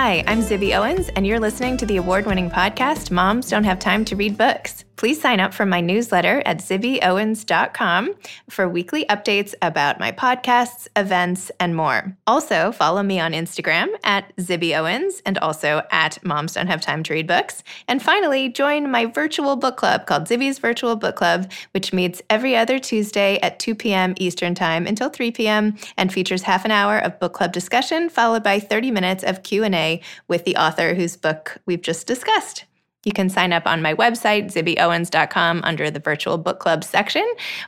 Hi, 0.00 0.22
I'm 0.28 0.42
Zibby 0.42 0.78
Owens, 0.78 1.08
and 1.16 1.26
you're 1.26 1.40
listening 1.40 1.76
to 1.78 1.84
the 1.84 1.96
award 1.96 2.24
winning 2.24 2.52
podcast, 2.52 3.10
Moms 3.10 3.50
Don't 3.50 3.64
Have 3.64 3.80
Time 3.80 4.04
to 4.04 4.14
Read 4.14 4.38
Books. 4.38 4.84
Please 4.98 5.20
sign 5.20 5.38
up 5.38 5.54
for 5.54 5.64
my 5.64 5.80
newsletter 5.80 6.42
at 6.44 6.58
zibbyowens.com 6.58 8.14
for 8.50 8.68
weekly 8.68 9.04
updates 9.04 9.54
about 9.62 10.00
my 10.00 10.10
podcasts, 10.10 10.88
events, 10.96 11.52
and 11.60 11.76
more. 11.76 12.16
Also, 12.26 12.72
follow 12.72 13.04
me 13.04 13.20
on 13.20 13.32
Instagram 13.32 13.86
at 14.02 14.34
zibbyowens 14.38 15.22
and 15.24 15.38
also 15.38 15.82
at 15.92 16.18
Moms 16.24 16.54
Don't 16.54 16.66
Have 16.66 16.80
Time 16.80 17.04
to 17.04 17.12
Read 17.12 17.28
Books. 17.28 17.62
And 17.86 18.02
finally, 18.02 18.48
join 18.48 18.90
my 18.90 19.06
virtual 19.06 19.54
book 19.54 19.76
club 19.76 20.06
called 20.06 20.24
Zibby's 20.24 20.58
Virtual 20.58 20.96
Book 20.96 21.14
Club, 21.14 21.48
which 21.70 21.92
meets 21.92 22.20
every 22.28 22.56
other 22.56 22.80
Tuesday 22.80 23.38
at 23.38 23.60
2 23.60 23.76
p.m. 23.76 24.14
Eastern 24.16 24.56
Time 24.56 24.84
until 24.84 25.10
3 25.10 25.30
p.m. 25.30 25.76
and 25.96 26.12
features 26.12 26.42
half 26.42 26.64
an 26.64 26.72
hour 26.72 26.98
of 26.98 27.20
book 27.20 27.34
club 27.34 27.52
discussion 27.52 28.08
followed 28.08 28.42
by 28.42 28.58
30 28.58 28.90
minutes 28.90 29.22
of 29.22 29.44
Q&A 29.44 29.97
with 30.26 30.44
the 30.44 30.56
author 30.56 30.94
whose 30.94 31.16
book 31.16 31.58
we've 31.66 31.82
just 31.82 32.06
discussed. 32.06 32.64
You 33.04 33.12
can 33.12 33.30
sign 33.30 33.52
up 33.52 33.66
on 33.66 33.80
my 33.80 33.94
website, 33.94 34.52
zibbyowens.com, 34.52 35.60
under 35.62 35.90
the 35.90 36.00
virtual 36.00 36.36
book 36.36 36.58
club 36.58 36.82
section, 36.82 37.26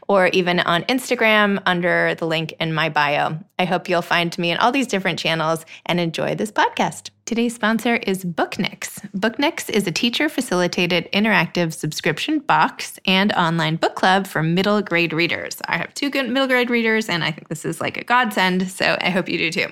or 0.08 0.26
even 0.28 0.60
on 0.60 0.82
Instagram 0.84 1.62
under 1.66 2.14
the 2.16 2.26
link 2.26 2.52
in 2.60 2.74
my 2.74 2.88
bio. 2.88 3.38
I 3.58 3.64
hope 3.64 3.88
you'll 3.88 4.02
find 4.02 4.36
me 4.38 4.50
in 4.50 4.58
all 4.58 4.72
these 4.72 4.88
different 4.88 5.18
channels 5.18 5.64
and 5.86 6.00
enjoy 6.00 6.34
this 6.34 6.50
podcast. 6.50 7.10
Today's 7.26 7.54
sponsor 7.54 7.94
is 7.94 8.24
Booknix. 8.24 9.08
Booknix 9.16 9.70
is 9.70 9.86
a 9.86 9.92
teacher 9.92 10.28
facilitated 10.28 11.08
interactive 11.12 11.72
subscription 11.72 12.40
box 12.40 12.98
and 13.06 13.32
online 13.34 13.76
book 13.76 13.94
club 13.94 14.26
for 14.26 14.42
middle 14.42 14.82
grade 14.82 15.12
readers. 15.12 15.58
I 15.66 15.76
have 15.76 15.94
two 15.94 16.10
good 16.10 16.28
middle 16.28 16.48
grade 16.48 16.70
readers, 16.70 17.08
and 17.08 17.22
I 17.22 17.30
think 17.30 17.48
this 17.48 17.64
is 17.64 17.80
like 17.80 17.96
a 17.96 18.02
godsend, 18.02 18.68
so 18.68 18.96
I 19.00 19.10
hope 19.10 19.28
you 19.28 19.38
do 19.38 19.52
too. 19.52 19.66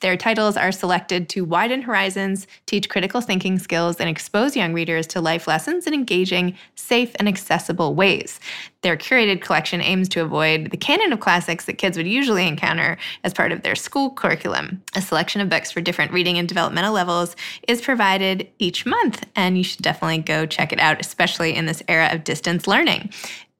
Their 0.00 0.16
titles 0.16 0.56
are 0.56 0.72
selected 0.72 1.28
to 1.30 1.44
widen 1.44 1.82
horizons, 1.82 2.46
teach 2.64 2.88
critical 2.88 3.20
thinking 3.20 3.58
skills, 3.58 3.96
and 3.96 4.08
expose 4.08 4.56
young 4.56 4.72
readers 4.72 5.06
to 5.08 5.20
life 5.20 5.46
lessons 5.46 5.86
in 5.86 5.92
engaging, 5.92 6.56
safe, 6.76 7.14
and 7.18 7.28
accessible 7.28 7.94
ways. 7.94 8.40
Their 8.82 8.96
curated 8.96 9.40
collection 9.40 9.80
aims 9.80 10.08
to 10.10 10.22
avoid 10.22 10.72
the 10.72 10.76
canon 10.76 11.12
of 11.12 11.20
classics 11.20 11.66
that 11.66 11.78
kids 11.78 11.96
would 11.96 12.06
usually 12.06 12.48
encounter 12.48 12.98
as 13.22 13.32
part 13.32 13.52
of 13.52 13.62
their 13.62 13.76
school 13.76 14.10
curriculum. 14.10 14.82
A 14.96 15.00
selection 15.00 15.40
of 15.40 15.48
books 15.48 15.70
for 15.70 15.80
different 15.80 16.12
reading 16.12 16.36
and 16.36 16.48
developmental 16.48 16.92
levels 16.92 17.36
is 17.68 17.80
provided 17.80 18.48
each 18.58 18.84
month, 18.84 19.24
and 19.36 19.56
you 19.56 19.62
should 19.62 19.82
definitely 19.82 20.18
go 20.18 20.46
check 20.46 20.72
it 20.72 20.80
out, 20.80 21.00
especially 21.00 21.54
in 21.54 21.66
this 21.66 21.82
era 21.86 22.08
of 22.12 22.24
distance 22.24 22.66
learning. 22.66 23.10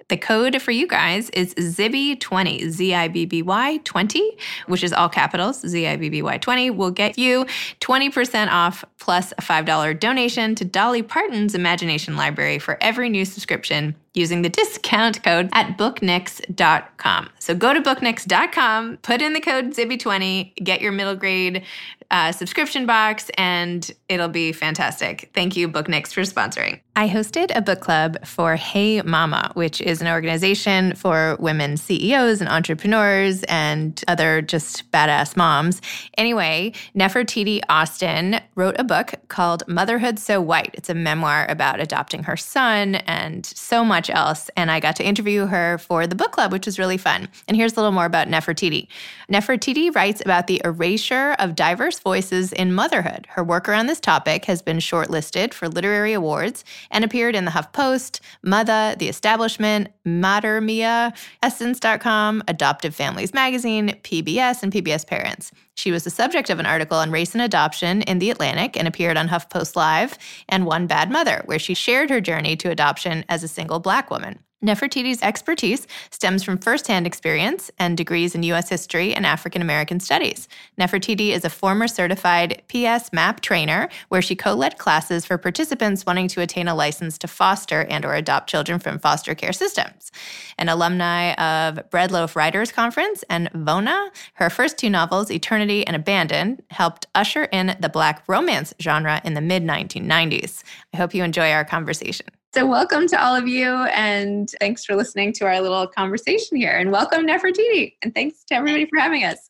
The 0.08 0.16
code 0.16 0.60
for 0.60 0.72
you 0.72 0.88
guys 0.88 1.30
is 1.30 1.54
Zibby20, 1.54 2.68
Z 2.68 2.92
I 2.92 3.08
B 3.08 3.24
B 3.24 3.42
Y 3.42 3.78
20, 3.84 4.36
which 4.66 4.82
is 4.82 4.92
all 4.92 5.08
capitals, 5.08 5.60
Z 5.60 5.86
I 5.86 5.96
B 5.96 6.08
B 6.08 6.20
Y 6.20 6.36
20, 6.36 6.70
will 6.70 6.90
get 6.90 7.16
you 7.16 7.46
20% 7.80 8.48
off 8.50 8.84
plus 8.98 9.32
a 9.32 9.36
$5 9.40 9.98
donation 9.98 10.54
to 10.56 10.64
Dolly 10.64 11.02
Parton's 11.02 11.54
Imagination 11.54 12.16
Library 12.16 12.58
for 12.58 12.76
every 12.80 13.08
new 13.08 13.24
subscription 13.24 13.94
using 14.14 14.42
the 14.42 14.48
discount 14.48 15.22
code 15.22 15.48
at 15.52 15.78
booknix.com. 15.78 17.30
So 17.38 17.54
go 17.54 17.72
to 17.72 17.80
booknix.com, 17.80 18.98
put 18.98 19.22
in 19.22 19.32
the 19.32 19.40
code 19.40 19.72
Zibby20, 19.72 20.56
get 20.56 20.80
your 20.80 20.92
middle 20.92 21.16
grade 21.16 21.64
uh, 22.12 22.30
subscription 22.30 22.84
box, 22.84 23.30
and 23.38 23.90
it'll 24.08 24.28
be 24.28 24.52
fantastic. 24.52 25.30
Thank 25.34 25.56
you, 25.56 25.66
Booknix, 25.66 26.12
for 26.12 26.20
sponsoring. 26.20 26.80
I 26.94 27.08
hosted 27.08 27.50
a 27.56 27.62
book 27.62 27.80
club 27.80 28.22
for 28.26 28.54
Hey 28.54 29.00
Mama, 29.00 29.50
which 29.54 29.80
is 29.80 30.02
an 30.02 30.08
organization 30.08 30.94
for 30.94 31.38
women 31.40 31.78
CEOs 31.78 32.42
and 32.42 32.50
entrepreneurs 32.50 33.42
and 33.44 33.98
other 34.08 34.42
just 34.42 34.90
badass 34.92 35.38
moms. 35.38 35.80
Anyway, 36.18 36.74
Nefertiti 36.94 37.62
Austin 37.70 38.40
wrote 38.56 38.76
a 38.78 38.84
book 38.84 39.14
called 39.28 39.66
Motherhood 39.66 40.18
So 40.18 40.38
White. 40.38 40.74
It's 40.74 40.90
a 40.90 40.94
memoir 40.94 41.46
about 41.48 41.80
adopting 41.80 42.24
her 42.24 42.36
son 42.36 42.96
and 42.96 43.46
so 43.46 43.86
much 43.86 44.01
else. 44.10 44.50
And 44.56 44.70
I 44.70 44.80
got 44.80 44.96
to 44.96 45.04
interview 45.04 45.46
her 45.46 45.78
for 45.78 46.06
the 46.06 46.14
book 46.14 46.32
club, 46.32 46.52
which 46.52 46.66
was 46.66 46.78
really 46.78 46.96
fun. 46.96 47.28
And 47.48 47.56
here's 47.56 47.72
a 47.72 47.76
little 47.76 47.92
more 47.92 48.04
about 48.04 48.28
Nefertiti. 48.28 48.88
Nefertiti 49.30 49.94
writes 49.94 50.20
about 50.20 50.46
the 50.46 50.60
erasure 50.64 51.34
of 51.38 51.54
diverse 51.54 51.98
voices 51.98 52.52
in 52.52 52.72
motherhood. 52.72 53.26
Her 53.30 53.44
work 53.44 53.68
around 53.68 53.86
this 53.86 54.00
topic 54.00 54.44
has 54.46 54.62
been 54.62 54.78
shortlisted 54.78 55.54
for 55.54 55.68
literary 55.68 56.12
awards 56.12 56.64
and 56.90 57.04
appeared 57.04 57.34
in 57.34 57.44
the 57.44 57.50
HuffPost, 57.50 58.20
Mother, 58.42 58.94
The 58.98 59.08
Establishment, 59.08 59.88
Mamamia, 60.06 61.16
Essence.com, 61.42 62.42
Adoptive 62.48 62.94
Families 62.94 63.34
Magazine, 63.34 63.90
PBS, 64.02 64.62
and 64.62 64.72
PBS 64.72 65.06
Parents. 65.06 65.52
She 65.82 65.90
was 65.90 66.04
the 66.04 66.10
subject 66.10 66.48
of 66.48 66.60
an 66.60 66.66
article 66.66 66.96
on 66.96 67.10
race 67.10 67.34
and 67.34 67.42
adoption 67.42 68.02
in 68.02 68.20
The 68.20 68.30
Atlantic 68.30 68.76
and 68.76 68.86
appeared 68.86 69.16
on 69.16 69.28
HuffPost 69.28 69.74
Live 69.74 70.16
and 70.48 70.64
One 70.64 70.86
Bad 70.86 71.10
Mother, 71.10 71.42
where 71.46 71.58
she 71.58 71.74
shared 71.74 72.08
her 72.08 72.20
journey 72.20 72.54
to 72.58 72.70
adoption 72.70 73.24
as 73.28 73.42
a 73.42 73.48
single 73.48 73.80
black 73.80 74.08
woman. 74.08 74.38
Nefertiti's 74.62 75.22
expertise 75.22 75.88
stems 76.10 76.44
from 76.44 76.56
firsthand 76.56 77.04
experience 77.04 77.70
and 77.80 77.96
degrees 77.96 78.34
in 78.34 78.44
U.S. 78.44 78.68
history 78.68 79.12
and 79.12 79.26
African 79.26 79.60
American 79.60 79.98
studies. 79.98 80.46
Nefertiti 80.80 81.30
is 81.30 81.44
a 81.44 81.50
former 81.50 81.88
certified 81.88 82.62
PS 82.68 83.10
MAPP 83.10 83.40
trainer, 83.40 83.88
where 84.08 84.22
she 84.22 84.36
co-led 84.36 84.78
classes 84.78 85.26
for 85.26 85.36
participants 85.36 86.06
wanting 86.06 86.28
to 86.28 86.40
attain 86.40 86.68
a 86.68 86.74
license 86.74 87.18
to 87.18 87.26
foster 87.26 87.84
and 87.84 88.04
or 88.04 88.14
adopt 88.14 88.48
children 88.48 88.78
from 88.78 89.00
foster 89.00 89.34
care 89.34 89.52
systems. 89.52 90.12
An 90.58 90.68
alumni 90.68 91.32
of 91.34 91.90
Bread 91.90 92.12
Loaf 92.12 92.36
Writers 92.36 92.70
Conference 92.70 93.24
and 93.28 93.50
VONA, 93.52 94.10
her 94.34 94.48
first 94.48 94.78
two 94.78 94.90
novels, 94.90 95.30
Eternity 95.30 95.84
and 95.84 95.96
Abandon, 95.96 96.62
helped 96.70 97.06
usher 97.14 97.44
in 97.44 97.76
the 97.80 97.88
Black 97.88 98.22
romance 98.28 98.72
genre 98.80 99.20
in 99.24 99.34
the 99.34 99.40
mid 99.40 99.64
1990s. 99.64 100.62
I 100.94 100.98
hope 100.98 101.14
you 101.14 101.24
enjoy 101.24 101.50
our 101.50 101.64
conversation. 101.64 102.26
So, 102.54 102.66
welcome 102.66 103.08
to 103.08 103.18
all 103.18 103.34
of 103.34 103.48
you, 103.48 103.64
and 103.94 104.50
thanks 104.60 104.84
for 104.84 104.94
listening 104.94 105.32
to 105.34 105.46
our 105.46 105.58
little 105.58 105.86
conversation 105.86 106.58
here. 106.58 106.76
And 106.76 106.92
welcome, 106.92 107.26
Nefertiti, 107.26 107.94
and 108.02 108.14
thanks 108.14 108.44
to 108.44 108.54
everybody 108.54 108.84
for 108.84 109.00
having 109.00 109.24
us. 109.24 109.48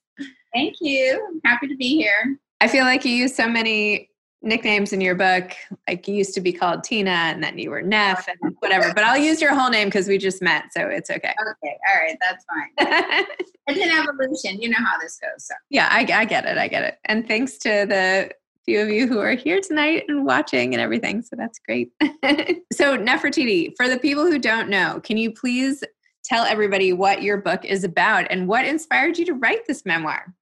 Thank 0.54 0.76
you. 0.80 1.20
I'm 1.28 1.40
happy 1.44 1.66
to 1.66 1.74
be 1.74 1.96
here. 1.96 2.38
I 2.60 2.68
feel 2.68 2.84
like 2.84 3.04
you 3.04 3.12
use 3.12 3.34
so 3.34 3.48
many 3.48 4.08
nicknames 4.40 4.92
in 4.92 5.00
your 5.00 5.16
book. 5.16 5.50
Like 5.88 6.06
you 6.06 6.14
used 6.14 6.32
to 6.34 6.40
be 6.40 6.52
called 6.52 6.84
Tina, 6.84 7.10
and 7.10 7.42
then 7.42 7.58
you 7.58 7.70
were 7.70 7.82
Neff, 7.82 8.28
and 8.28 8.54
whatever. 8.60 8.94
But 8.94 9.02
I'll 9.02 9.18
use 9.18 9.42
your 9.42 9.52
whole 9.52 9.70
name 9.70 9.88
because 9.88 10.06
we 10.06 10.16
just 10.16 10.40
met, 10.40 10.72
so 10.72 10.86
it's 10.86 11.10
okay. 11.10 11.34
Okay, 11.50 11.76
all 11.88 12.00
right, 12.00 12.16
that's 12.20 12.44
fine. 12.44 13.26
it's 13.66 13.80
an 13.80 13.98
evolution. 13.98 14.62
You 14.62 14.68
know 14.68 14.78
how 14.78 14.96
this 15.00 15.18
goes. 15.18 15.44
So 15.44 15.54
yeah, 15.70 15.88
I, 15.90 16.06
I 16.14 16.24
get 16.24 16.44
it. 16.44 16.56
I 16.56 16.68
get 16.68 16.84
it. 16.84 16.98
And 17.06 17.26
thanks 17.26 17.58
to 17.58 17.84
the 17.84 18.30
few 18.64 18.80
of 18.80 18.88
you 18.88 19.06
who 19.06 19.18
are 19.18 19.34
here 19.34 19.60
tonight 19.60 20.04
and 20.08 20.24
watching 20.24 20.74
and 20.74 20.80
everything. 20.80 21.22
So 21.22 21.36
that's 21.36 21.58
great. 21.58 21.92
so, 22.72 22.96
Nefertiti, 22.96 23.72
for 23.76 23.88
the 23.88 23.98
people 23.98 24.24
who 24.24 24.38
don't 24.38 24.68
know, 24.68 25.00
can 25.02 25.16
you 25.16 25.32
please 25.32 25.82
tell 26.24 26.44
everybody 26.44 26.92
what 26.92 27.22
your 27.22 27.38
book 27.38 27.64
is 27.64 27.84
about 27.84 28.26
and 28.30 28.46
what 28.46 28.64
inspired 28.64 29.18
you 29.18 29.24
to 29.26 29.34
write 29.34 29.66
this 29.66 29.84
memoir? 29.84 30.34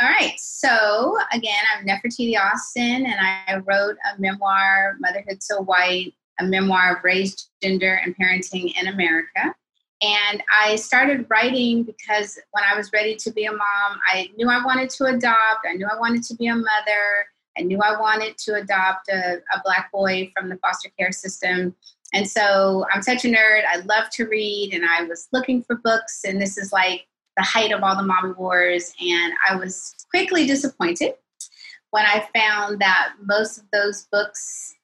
All 0.00 0.08
right. 0.08 0.34
So, 0.38 1.18
again, 1.32 1.62
I'm 1.76 1.86
Nefertiti 1.86 2.36
Austin, 2.38 3.06
and 3.06 3.14
I 3.20 3.58
wrote 3.58 3.96
a 4.12 4.20
memoir, 4.20 4.96
Motherhood 5.00 5.42
So 5.42 5.62
White, 5.62 6.14
a 6.40 6.44
memoir 6.44 6.96
of 6.96 7.04
race, 7.04 7.50
gender, 7.62 8.00
and 8.02 8.16
parenting 8.16 8.74
in 8.80 8.88
America. 8.88 9.54
And 10.02 10.42
I 10.64 10.76
started 10.76 11.26
writing 11.28 11.84
because 11.84 12.38
when 12.50 12.64
I 12.64 12.76
was 12.76 12.92
ready 12.92 13.14
to 13.16 13.30
be 13.30 13.44
a 13.44 13.52
mom, 13.52 14.00
I 14.12 14.30
knew 14.36 14.48
I 14.48 14.64
wanted 14.64 14.90
to 14.90 15.04
adopt, 15.04 15.66
I 15.68 15.74
knew 15.74 15.86
I 15.86 15.96
wanted 15.98 16.24
to 16.24 16.34
be 16.34 16.48
a 16.48 16.56
mother. 16.56 17.26
I 17.58 17.62
knew 17.62 17.78
I 17.80 18.00
wanted 18.00 18.38
to 18.38 18.54
adopt 18.54 19.08
a, 19.08 19.36
a 19.54 19.62
black 19.64 19.90
boy 19.92 20.32
from 20.36 20.48
the 20.48 20.56
foster 20.56 20.90
care 20.98 21.12
system. 21.12 21.74
And 22.14 22.28
so 22.28 22.84
I'm 22.92 23.02
such 23.02 23.24
a 23.24 23.28
nerd. 23.28 23.62
I 23.66 23.78
love 23.84 24.10
to 24.12 24.26
read, 24.26 24.74
and 24.74 24.84
I 24.84 25.04
was 25.04 25.28
looking 25.32 25.62
for 25.62 25.76
books, 25.76 26.24
and 26.24 26.40
this 26.40 26.58
is 26.58 26.72
like 26.72 27.06
the 27.36 27.42
height 27.42 27.72
of 27.72 27.82
all 27.82 27.96
the 27.96 28.02
mommy 28.02 28.34
wars. 28.34 28.92
And 29.00 29.32
I 29.48 29.56
was 29.56 29.94
quickly 30.10 30.46
disappointed 30.46 31.14
when 31.90 32.04
I 32.04 32.28
found 32.34 32.80
that 32.80 33.14
most 33.22 33.58
of 33.58 33.64
those 33.72 34.06
books 34.12 34.74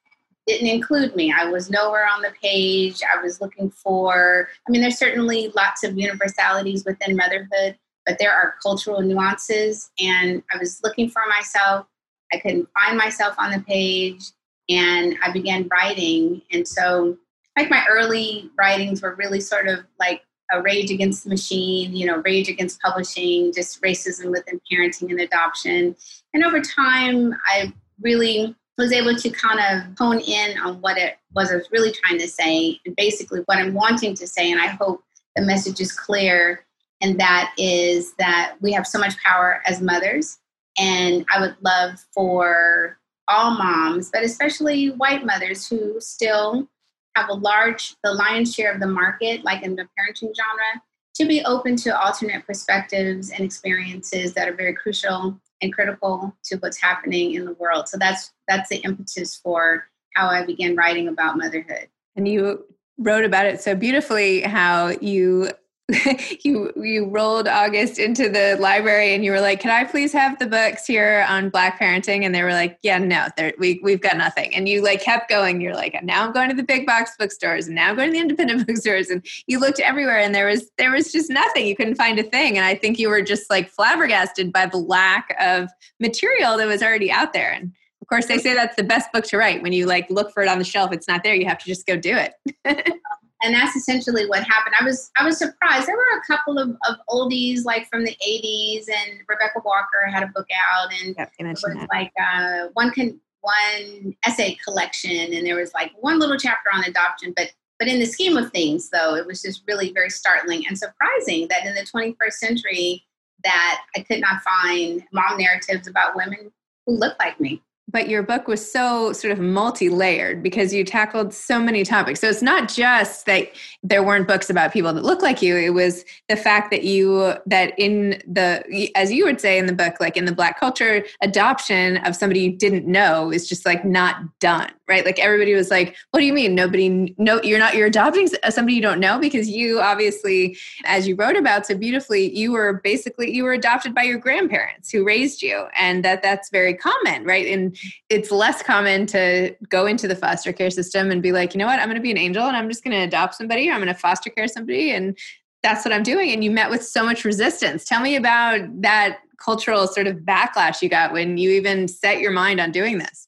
didn't 0.47 0.69
include 0.69 1.15
me. 1.15 1.33
I 1.37 1.45
was 1.45 1.69
nowhere 1.69 2.07
on 2.07 2.23
the 2.23 2.33
page. 2.43 3.01
I 3.03 3.23
was 3.23 3.41
looking 3.41 3.71
for, 3.71 4.49
I 4.67 4.71
mean, 4.71 4.81
there's 4.81 4.99
certainly 4.99 5.53
lots 5.55 5.85
of 5.85 5.99
universalities 5.99 6.87
within 6.87 7.17
motherhood, 7.17 7.77
but 8.07 8.19
there 8.19 8.33
are 8.33 8.55
cultural 8.63 9.03
nuances. 9.03 9.91
And 10.01 10.43
I 10.53 10.59
was 10.59 10.81
looking 10.83 11.11
for 11.11 11.23
myself 11.29 11.87
I 12.33 12.39
couldn't 12.39 12.69
find 12.73 12.97
myself 12.97 13.35
on 13.39 13.53
the 13.53 13.61
page 13.61 14.23
and 14.69 15.17
I 15.23 15.33
began 15.33 15.69
writing. 15.69 16.43
And 16.53 16.67
so, 16.67 17.17
like, 17.57 17.71
my 17.71 17.85
early 17.89 18.51
writings 18.59 19.03
were 19.03 19.15
really 19.15 19.41
sort 19.41 19.69
of 19.69 19.81
like 19.99 20.23
a 20.51 20.63
rage 20.63 20.91
against 20.91 21.25
the 21.25 21.31
machine, 21.31 21.95
you 21.95 22.07
know, 22.07 22.23
rage 22.25 22.49
against 22.49 22.81
publishing, 22.81 23.53
just 23.53 23.83
racism 23.83 24.31
within 24.31 24.61
parenting 24.71 25.11
and 25.11 25.21
adoption. 25.21 25.95
And 26.33 26.45
over 26.45 26.61
time, 26.61 27.35
I 27.47 27.73
really 28.01 28.55
was 28.79 28.93
able 28.93 29.15
to 29.17 29.31
kind 29.31 29.59
of 29.59 29.99
hone 29.99 30.21
in 30.21 30.57
on 30.59 30.81
what 30.81 30.97
it 30.97 31.17
was 31.35 31.51
I 31.51 31.57
was 31.57 31.69
really 31.73 31.93
trying 31.93 32.19
to 32.21 32.29
say 32.29 32.81
and 32.87 32.95
basically 32.97 33.41
what 33.47 33.59
I'm 33.59 33.75
wanting 33.75 34.15
to 34.15 34.27
say. 34.27 34.51
And 34.53 34.61
I 34.61 34.69
hope 34.69 35.03
the 35.35 35.43
message 35.43 35.81
is 35.81 35.93
clear. 35.93 36.65
And 37.01 37.19
that 37.21 37.53
is 37.59 38.15
that 38.15 38.57
we 38.61 38.73
have 38.73 38.87
so 38.87 38.99
much 38.99 39.17
power 39.19 39.63
as 39.67 39.83
mothers 39.83 40.39
and 40.79 41.25
I 41.35 41.41
would 41.41 41.57
love 41.61 42.05
for 42.15 42.99
all 43.29 43.51
moms, 43.51 44.11
but 44.11 44.23
especially 44.23 44.89
white 44.89 45.25
mothers 45.25 45.69
who 45.69 46.01
still 46.01 46.69
have 47.15 47.29
a 47.29 47.35
large, 47.35 47.95
the 48.05 48.13
lion's 48.13 48.55
share 48.55 48.73
of 48.73 48.81
the 48.81 48.87
market, 48.87 49.45
like 49.45 49.63
in 49.63 49.77
the 49.77 49.83
parenting 49.99 50.35
genre, 50.35 50.83
to 51.15 51.27
be 51.27 51.45
open 51.45 51.77
to 51.77 52.01
alternate 52.01 52.47
perspectives 52.47 53.31
and 53.31 53.41
experiences 53.41 54.33
that 54.35 54.49
are 54.49 54.55
very 54.55 54.73
crucial 54.73 55.39
and 55.61 55.73
critical 55.73 56.35
to 56.45 56.57
what's 56.59 56.81
happening 56.81 57.35
in 57.35 57.45
the 57.45 57.55
world. 57.55 57.89
So 57.89 57.99
that's 57.99 58.33
that's 58.47 58.69
the 58.69 58.77
impetus 58.77 59.37
for 59.37 59.89
how 60.15 60.29
I 60.29 60.45
began 60.45 60.77
writing 60.77 61.09
about 61.09 61.37
motherhood. 61.37 61.89
And 62.17 62.29
you 62.29 62.65
wrote 62.99 63.25
about 63.25 63.47
it 63.47 63.61
so 63.61 63.75
beautifully 63.75 64.43
how 64.43 64.95
you 65.01 65.51
you 66.45 66.71
you 66.77 67.07
rolled 67.07 67.49
August 67.49 67.99
into 67.99 68.29
the 68.29 68.59
library 68.61 69.15
and 69.15 69.25
you 69.25 69.33
were 69.33 69.41
like, 69.41 69.61
"Can 69.61 69.71
I 69.71 69.85
please 69.85 70.13
have 70.13 70.39
the 70.39 70.47
books 70.47 70.87
here 70.87 71.25
on 71.27 71.49
Black 71.49 71.81
parenting?" 71.81 72.25
And 72.25 72.35
they 72.35 72.43
were 72.43 72.53
like, 72.53 72.79
"Yeah, 72.83 72.99
no, 72.99 73.29
we 73.59 73.81
we've 73.83 74.03
got 74.03 74.19
nothing." 74.19 74.55
And 74.55 74.69
you 74.69 74.83
like 74.83 75.01
kept 75.01 75.31
going. 75.31 75.63
You're 75.63 75.75
like, 75.75 75.99
"Now 76.03 76.27
I'm 76.27 76.33
going 76.33 76.51
to 76.51 76.55
the 76.55 76.63
big 76.63 76.85
box 76.85 77.13
bookstores, 77.19 77.69
and 77.69 77.75
now 77.75 77.89
I'm 77.89 77.97
going 77.97 78.09
to 78.09 78.13
the 78.13 78.21
independent 78.21 78.67
bookstores." 78.67 79.09
And 79.09 79.25
you 79.47 79.59
looked 79.59 79.81
everywhere, 79.81 80.19
and 80.19 80.35
there 80.35 80.49
was 80.49 80.71
there 80.77 80.91
was 80.91 81.11
just 81.11 81.31
nothing. 81.31 81.67
You 81.67 81.75
couldn't 81.75 81.95
find 81.95 82.19
a 82.19 82.23
thing. 82.23 82.59
And 82.59 82.67
I 82.67 82.75
think 82.75 82.99
you 82.99 83.09
were 83.09 83.23
just 83.23 83.49
like 83.49 83.71
flabbergasted 83.71 84.53
by 84.53 84.67
the 84.67 84.77
lack 84.77 85.35
of 85.41 85.71
material 86.01 86.59
that 86.59 86.67
was 86.67 86.83
already 86.83 87.11
out 87.11 87.33
there. 87.33 87.51
And 87.51 87.73
of 88.03 88.09
course, 88.09 88.27
they 88.27 88.37
say 88.37 88.53
that's 88.53 88.77
the 88.77 88.85
best 88.85 89.11
book 89.11 89.25
to 89.27 89.39
write. 89.39 89.63
When 89.63 89.73
you 89.73 89.87
like 89.87 90.11
look 90.11 90.33
for 90.35 90.43
it 90.43 90.51
on 90.51 90.59
the 90.59 90.65
shelf, 90.65 90.93
it's 90.93 91.09
not 91.09 91.23
there. 91.25 91.35
You 91.35 91.47
have 91.47 91.59
to 91.59 91.67
just 91.67 91.87
go 91.87 91.97
do 91.97 92.15
it. 92.15 92.35
and 93.43 93.55
that's 93.55 93.77
essentially 93.77 94.27
what 94.27 94.43
happened. 94.43 94.75
I 94.81 94.85
was 94.85 95.11
I 95.17 95.25
was 95.25 95.39
surprised. 95.39 95.87
There 95.87 95.97
were 95.97 96.19
a 96.19 96.27
couple 96.27 96.59
of, 96.59 96.71
of 96.89 96.97
oldies 97.09 97.65
like 97.65 97.89
from 97.89 98.05
the 98.05 98.17
'80s, 98.27 98.87
and 98.89 99.21
Rebecca 99.29 99.61
Walker 99.65 100.07
had 100.13 100.23
a 100.23 100.29
book 100.29 100.47
out, 100.73 100.93
and 101.03 101.15
yep, 101.17 101.33
it 101.39 101.47
was 101.47 101.63
that. 101.63 101.89
like 101.93 102.13
uh, 102.21 102.69
one 102.75 102.91
can 102.91 103.21
one 103.41 104.17
essay 104.27 104.57
collection, 104.65 105.33
and 105.33 105.47
there 105.47 105.57
was 105.57 105.73
like 105.75 105.93
one 106.01 106.19
little 106.19 106.37
chapter 106.37 106.71
on 106.73 106.85
adoption. 106.85 107.33
But 107.37 107.53
but 107.79 107.89
in 107.89 108.01
the 108.01 108.07
scheme 108.07 108.37
of 108.37 108.51
things, 108.51 108.91
though, 108.91 109.15
it 109.15 109.27
was 109.27 109.43
just 109.43 109.63
really 109.69 109.93
very 109.93 110.11
startling 110.11 110.65
and 110.69 110.77
surprising 110.77 111.47
that 111.49 111.65
in 111.65 111.75
the 111.75 111.83
21st 111.83 112.33
century, 112.33 113.05
that 113.45 113.83
I 113.97 114.01
could 114.01 114.21
not 114.21 114.43
find 114.43 115.05
mom 115.13 115.39
narratives 115.39 115.87
about 115.87 116.17
women 116.17 116.51
who 116.87 116.95
look 116.95 117.17
like 117.21 117.39
me 117.39 117.63
but 117.89 118.09
your 118.09 118.23
book 118.23 118.47
was 118.47 118.71
so 118.71 119.13
sort 119.13 119.33
of 119.33 119.39
multi-layered 119.39 120.43
because 120.43 120.75
you 120.75 120.85
tackled 120.85 121.33
so 121.33 121.59
many 121.59 121.85
topics. 121.85 122.21
So 122.21 122.29
it's 122.29 122.43
not 122.43 122.69
just 122.69 123.27
that 123.27 123.49
there 123.83 124.03
weren't 124.03 124.29
books 124.29 124.51
about 124.51 124.73
people 124.73 124.93
that 124.93 125.05
look 125.05 125.23
like 125.23 125.41
you. 125.41 125.57
It 125.57 125.71
was 125.71 126.05
the 126.29 126.37
fact 126.37 126.71
that 126.71 126.85
you 126.85 127.35
that 127.47 127.73
in 127.79 128.23
the 128.27 128.91
as 128.95 129.11
you 129.11 129.25
would 129.25 129.41
say 129.41 129.59
in 129.59 129.67
the 129.67 129.73
book 129.73 129.95
like 130.01 130.17
in 130.17 130.27
the 130.27 130.35
black 130.35 130.61
culture 130.61 131.05
adoption 131.23 131.97
of 131.99 132.15
somebody 132.15 132.41
you 132.41 132.53
didn't 132.53 132.87
know 132.87 133.33
is 133.33 133.49
just 133.49 133.65
like 133.65 133.85
not 133.85 134.17
done 134.39 134.71
right 134.89 135.05
like 135.05 135.19
everybody 135.19 135.55
was 135.55 135.71
like 135.71 135.97
what 136.11 136.21
do 136.21 136.27
you 136.27 136.33
mean 136.33 136.55
nobody 136.55 137.15
no 137.19 137.41
you're 137.43 137.59
not 137.59 137.75
you're 137.75 137.87
adopting 137.87 138.29
uh, 138.43 138.51
somebody 138.51 138.75
you 138.75 138.83
don't 138.83 139.01
know 139.01 139.19
because 139.19 139.49
you 139.49 139.81
obviously 139.81 140.57
as 140.85 141.07
you 141.07 141.15
wrote 141.17 141.37
about 141.37 141.67
so 141.67 141.77
beautifully 141.77 142.35
you 142.37 142.53
were 142.53 142.81
basically 142.85 143.31
you 143.35 143.45
were 143.45 143.53
adopted 143.53 143.95
by 143.95 144.03
your 144.03 144.19
grandparents 144.19 144.91
who 144.91 145.05
raised 145.05 145.43
you 145.43 145.67
and 145.77 146.05
that 146.05 146.23
that's 146.23 146.51
very 146.51 146.75
common 146.75 147.25
right 147.25 147.47
and 147.47 147.77
it's 148.09 148.31
less 148.31 148.63
common 148.63 149.07
to 149.07 149.55
go 149.69 149.87
into 149.87 150.09
the 150.09 150.17
foster 150.17 150.53
care 150.53 150.71
system 150.71 151.11
and 151.11 151.23
be 151.23 151.33
like, 151.33 151.55
you 151.55 151.59
know 151.59 151.67
what, 151.67 151.79
I'm 151.79 151.87
going 151.87 151.97
to 151.97 152.03
be 152.03 152.11
an 152.11 152.19
angel 152.19 152.47
and 152.47 152.57
I'm 152.57 152.69
just 152.69 152.85
going 152.85 152.97
to 152.97 153.05
adopt 153.05 153.35
somebody 153.35 153.69
or 153.69 153.73
I'm 153.73 153.81
going 153.81 153.93
to 153.93 153.99
foster 153.99 154.31
care 154.31 154.49
somebody. 154.49 154.93
And 154.93 155.17
that's 155.63 155.85
what 155.85 155.93
I'm 155.93 156.03
doing. 156.03 156.31
And 156.31 156.43
you 156.43 156.51
met 156.51 156.71
with 156.71 156.85
so 156.85 157.05
much 157.05 157.25
resistance. 157.25 157.85
Tell 157.85 158.01
me 158.01 158.17
about 158.17 158.61
that 158.83 159.19
cultural 159.39 159.87
sort 159.87 160.07
of 160.07 160.17
backlash 160.19 160.83
you 160.83 160.89
got 160.89 161.13
when 161.13 161.39
you 161.39 161.51
even 161.51 161.89
set 161.89 162.21
your 162.21 162.33
mind 162.33 162.61
on 162.61 162.73
doing 162.73 162.99
this. 162.99 163.28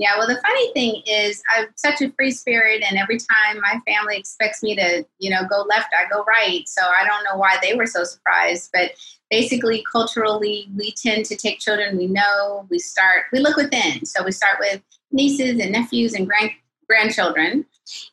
Yeah, 0.00 0.16
well, 0.16 0.26
the 0.26 0.40
funny 0.40 0.72
thing 0.72 1.02
is, 1.06 1.42
I'm 1.54 1.66
such 1.76 2.00
a 2.00 2.10
free 2.12 2.30
spirit, 2.30 2.82
and 2.88 2.98
every 2.98 3.18
time 3.18 3.60
my 3.60 3.78
family 3.86 4.16
expects 4.16 4.62
me 4.62 4.74
to, 4.74 5.04
you 5.18 5.28
know, 5.28 5.42
go 5.46 5.66
left, 5.68 5.92
I 5.92 6.08
go 6.10 6.24
right. 6.24 6.66
So 6.66 6.80
I 6.80 7.06
don't 7.06 7.22
know 7.22 7.36
why 7.38 7.58
they 7.60 7.74
were 7.74 7.84
so 7.84 8.04
surprised. 8.04 8.70
But 8.72 8.92
basically, 9.28 9.84
culturally, 9.92 10.70
we 10.74 10.92
tend 10.92 11.26
to 11.26 11.36
take 11.36 11.58
children 11.58 11.98
we 11.98 12.06
know. 12.06 12.66
We 12.70 12.78
start, 12.78 13.24
we 13.30 13.40
look 13.40 13.58
within. 13.58 14.06
So 14.06 14.24
we 14.24 14.32
start 14.32 14.56
with 14.58 14.80
nieces 15.12 15.60
and 15.60 15.70
nephews 15.70 16.14
and 16.14 16.26
grand 16.26 16.52
grandchildren. 16.88 17.66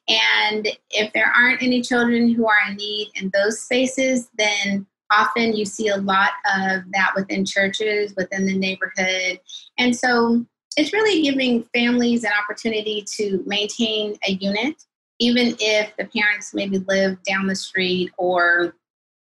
And 0.09 0.67
if 0.89 1.13
there 1.13 1.31
aren't 1.33 1.63
any 1.63 1.81
children 1.81 2.33
who 2.33 2.49
are 2.49 2.69
in 2.69 2.75
need 2.75 3.11
in 3.15 3.31
those 3.33 3.61
spaces, 3.61 4.29
then 4.37 4.85
often 5.09 5.55
you 5.55 5.63
see 5.63 5.87
a 5.87 5.95
lot 5.95 6.31
of 6.53 6.81
that 6.91 7.13
within 7.15 7.45
churches, 7.45 8.13
within 8.17 8.45
the 8.45 8.57
neighborhood. 8.57 9.39
And 9.77 9.95
so 9.95 10.45
it's 10.77 10.93
really 10.93 11.21
giving 11.21 11.63
families 11.75 12.23
an 12.23 12.31
opportunity 12.41 13.03
to 13.17 13.43
maintain 13.45 14.15
a 14.27 14.31
unit 14.31 14.75
even 15.19 15.55
if 15.59 15.95
the 15.97 16.05
parents 16.05 16.53
maybe 16.53 16.79
live 16.79 17.21
down 17.23 17.47
the 17.47 17.55
street 17.55 18.11
or 18.17 18.75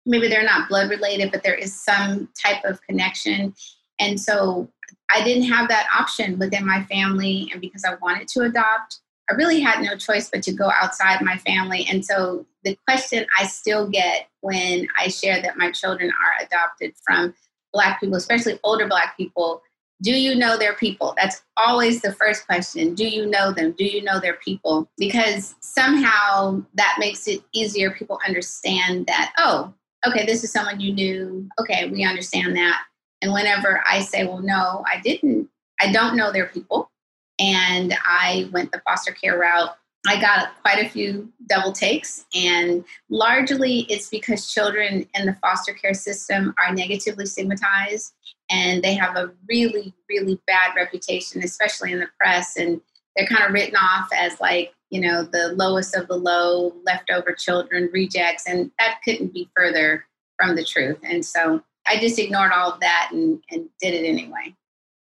maybe 0.06 0.28
they're 0.28 0.44
not 0.44 0.68
blood 0.68 0.90
related, 0.90 1.30
but 1.30 1.42
there 1.42 1.54
is 1.54 1.74
some 1.74 2.28
type 2.40 2.64
of 2.64 2.80
connection. 2.82 3.54
And 3.98 4.20
so 4.20 4.68
I 5.10 5.22
didn't 5.22 5.44
have 5.44 5.68
that 5.68 5.88
option 5.96 6.38
within 6.38 6.66
my 6.66 6.84
family. 6.84 7.48
And 7.52 7.60
because 7.60 7.84
I 7.84 7.94
wanted 7.96 8.28
to 8.28 8.40
adopt, 8.42 9.00
I 9.30 9.34
really 9.34 9.60
had 9.60 9.82
no 9.82 9.96
choice 9.96 10.28
but 10.30 10.42
to 10.44 10.52
go 10.52 10.70
outside 10.80 11.22
my 11.22 11.36
family. 11.38 11.86
And 11.90 12.04
so 12.04 12.46
the 12.64 12.76
question 12.86 13.26
I 13.38 13.46
still 13.46 13.88
get 13.88 14.28
when 14.40 14.86
I 14.98 15.08
share 15.08 15.40
that 15.42 15.56
my 15.56 15.70
children 15.70 16.10
are 16.10 16.44
adopted 16.44 16.94
from 17.04 17.34
Black 17.72 18.00
people, 18.00 18.16
especially 18.16 18.58
older 18.64 18.86
Black 18.86 19.16
people, 19.16 19.62
do 20.02 20.12
you 20.12 20.34
know 20.34 20.58
their 20.58 20.74
people? 20.74 21.14
That's 21.16 21.42
always 21.56 22.02
the 22.02 22.12
first 22.12 22.44
question. 22.44 22.94
Do 22.94 23.06
you 23.06 23.24
know 23.26 23.52
them? 23.52 23.72
Do 23.78 23.84
you 23.84 24.02
know 24.02 24.20
their 24.20 24.34
people? 24.34 24.90
Because 24.98 25.54
somehow 25.60 26.62
that 26.74 26.96
makes 26.98 27.28
it 27.28 27.42
easier. 27.52 27.92
People 27.92 28.18
understand 28.26 29.06
that, 29.06 29.32
oh, 29.38 29.72
okay, 30.06 30.26
this 30.26 30.42
is 30.42 30.52
someone 30.52 30.80
you 30.80 30.92
knew. 30.92 31.48
Okay, 31.60 31.88
we 31.88 32.04
understand 32.04 32.56
that. 32.56 32.82
And 33.22 33.32
whenever 33.32 33.82
I 33.88 34.00
say, 34.00 34.26
well, 34.26 34.40
no, 34.40 34.84
I 34.92 35.00
didn't, 35.00 35.48
I 35.80 35.92
don't 35.92 36.16
know 36.16 36.32
their 36.32 36.46
people, 36.46 36.90
and 37.38 37.94
I 38.04 38.50
went 38.52 38.72
the 38.72 38.82
foster 38.84 39.12
care 39.12 39.38
route, 39.38 39.76
I 40.06 40.20
got 40.20 40.60
quite 40.62 40.84
a 40.84 40.88
few 40.88 41.32
double 41.48 41.72
takes. 41.72 42.24
And 42.34 42.84
largely 43.08 43.80
it's 43.88 44.08
because 44.08 44.52
children 44.52 45.06
in 45.14 45.26
the 45.26 45.36
foster 45.40 45.72
care 45.72 45.94
system 45.94 46.54
are 46.58 46.74
negatively 46.74 47.26
stigmatized 47.26 48.12
and 48.50 48.82
they 48.82 48.94
have 48.94 49.16
a 49.16 49.30
really, 49.48 49.94
really 50.08 50.40
bad 50.46 50.74
reputation, 50.74 51.42
especially 51.44 51.92
in 51.92 52.00
the 52.00 52.08
press. 52.18 52.56
And 52.56 52.80
they're 53.14 53.26
kind 53.26 53.44
of 53.44 53.52
written 53.52 53.76
off 53.76 54.08
as 54.14 54.40
like, 54.40 54.72
you 54.90 55.00
know, 55.00 55.22
the 55.22 55.54
lowest 55.56 55.96
of 55.96 56.08
the 56.08 56.16
low, 56.16 56.74
leftover 56.84 57.32
children, 57.32 57.88
rejects. 57.92 58.46
And 58.46 58.70
that 58.78 58.98
couldn't 59.04 59.32
be 59.32 59.48
further 59.56 60.04
from 60.36 60.56
the 60.56 60.64
truth. 60.64 60.98
And 61.04 61.24
so 61.24 61.62
I 61.86 61.98
just 61.98 62.18
ignored 62.18 62.52
all 62.52 62.72
of 62.72 62.80
that 62.80 63.10
and, 63.12 63.40
and 63.50 63.68
did 63.80 63.94
it 63.94 64.06
anyway. 64.06 64.54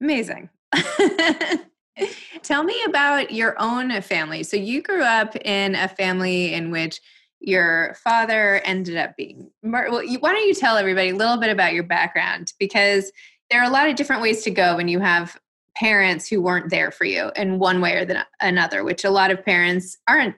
Amazing. 0.01 0.49
Tell 2.43 2.63
me 2.63 2.77
about 2.87 3.33
your 3.33 3.55
own 3.59 4.01
family. 4.03 4.43
So 4.43 4.57
you 4.57 4.83
grew 4.83 5.03
up 5.03 5.37
in 5.37 5.75
a 5.75 5.89
family 5.89 6.55
in 6.55 6.71
which 6.71 7.01
your 7.41 7.97
father 8.03 8.61
ended 8.65 8.97
up 8.97 9.17
being 9.17 9.49
well 9.63 10.03
you, 10.03 10.19
why 10.19 10.33
don't 10.33 10.47
you 10.47 10.55
tell 10.55 10.77
everybody 10.77 11.11
a 11.11 11.15
little 11.15 11.37
bit 11.37 11.51
about 11.51 11.73
your 11.73 11.85
background? 11.85 12.53
Because 12.59 13.13
there 13.51 13.61
are 13.61 13.69
a 13.69 13.73
lot 13.73 13.89
of 13.89 13.97
different 13.97 14.23
ways 14.23 14.43
to 14.43 14.51
go 14.51 14.77
when 14.77 14.89
you 14.89 14.99
have 14.99 15.39
parents 15.77 16.29
who 16.29 16.43
weren't 16.43 16.71
there 16.71 16.91
for 16.91 17.05
you 17.05 17.31
in 17.37 17.61
one 17.61 17.81
way 17.81 17.95
or 17.95 18.05
the, 18.05 18.27
another 18.41 18.83
which 18.83 19.05
a 19.05 19.11
lot 19.11 19.31
of 19.31 19.45
parents 19.45 19.97
aren't 20.09 20.35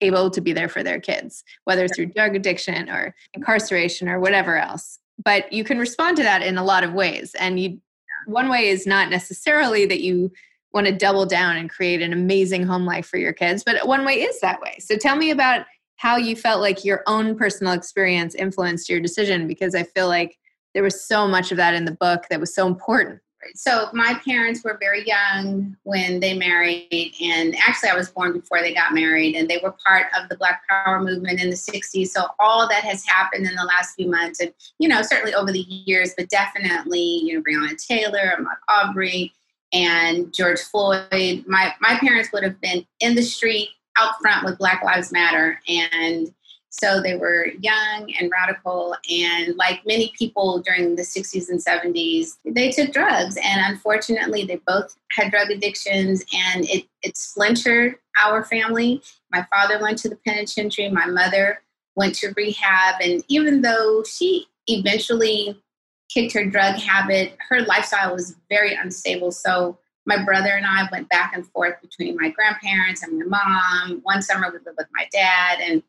able 0.00 0.30
to 0.30 0.40
be 0.40 0.52
there 0.52 0.68
for 0.68 0.82
their 0.82 1.00
kids 1.00 1.44
whether 1.64 1.84
it's 1.84 1.94
through 1.94 2.06
drug 2.06 2.34
addiction 2.34 2.88
or 2.88 3.14
incarceration 3.34 4.08
or 4.08 4.18
whatever 4.18 4.56
else. 4.56 4.98
But 5.22 5.52
you 5.52 5.64
can 5.64 5.78
respond 5.78 6.16
to 6.16 6.22
that 6.22 6.42
in 6.42 6.56
a 6.56 6.64
lot 6.64 6.84
of 6.84 6.94
ways 6.94 7.34
and 7.38 7.60
you 7.60 7.78
one 8.26 8.48
way 8.48 8.68
is 8.68 8.86
not 8.86 9.10
necessarily 9.10 9.86
that 9.86 10.00
you 10.00 10.30
want 10.72 10.86
to 10.86 10.92
double 10.92 11.26
down 11.26 11.56
and 11.56 11.70
create 11.70 12.02
an 12.02 12.12
amazing 12.12 12.64
home 12.64 12.84
life 12.84 13.06
for 13.06 13.18
your 13.18 13.32
kids 13.32 13.62
but 13.64 13.86
one 13.86 14.04
way 14.04 14.14
is 14.14 14.40
that 14.40 14.60
way 14.60 14.76
so 14.78 14.96
tell 14.96 15.16
me 15.16 15.30
about 15.30 15.64
how 15.98 16.16
you 16.16 16.36
felt 16.36 16.60
like 16.60 16.84
your 16.84 17.02
own 17.06 17.36
personal 17.36 17.72
experience 17.72 18.34
influenced 18.36 18.88
your 18.88 19.00
decision 19.00 19.46
because 19.46 19.74
I 19.74 19.82
feel 19.82 20.06
like 20.06 20.38
there 20.72 20.82
was 20.82 21.04
so 21.04 21.26
much 21.26 21.50
of 21.50 21.56
that 21.56 21.74
in 21.74 21.84
the 21.84 21.92
book 21.92 22.24
that 22.30 22.40
was 22.40 22.54
so 22.54 22.66
important. 22.66 23.20
So 23.54 23.88
my 23.92 24.20
parents 24.24 24.64
were 24.64 24.76
very 24.80 25.06
young 25.06 25.76
when 25.84 26.18
they 26.18 26.34
married, 26.34 27.14
and 27.20 27.56
actually 27.56 27.90
I 27.90 27.94
was 27.94 28.10
born 28.10 28.32
before 28.32 28.60
they 28.60 28.74
got 28.74 28.94
married, 28.94 29.36
and 29.36 29.48
they 29.48 29.60
were 29.62 29.74
part 29.86 30.06
of 30.20 30.28
the 30.28 30.36
Black 30.36 30.62
Power 30.68 31.00
movement 31.00 31.40
in 31.40 31.48
the 31.48 31.56
'60s. 31.56 32.08
So 32.08 32.26
all 32.40 32.68
that 32.68 32.82
has 32.82 33.04
happened 33.04 33.46
in 33.46 33.54
the 33.54 33.64
last 33.64 33.94
few 33.94 34.10
months, 34.10 34.40
and 34.40 34.52
you 34.80 34.88
know 34.88 35.02
certainly 35.02 35.34
over 35.34 35.52
the 35.52 35.60
years, 35.60 36.14
but 36.18 36.28
definitely 36.28 37.20
you 37.24 37.34
know 37.34 37.42
Breonna 37.42 37.76
Taylor, 37.76 38.36
Ahmaud 38.38 38.56
Arbery, 38.68 39.32
and 39.72 40.32
George 40.32 40.60
Floyd. 40.60 41.44
My 41.46 41.74
my 41.80 41.98
parents 42.00 42.30
would 42.32 42.42
have 42.42 42.60
been 42.60 42.86
in 43.00 43.14
the 43.14 43.22
street 43.22 43.70
out 43.98 44.14
front 44.20 44.44
with 44.44 44.58
Black 44.58 44.82
Lives 44.82 45.12
Matter. 45.12 45.60
And 45.68 46.32
so 46.70 47.00
they 47.00 47.16
were 47.16 47.48
young 47.60 48.12
and 48.20 48.30
radical. 48.30 48.94
And 49.10 49.56
like 49.56 49.80
many 49.86 50.12
people 50.18 50.60
during 50.60 50.94
the 50.94 51.02
60s 51.02 51.48
and 51.48 51.58
70s, 51.58 52.36
they 52.44 52.70
took 52.70 52.92
drugs. 52.92 53.36
And 53.36 53.72
unfortunately, 53.72 54.44
they 54.44 54.60
both 54.66 54.96
had 55.12 55.30
drug 55.30 55.50
addictions 55.50 56.24
and 56.32 56.64
it, 56.66 56.86
it 57.02 57.16
splintered 57.16 57.96
our 58.22 58.44
family. 58.44 59.02
My 59.32 59.46
father 59.50 59.80
went 59.80 59.98
to 59.98 60.08
the 60.08 60.18
penitentiary, 60.26 60.90
my 60.90 61.06
mother 61.06 61.62
went 61.96 62.14
to 62.16 62.32
rehab. 62.36 63.00
And 63.00 63.24
even 63.28 63.62
though 63.62 64.04
she 64.04 64.46
eventually 64.68 65.60
kicked 66.08 66.32
her 66.32 66.44
drug 66.44 66.76
habit, 66.76 67.36
her 67.48 67.60
lifestyle 67.62 68.14
was 68.14 68.36
very 68.48 68.74
unstable. 68.74 69.30
So 69.30 69.78
my 70.06 70.24
brother 70.24 70.50
and 70.50 70.66
I 70.66 70.88
went 70.90 71.08
back 71.10 71.32
and 71.34 71.46
forth 71.46 71.80
between 71.82 72.16
my 72.16 72.30
grandparents 72.30 73.02
and 73.02 73.18
my 73.18 73.26
mom. 73.26 74.00
One 74.02 74.22
summer 74.22 74.48
we 74.50 74.58
lived 74.58 74.78
with 74.78 74.88
my 74.92 75.06
dad, 75.12 75.60
and 75.60 75.82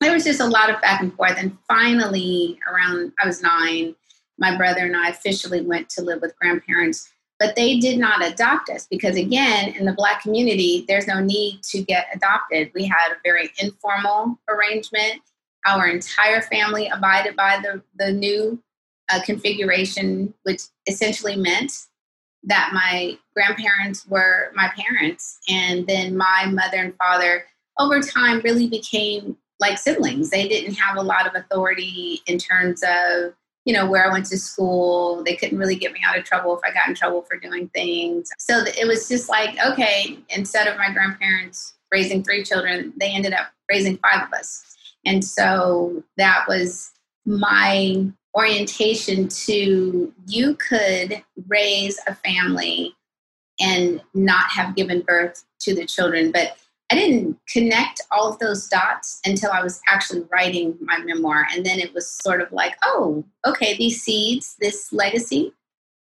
there 0.00 0.12
was 0.12 0.24
just 0.24 0.40
a 0.40 0.46
lot 0.46 0.70
of 0.70 0.80
back 0.82 1.00
and 1.00 1.14
forth. 1.14 1.36
And 1.38 1.56
finally, 1.68 2.58
around 2.70 3.12
I 3.22 3.26
was 3.26 3.42
nine, 3.42 3.94
my 4.38 4.56
brother 4.56 4.80
and 4.80 4.96
I 4.96 5.08
officially 5.08 5.60
went 5.60 5.88
to 5.90 6.02
live 6.02 6.20
with 6.20 6.36
grandparents. 6.36 7.10
But 7.38 7.56
they 7.56 7.78
did 7.78 7.98
not 7.98 8.24
adopt 8.24 8.70
us 8.70 8.86
because, 8.86 9.16
again, 9.16 9.70
in 9.74 9.84
the 9.84 9.92
Black 9.92 10.22
community, 10.22 10.84
there's 10.86 11.06
no 11.06 11.20
need 11.20 11.62
to 11.64 11.82
get 11.82 12.06
adopted. 12.14 12.70
We 12.74 12.84
had 12.84 13.12
a 13.12 13.16
very 13.24 13.50
informal 13.58 14.38
arrangement. 14.48 15.20
Our 15.66 15.88
entire 15.88 16.42
family 16.42 16.88
abided 16.88 17.36
by 17.36 17.60
the, 17.62 17.82
the 17.96 18.12
new 18.12 18.62
uh, 19.10 19.20
configuration, 19.24 20.34
which 20.44 20.62
essentially 20.86 21.36
meant 21.36 21.72
that 22.44 22.70
my 22.72 23.18
grandparents 23.34 24.06
were 24.06 24.52
my 24.54 24.70
parents. 24.76 25.38
And 25.48 25.86
then 25.86 26.16
my 26.16 26.46
mother 26.50 26.78
and 26.78 26.94
father, 26.96 27.44
over 27.78 28.00
time, 28.00 28.40
really 28.44 28.68
became 28.68 29.36
like 29.60 29.78
siblings. 29.78 30.30
They 30.30 30.48
didn't 30.48 30.74
have 30.74 30.96
a 30.96 31.02
lot 31.02 31.26
of 31.26 31.34
authority 31.34 32.20
in 32.26 32.38
terms 32.38 32.82
of, 32.82 33.32
you 33.64 33.72
know, 33.72 33.88
where 33.88 34.06
I 34.06 34.12
went 34.12 34.26
to 34.26 34.38
school. 34.38 35.22
They 35.24 35.36
couldn't 35.36 35.58
really 35.58 35.76
get 35.76 35.92
me 35.92 36.00
out 36.06 36.18
of 36.18 36.24
trouble 36.24 36.56
if 36.56 36.60
I 36.64 36.74
got 36.74 36.88
in 36.88 36.94
trouble 36.94 37.22
for 37.22 37.38
doing 37.38 37.68
things. 37.68 38.30
So 38.38 38.62
it 38.66 38.86
was 38.86 39.08
just 39.08 39.28
like, 39.28 39.56
okay, 39.66 40.18
instead 40.28 40.66
of 40.66 40.76
my 40.76 40.92
grandparents 40.92 41.74
raising 41.90 42.22
three 42.22 42.44
children, 42.44 42.92
they 42.98 43.10
ended 43.10 43.32
up 43.32 43.52
raising 43.70 43.96
five 43.98 44.26
of 44.26 44.32
us. 44.32 44.76
And 45.06 45.24
so 45.24 46.02
that 46.16 46.44
was 46.48 46.92
my 47.24 48.06
orientation 48.34 49.28
to 49.28 50.12
you 50.26 50.56
could 50.56 51.22
raise 51.46 51.98
a 52.06 52.14
family 52.14 52.94
and 53.60 54.00
not 54.14 54.50
have 54.50 54.74
given 54.74 55.00
birth 55.00 55.44
to 55.60 55.74
the 55.74 55.86
children. 55.86 56.32
But 56.32 56.56
I 56.90 56.96
didn't 56.96 57.38
connect 57.48 58.00
all 58.10 58.30
of 58.30 58.38
those 58.38 58.68
dots 58.68 59.20
until 59.24 59.50
I 59.50 59.62
was 59.62 59.80
actually 59.88 60.24
writing 60.30 60.76
my 60.80 60.98
memoir. 60.98 61.46
And 61.52 61.64
then 61.64 61.78
it 61.78 61.94
was 61.94 62.10
sort 62.10 62.40
of 62.40 62.52
like, 62.52 62.74
oh, 62.84 63.24
okay, 63.46 63.76
these 63.76 64.02
seeds, 64.02 64.56
this 64.60 64.92
legacy 64.92 65.52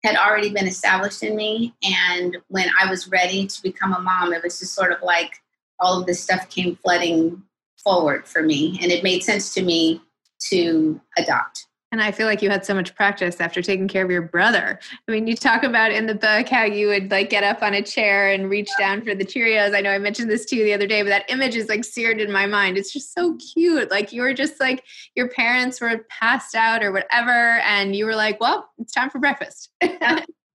had 0.03 0.15
already 0.15 0.49
been 0.49 0.67
established 0.67 1.23
in 1.23 1.35
me. 1.35 1.73
And 1.83 2.37
when 2.49 2.69
I 2.79 2.89
was 2.89 3.07
ready 3.07 3.47
to 3.47 3.63
become 3.63 3.93
a 3.93 3.99
mom, 3.99 4.33
it 4.33 4.43
was 4.43 4.59
just 4.59 4.73
sort 4.73 4.91
of 4.91 5.01
like 5.01 5.41
all 5.79 5.99
of 5.99 6.05
this 6.05 6.21
stuff 6.21 6.49
came 6.49 6.75
flooding 6.75 7.41
forward 7.83 8.27
for 8.27 8.43
me. 8.43 8.79
And 8.81 8.91
it 8.91 9.03
made 9.03 9.23
sense 9.23 9.53
to 9.55 9.63
me 9.63 10.01
to 10.49 10.99
adopt. 11.17 11.66
And 11.91 12.01
I 12.01 12.11
feel 12.11 12.27
like 12.27 12.41
you 12.41 12.49
had 12.49 12.65
so 12.65 12.73
much 12.73 12.93
practice 12.95 13.39
after 13.39 13.61
taking 13.61 13.87
care 13.87 14.03
of 14.03 14.11
your 14.11 14.23
brother. 14.23 14.77
I 15.07 15.11
mean, 15.11 15.25
you 15.25 15.37
talk 15.37 15.63
about 15.63 15.91
in 15.91 16.05
the 16.05 16.15
book 16.15 16.49
how 16.49 16.65
you 16.65 16.87
would 16.87 17.09
like 17.09 17.29
get 17.29 17.45
up 17.45 17.63
on 17.63 17.73
a 17.75 17.81
chair 17.81 18.29
and 18.31 18.49
reach 18.49 18.69
down 18.77 19.01
for 19.03 19.15
the 19.15 19.23
Cheerios. 19.23 19.73
I 19.73 19.79
know 19.79 19.91
I 19.91 19.97
mentioned 19.97 20.29
this 20.29 20.43
to 20.47 20.57
you 20.57 20.65
the 20.65 20.73
other 20.73 20.85
day, 20.85 21.01
but 21.01 21.09
that 21.09 21.29
image 21.29 21.55
is 21.55 21.69
like 21.69 21.85
seared 21.85 22.19
in 22.19 22.29
my 22.29 22.45
mind. 22.45 22.77
It's 22.77 22.91
just 22.91 23.13
so 23.13 23.37
cute. 23.53 23.89
Like 23.89 24.11
you 24.11 24.21
were 24.21 24.33
just 24.33 24.59
like 24.59 24.83
your 25.15 25.29
parents 25.29 25.79
were 25.79 26.05
passed 26.09 26.55
out 26.55 26.83
or 26.83 26.91
whatever, 26.91 27.59
and 27.59 27.95
you 27.95 28.05
were 28.05 28.15
like, 28.15 28.41
"Well, 28.41 28.69
it's 28.79 28.91
time 28.91 29.09
for 29.09 29.19
breakfast." 29.19 29.69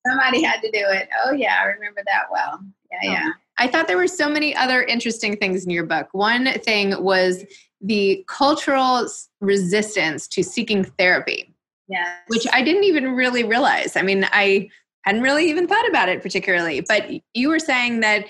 Somebody 0.06 0.42
had 0.42 0.60
to 0.60 0.70
do 0.70 0.84
it. 0.90 1.08
Oh 1.24 1.32
yeah, 1.32 1.60
I 1.62 1.64
remember 1.64 2.02
that 2.06 2.24
well. 2.30 2.60
Yeah, 2.90 2.98
oh. 3.04 3.12
yeah. 3.12 3.28
I 3.59 3.66
thought 3.68 3.87
there 3.87 3.97
were 3.97 4.09
so 4.09 4.28
many 4.28 4.54
other 4.56 4.82
interesting 4.82 5.37
things 5.37 5.64
in 5.64 5.71
your 5.71 5.85
book. 5.85 6.09
One 6.12 6.47
thing 6.61 7.02
was 7.02 7.44
the 7.80 8.25
cultural 8.28 9.06
resistance 9.40 10.26
to 10.28 10.42
seeking 10.42 10.85
therapy. 10.85 11.54
Yeah. 11.88 12.16
Which 12.28 12.47
I 12.52 12.62
didn't 12.62 12.85
even 12.85 13.12
really 13.12 13.44
realize. 13.44 13.97
I 13.97 14.02
mean, 14.02 14.26
I 14.32 14.71
hadn't 15.04 15.23
really 15.23 15.49
even 15.50 15.66
thought 15.66 15.88
about 15.88 16.09
it 16.09 16.23
particularly. 16.23 16.80
But 16.80 17.11
you 17.35 17.49
were 17.49 17.59
saying 17.59 18.00
that 18.00 18.26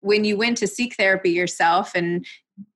when 0.00 0.24
you 0.24 0.36
went 0.36 0.58
to 0.58 0.66
seek 0.66 0.96
therapy 0.96 1.30
yourself 1.30 1.92
and 1.94 2.24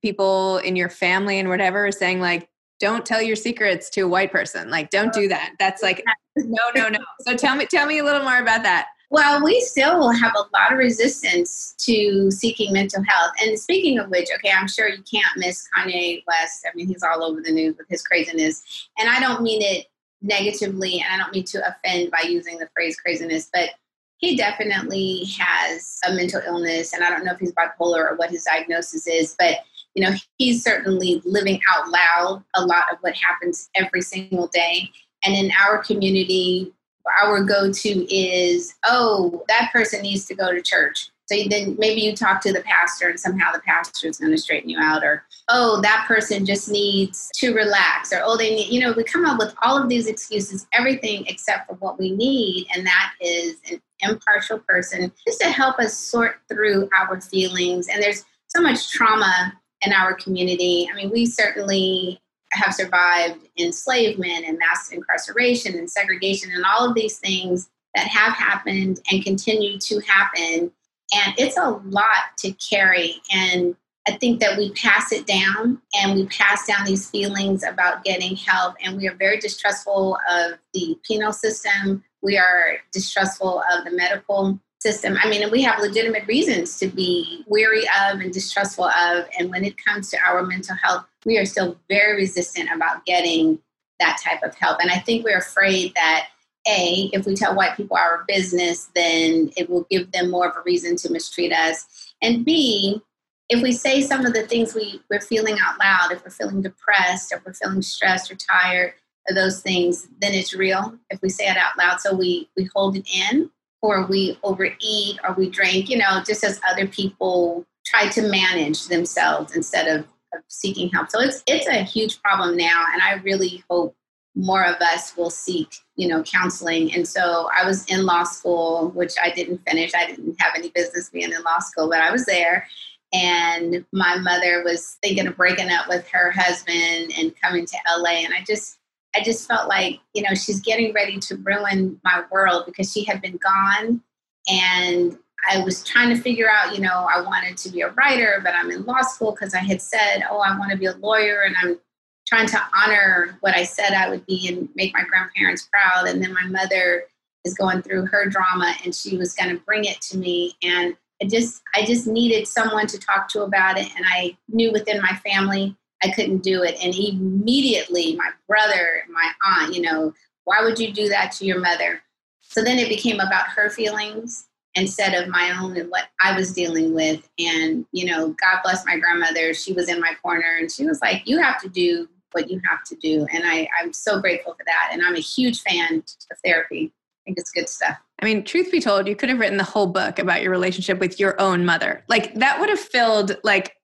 people 0.01 0.57
in 0.59 0.75
your 0.75 0.89
family 0.89 1.39
and 1.39 1.49
whatever 1.49 1.85
are 1.87 1.91
saying 1.91 2.19
like 2.19 2.49
don't 2.79 3.05
tell 3.05 3.21
your 3.21 3.35
secrets 3.35 3.89
to 3.89 4.01
a 4.01 4.07
white 4.07 4.31
person 4.31 4.69
like 4.69 4.89
don't 4.89 5.13
do 5.13 5.27
that 5.27 5.53
that's 5.59 5.83
like 5.83 6.03
no 6.37 6.63
no 6.75 6.89
no 6.89 6.99
so 7.21 7.35
tell 7.35 7.55
me 7.55 7.65
tell 7.65 7.85
me 7.85 7.99
a 7.99 8.03
little 8.03 8.23
more 8.23 8.39
about 8.39 8.63
that 8.63 8.87
Well, 9.15 9.41
we 9.41 9.61
still 9.61 10.09
have 10.09 10.33
a 10.35 10.39
lot 10.53 10.73
of 10.73 10.77
resistance 10.77 11.73
to 11.85 12.29
seeking 12.31 12.73
mental 12.73 13.01
health. 13.07 13.31
And 13.41 13.57
speaking 13.57 13.97
of 13.97 14.09
which, 14.09 14.27
okay, 14.35 14.51
I'm 14.51 14.67
sure 14.67 14.89
you 14.89 15.01
can't 15.09 15.37
miss 15.37 15.65
Kanye 15.73 16.21
West. 16.27 16.67
I 16.69 16.75
mean, 16.75 16.87
he's 16.87 17.01
all 17.01 17.23
over 17.23 17.39
the 17.39 17.53
news 17.53 17.77
with 17.77 17.87
his 17.87 18.01
craziness. 18.01 18.89
And 18.97 19.07
I 19.07 19.21
don't 19.21 19.41
mean 19.41 19.61
it 19.61 19.85
negatively, 20.21 20.99
and 20.99 21.13
I 21.13 21.23
don't 21.23 21.33
mean 21.33 21.45
to 21.45 21.65
offend 21.65 22.11
by 22.11 22.27
using 22.27 22.57
the 22.57 22.67
phrase 22.73 22.97
craziness, 22.97 23.49
but 23.53 23.69
he 24.17 24.35
definitely 24.35 25.23
has 25.39 25.97
a 26.05 26.11
mental 26.11 26.41
illness. 26.45 26.91
And 26.91 27.01
I 27.01 27.09
don't 27.09 27.23
know 27.23 27.31
if 27.31 27.39
he's 27.39 27.53
bipolar 27.53 28.11
or 28.11 28.17
what 28.17 28.31
his 28.31 28.43
diagnosis 28.43 29.07
is, 29.07 29.33
but 29.39 29.59
you 29.93 30.03
know, 30.03 30.13
he's 30.39 30.61
certainly 30.61 31.21
living 31.23 31.61
out 31.73 31.87
loud 31.87 32.43
a 32.55 32.65
lot 32.65 32.91
of 32.91 32.97
what 32.99 33.15
happens 33.15 33.69
every 33.75 34.01
single 34.01 34.47
day. 34.47 34.91
And 35.23 35.33
in 35.33 35.53
our 35.65 35.77
community, 35.77 36.73
our 37.21 37.43
go 37.43 37.71
to 37.71 38.13
is, 38.13 38.75
oh, 38.85 39.43
that 39.47 39.69
person 39.71 40.01
needs 40.01 40.25
to 40.25 40.35
go 40.35 40.51
to 40.51 40.61
church. 40.61 41.09
So 41.27 41.35
then 41.49 41.75
maybe 41.79 42.01
you 42.01 42.15
talk 42.15 42.39
to 42.41 42.53
the 42.53 42.61
pastor 42.61 43.09
and 43.09 43.19
somehow 43.19 43.51
the 43.51 43.59
pastor 43.61 44.07
is 44.07 44.19
going 44.19 44.31
to 44.31 44.37
straighten 44.37 44.69
you 44.69 44.77
out, 44.79 45.03
or 45.03 45.23
oh, 45.49 45.81
that 45.81 46.05
person 46.07 46.45
just 46.45 46.69
needs 46.69 47.31
to 47.35 47.53
relax, 47.53 48.13
or 48.13 48.21
oh, 48.23 48.37
they 48.37 48.53
need, 48.53 48.71
you 48.71 48.79
know, 48.79 48.93
we 48.93 49.03
come 49.03 49.25
up 49.25 49.39
with 49.39 49.55
all 49.63 49.81
of 49.81 49.89
these 49.89 50.05
excuses, 50.07 50.67
everything 50.71 51.25
except 51.25 51.67
for 51.67 51.75
what 51.77 51.97
we 51.97 52.11
need, 52.11 52.67
and 52.75 52.85
that 52.85 53.13
is 53.19 53.55
an 53.71 53.81
impartial 54.01 54.59
person 54.59 55.11
just 55.25 55.41
to 55.41 55.47
help 55.47 55.79
us 55.79 55.97
sort 55.97 56.41
through 56.47 56.87
our 56.95 57.19
feelings. 57.19 57.87
And 57.87 58.03
there's 58.03 58.23
so 58.47 58.61
much 58.61 58.91
trauma 58.91 59.53
in 59.81 59.93
our 59.93 60.13
community. 60.13 60.87
I 60.91 60.95
mean, 60.95 61.09
we 61.09 61.25
certainly 61.25 62.21
have 62.55 62.73
survived 62.73 63.47
enslavement 63.57 64.45
and 64.45 64.57
mass 64.57 64.91
incarceration 64.91 65.75
and 65.77 65.89
segregation 65.89 66.51
and 66.51 66.63
all 66.65 66.87
of 66.87 66.95
these 66.95 67.19
things 67.19 67.69
that 67.95 68.07
have 68.07 68.33
happened 68.33 68.99
and 69.11 69.23
continue 69.23 69.77
to 69.79 69.99
happen. 70.01 70.71
And 71.13 71.33
it's 71.37 71.57
a 71.57 71.69
lot 71.85 72.37
to 72.39 72.51
carry. 72.53 73.21
And 73.33 73.75
I 74.07 74.17
think 74.17 74.39
that 74.41 74.57
we 74.57 74.71
pass 74.73 75.11
it 75.11 75.25
down 75.25 75.81
and 75.95 76.15
we 76.15 76.27
pass 76.27 76.67
down 76.67 76.85
these 76.85 77.09
feelings 77.09 77.63
about 77.63 78.03
getting 78.03 78.35
help. 78.35 78.75
And 78.83 78.97
we 78.97 79.07
are 79.07 79.15
very 79.15 79.39
distrustful 79.39 80.17
of 80.31 80.59
the 80.73 80.97
penal 81.07 81.33
system. 81.33 82.03
We 82.21 82.37
are 82.37 82.77
distrustful 82.91 83.63
of 83.73 83.85
the 83.85 83.91
medical 83.91 84.59
system. 84.85 85.17
I 85.19 85.27
mean, 85.27 85.49
we 85.49 85.63
have 85.63 85.79
legitimate 85.79 86.27
reasons 86.27 86.77
to 86.77 86.87
be 86.87 87.43
weary 87.47 87.85
of 88.03 88.19
and 88.19 88.31
distrustful 88.31 88.85
of. 88.85 89.25
And 89.39 89.49
when 89.49 89.65
it 89.65 89.83
comes 89.83 90.11
to 90.11 90.17
our 90.23 90.43
mental 90.43 90.75
health, 90.75 91.05
we 91.25 91.39
are 91.39 91.45
still 91.45 91.75
very 91.89 92.15
resistant 92.17 92.69
about 92.71 93.03
getting 93.05 93.57
that 93.99 94.21
type 94.23 94.43
of 94.43 94.53
help. 94.53 94.77
And 94.79 94.91
I 94.91 94.99
think 94.99 95.25
we're 95.25 95.39
afraid 95.39 95.93
that 95.95 96.27
a, 96.67 97.09
if 97.13 97.25
we 97.25 97.33
tell 97.33 97.55
white 97.55 97.75
people 97.75 97.97
our 97.97 98.25
business, 98.27 98.91
then 98.93 99.49
it 99.57 99.71
will 99.71 99.87
give 99.89 100.11
them 100.11 100.29
more 100.29 100.47
of 100.47 100.55
a 100.55 100.61
reason 100.63 100.95
to 100.97 101.11
mistreat 101.11 101.51
us. 101.51 102.13
And 102.21 102.45
B, 102.45 103.01
if 103.49 103.63
we 103.63 103.71
say 103.71 104.01
some 104.01 104.23
of 104.23 104.33
the 104.33 104.45
things 104.45 104.75
we, 104.75 105.01
we're 105.09 105.19
feeling 105.19 105.57
out 105.65 105.79
loud, 105.79 106.11
if 106.11 106.23
we're 106.23 106.29
feeling 106.29 106.61
depressed, 106.61 107.31
if 107.31 107.43
we're 107.43 107.53
feeling 107.53 107.81
stressed 107.81 108.31
or 108.31 108.35
tired, 108.35 108.93
those 109.33 109.61
things, 109.61 110.07
then 110.21 110.33
it's 110.33 110.53
real 110.53 110.95
if 111.09 111.19
we 111.23 111.29
say 111.29 111.47
it 111.47 111.57
out 111.57 111.75
loud. 111.75 111.99
So 111.99 112.13
we, 112.13 112.47
we 112.55 112.69
hold 112.75 112.95
it 112.95 113.07
in 113.11 113.49
or 113.85 114.05
we 114.05 114.37
overeat 114.43 115.19
or 115.23 115.33
we 115.33 115.49
drink, 115.49 115.89
you 115.89 115.97
know, 115.97 116.21
just 116.25 116.43
as 116.43 116.59
other 116.69 116.87
people 116.87 117.65
try 117.85 118.07
to 118.09 118.21
manage 118.29 118.87
themselves 118.87 119.55
instead 119.55 119.87
of, 119.87 120.05
of 120.33 120.41
seeking 120.47 120.89
help. 120.89 121.09
So 121.09 121.19
it's 121.21 121.43
it's 121.47 121.67
a 121.67 121.83
huge 121.83 122.21
problem 122.21 122.57
now 122.57 122.85
and 122.93 123.01
I 123.01 123.21
really 123.23 123.63
hope 123.69 123.95
more 124.35 124.65
of 124.65 124.75
us 124.81 125.15
will 125.15 125.29
seek, 125.29 125.75
you 125.95 126.07
know, 126.07 126.21
counseling. 126.23 126.93
And 126.93 127.07
so 127.07 127.49
I 127.55 127.65
was 127.65 127.85
in 127.85 128.05
law 128.05 128.23
school, 128.23 128.89
which 128.89 129.13
I 129.23 129.31
didn't 129.31 129.61
finish. 129.67 129.91
I 129.95 130.07
didn't 130.07 130.35
have 130.41 130.53
any 130.57 130.69
business 130.69 131.09
being 131.09 131.31
in 131.31 131.41
law 131.43 131.59
school, 131.59 131.89
but 131.89 132.01
I 132.01 132.11
was 132.11 132.25
there. 132.25 132.67
And 133.13 133.85
my 133.93 134.17
mother 134.17 134.61
was 134.65 134.97
thinking 135.01 135.27
of 135.27 135.37
breaking 135.37 135.69
up 135.69 135.87
with 135.87 136.05
her 136.09 136.31
husband 136.31 137.13
and 137.17 137.33
coming 137.41 137.65
to 137.65 137.77
LA. 137.97 138.23
And 138.25 138.33
I 138.33 138.43
just 138.45 138.77
I 139.15 139.23
just 139.23 139.47
felt 139.47 139.67
like, 139.67 139.99
you 140.13 140.23
know, 140.23 140.35
she's 140.35 140.59
getting 140.59 140.93
ready 140.93 141.17
to 141.19 141.37
ruin 141.37 141.99
my 142.03 142.23
world 142.31 142.65
because 142.65 142.91
she 142.91 143.03
had 143.03 143.21
been 143.21 143.37
gone. 143.37 144.01
And 144.47 145.17
I 145.47 145.63
was 145.63 145.83
trying 145.83 146.09
to 146.09 146.21
figure 146.21 146.49
out, 146.49 146.75
you 146.75 146.81
know, 146.81 147.07
I 147.11 147.21
wanted 147.21 147.57
to 147.57 147.69
be 147.69 147.81
a 147.81 147.91
writer, 147.91 148.41
but 148.43 148.53
I'm 148.53 148.71
in 148.71 148.83
law 148.83 149.01
school 149.01 149.31
because 149.31 149.53
I 149.53 149.59
had 149.59 149.81
said, 149.81 150.23
oh, 150.29 150.39
I 150.39 150.57
want 150.57 150.71
to 150.71 150.77
be 150.77 150.85
a 150.85 150.95
lawyer. 150.97 151.41
And 151.41 151.55
I'm 151.61 151.79
trying 152.27 152.47
to 152.47 152.61
honor 152.75 153.37
what 153.41 153.55
I 153.55 153.63
said 153.63 153.93
I 153.93 154.09
would 154.09 154.25
be 154.25 154.47
and 154.47 154.69
make 154.75 154.93
my 154.93 155.03
grandparents 155.03 155.69
proud. 155.71 156.07
And 156.07 156.23
then 156.23 156.33
my 156.33 156.47
mother 156.47 157.05
is 157.43 157.53
going 157.53 157.83
through 157.83 158.07
her 158.07 158.27
drama 158.27 158.73
and 158.83 158.93
she 158.93 159.17
was 159.17 159.33
going 159.33 159.55
to 159.55 159.63
bring 159.63 159.85
it 159.85 160.01
to 160.01 160.17
me. 160.17 160.55
And 160.63 160.95
I 161.21 161.27
just, 161.27 161.61
I 161.75 161.85
just 161.85 162.07
needed 162.07 162.47
someone 162.47 162.87
to 162.87 162.99
talk 162.99 163.29
to 163.29 163.43
about 163.43 163.77
it. 163.77 163.87
And 163.95 164.05
I 164.07 164.35
knew 164.49 164.71
within 164.71 165.01
my 165.01 165.15
family 165.23 165.77
I 166.05 166.11
couldn't 166.11 166.43
do 166.43 166.63
it. 166.63 166.77
And 166.83 166.93
immediately, 166.93 168.15
my 168.15 168.29
brother, 168.47 169.03
my 169.09 169.31
aunt, 169.43 169.73
you 169.73 169.81
know, 169.81 170.13
why 170.43 170.61
would 170.61 170.77
you 170.77 170.93
do 170.93 171.09
that 171.09 171.31
to 171.33 171.45
your 171.45 171.59
mother? 171.59 172.01
So 172.41 172.63
then 172.63 172.77
it 172.77 172.89
became 172.89 173.19
about 173.19 173.47
her 173.47 173.69
feelings 173.69 174.47
instead 174.75 175.15
of 175.15 175.29
my 175.29 175.57
own 175.59 175.77
and 175.77 175.89
what 175.89 176.09
I 176.21 176.37
was 176.37 176.53
dealing 176.53 176.93
with. 176.93 177.27
And, 177.39 177.85
you 177.91 178.05
know, 178.05 178.29
God 178.29 178.59
bless 178.63 178.85
my 178.85 178.99
grandmother. 178.99 179.53
She 179.53 179.73
was 179.73 179.89
in 179.89 179.99
my 179.99 180.13
corner 180.21 180.57
and 180.59 180.71
she 180.71 180.85
was 180.85 181.01
like, 181.01 181.23
you 181.25 181.41
have 181.41 181.59
to 181.61 181.69
do 181.69 182.07
what 182.33 182.51
you 182.51 182.61
have 182.69 182.83
to 182.83 182.95
do. 182.97 183.25
And 183.31 183.43
I, 183.45 183.67
I'm 183.81 183.93
so 183.93 184.19
grateful 184.19 184.53
for 184.53 184.63
that. 184.65 184.89
And 184.91 185.01
I'm 185.01 185.15
a 185.15 185.21
huge 185.21 185.61
fan 185.61 186.03
of 186.31 186.37
therapy. 186.43 186.91
I 186.93 187.25
think 187.25 187.39
it's 187.39 187.51
good 187.51 187.69
stuff. 187.69 187.97
I 188.21 188.25
mean, 188.25 188.43
truth 188.43 188.71
be 188.71 188.79
told, 188.79 189.07
you 189.07 189.15
could 189.15 189.29
have 189.29 189.39
written 189.39 189.57
the 189.57 189.63
whole 189.63 189.87
book 189.87 190.19
about 190.19 190.43
your 190.43 190.51
relationship 190.51 190.99
with 190.99 191.19
your 191.19 191.39
own 191.41 191.65
mother. 191.65 192.03
Like 192.07 192.35
that 192.35 192.59
would 192.59 192.69
have 192.69 192.79
filled 192.79 193.37
like 193.43 193.75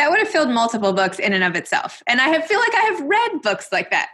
that 0.00 0.08
would 0.08 0.18
have 0.18 0.30
filled 0.30 0.48
multiple 0.48 0.94
books 0.94 1.18
in 1.18 1.34
and 1.34 1.44
of 1.44 1.54
itself. 1.54 2.02
And 2.06 2.22
I 2.22 2.28
have, 2.28 2.46
feel 2.46 2.58
like 2.58 2.74
I 2.74 2.80
have 2.84 3.00
read 3.02 3.42
books 3.42 3.68
like 3.70 3.90
that. 3.90 4.08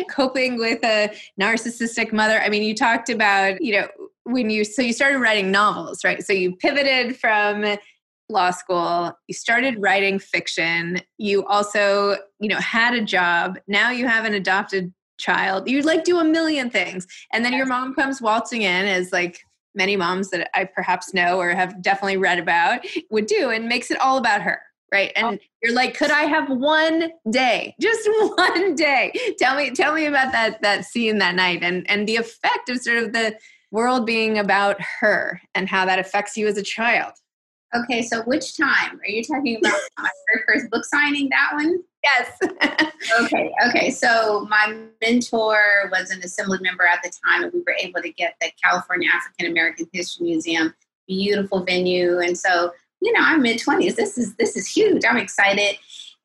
Coping 0.10 0.56
with 0.56 0.82
a 0.82 1.14
narcissistic 1.38 2.14
mother. 2.14 2.40
I 2.40 2.48
mean, 2.48 2.62
you 2.62 2.74
talked 2.74 3.10
about, 3.10 3.60
you 3.62 3.78
know, 3.78 3.88
when 4.24 4.48
you, 4.48 4.64
so 4.64 4.80
you 4.80 4.94
started 4.94 5.18
writing 5.18 5.50
novels, 5.50 6.02
right? 6.02 6.24
So 6.24 6.32
you 6.32 6.56
pivoted 6.56 7.18
from 7.18 7.76
law 8.30 8.50
school, 8.50 9.12
you 9.26 9.34
started 9.34 9.74
writing 9.80 10.18
fiction. 10.18 11.02
You 11.18 11.44
also, 11.44 12.16
you 12.40 12.48
know, 12.48 12.58
had 12.58 12.94
a 12.94 13.02
job. 13.02 13.58
Now 13.68 13.90
you 13.90 14.08
have 14.08 14.24
an 14.24 14.32
adopted 14.32 14.94
child. 15.18 15.68
You 15.68 15.82
like 15.82 16.04
do 16.04 16.20
a 16.20 16.24
million 16.24 16.70
things. 16.70 17.06
And 17.34 17.44
then 17.44 17.52
your 17.52 17.66
mom 17.66 17.94
comes 17.94 18.22
waltzing 18.22 18.62
in 18.62 18.86
as 18.86 19.12
like 19.12 19.42
many 19.74 19.96
moms 19.96 20.30
that 20.30 20.50
I 20.54 20.64
perhaps 20.64 21.14
know 21.14 21.38
or 21.38 21.50
have 21.50 21.82
definitely 21.82 22.16
read 22.16 22.38
about 22.38 22.86
would 23.10 23.26
do 23.26 23.50
and 23.50 23.68
makes 23.68 23.90
it 23.90 24.00
all 24.00 24.18
about 24.18 24.42
her 24.42 24.60
right? 24.92 25.12
And 25.16 25.26
oh. 25.26 25.38
you're 25.62 25.74
like 25.74 25.96
could 25.96 26.10
i 26.10 26.22
have 26.22 26.48
one 26.48 27.10
day 27.30 27.74
just 27.80 28.08
one 28.36 28.74
day? 28.74 29.12
Tell 29.38 29.56
me 29.56 29.70
tell 29.70 29.94
me 29.94 30.06
about 30.06 30.32
that 30.32 30.62
that 30.62 30.84
scene 30.84 31.18
that 31.18 31.34
night 31.34 31.62
and 31.62 31.88
and 31.90 32.08
the 32.08 32.16
effect 32.16 32.68
of 32.68 32.78
sort 32.78 33.02
of 33.02 33.12
the 33.12 33.36
world 33.70 34.06
being 34.06 34.38
about 34.38 34.80
her 35.00 35.40
and 35.54 35.68
how 35.68 35.84
that 35.84 35.98
affects 35.98 36.36
you 36.36 36.46
as 36.46 36.56
a 36.56 36.62
child. 36.62 37.12
Okay 37.74 38.02
so 38.02 38.22
which 38.22 38.56
time? 38.56 38.98
Are 39.00 39.10
you 39.10 39.22
talking 39.22 39.58
about 39.58 39.78
my 39.98 40.10
first 40.46 40.70
book 40.70 40.84
signing 40.84 41.28
that 41.30 41.50
one 41.54 41.82
Yes. 42.04 42.38
okay. 43.20 43.52
Okay. 43.68 43.90
So 43.90 44.46
my 44.48 44.76
mentor 45.00 45.90
was 45.90 46.10
an 46.10 46.22
assembly 46.22 46.58
member 46.60 46.84
at 46.84 47.02
the 47.02 47.10
time, 47.26 47.44
and 47.44 47.52
we 47.52 47.60
were 47.60 47.76
able 47.80 48.00
to 48.02 48.10
get 48.10 48.34
the 48.40 48.50
California 48.62 49.08
African 49.12 49.46
American 49.50 49.88
History 49.92 50.26
Museum, 50.26 50.74
beautiful 51.06 51.64
venue. 51.64 52.18
And 52.20 52.38
so, 52.38 52.72
you 53.00 53.12
know, 53.12 53.20
I'm 53.22 53.42
mid 53.42 53.60
twenties. 53.60 53.96
This 53.96 54.16
is 54.16 54.34
this 54.36 54.56
is 54.56 54.68
huge. 54.68 55.02
I'm 55.08 55.16
excited. 55.16 55.76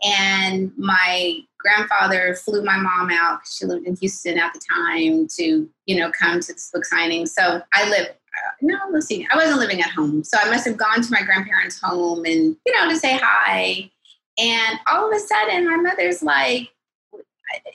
And 0.04 0.72
my 0.78 1.40
grandfather 1.60 2.36
flew 2.36 2.64
my 2.64 2.78
mom 2.78 3.10
out. 3.10 3.40
She 3.50 3.66
lived 3.66 3.88
in 3.88 3.96
Houston 3.96 4.38
at 4.38 4.54
the 4.54 4.60
time 4.60 5.28
to, 5.38 5.70
you 5.86 5.96
know, 5.96 6.12
come 6.12 6.42
to 6.42 6.54
this 6.54 6.70
book 6.74 6.84
signing. 6.84 7.26
So 7.26 7.62
I 7.74 7.90
lived 7.90 8.10
uh, 8.10 8.52
no, 8.62 8.78
let's 8.92 9.06
see. 9.06 9.28
I 9.32 9.36
wasn't 9.36 9.60
living 9.60 9.82
at 9.82 9.92
home. 9.92 10.24
So 10.24 10.38
I 10.40 10.50
must 10.50 10.66
have 10.66 10.76
gone 10.76 11.02
to 11.02 11.12
my 11.12 11.22
grandparents' 11.22 11.80
home 11.80 12.26
and, 12.26 12.56
you 12.66 12.74
know, 12.74 12.90
to 12.90 12.98
say 12.98 13.20
hi. 13.22 13.92
And 14.38 14.80
all 14.91 15.08
of 15.10 15.15
a 15.15 15.19
sudden, 15.19 15.69
my 15.69 15.78
mother's 15.78 16.24
like, 16.24 16.69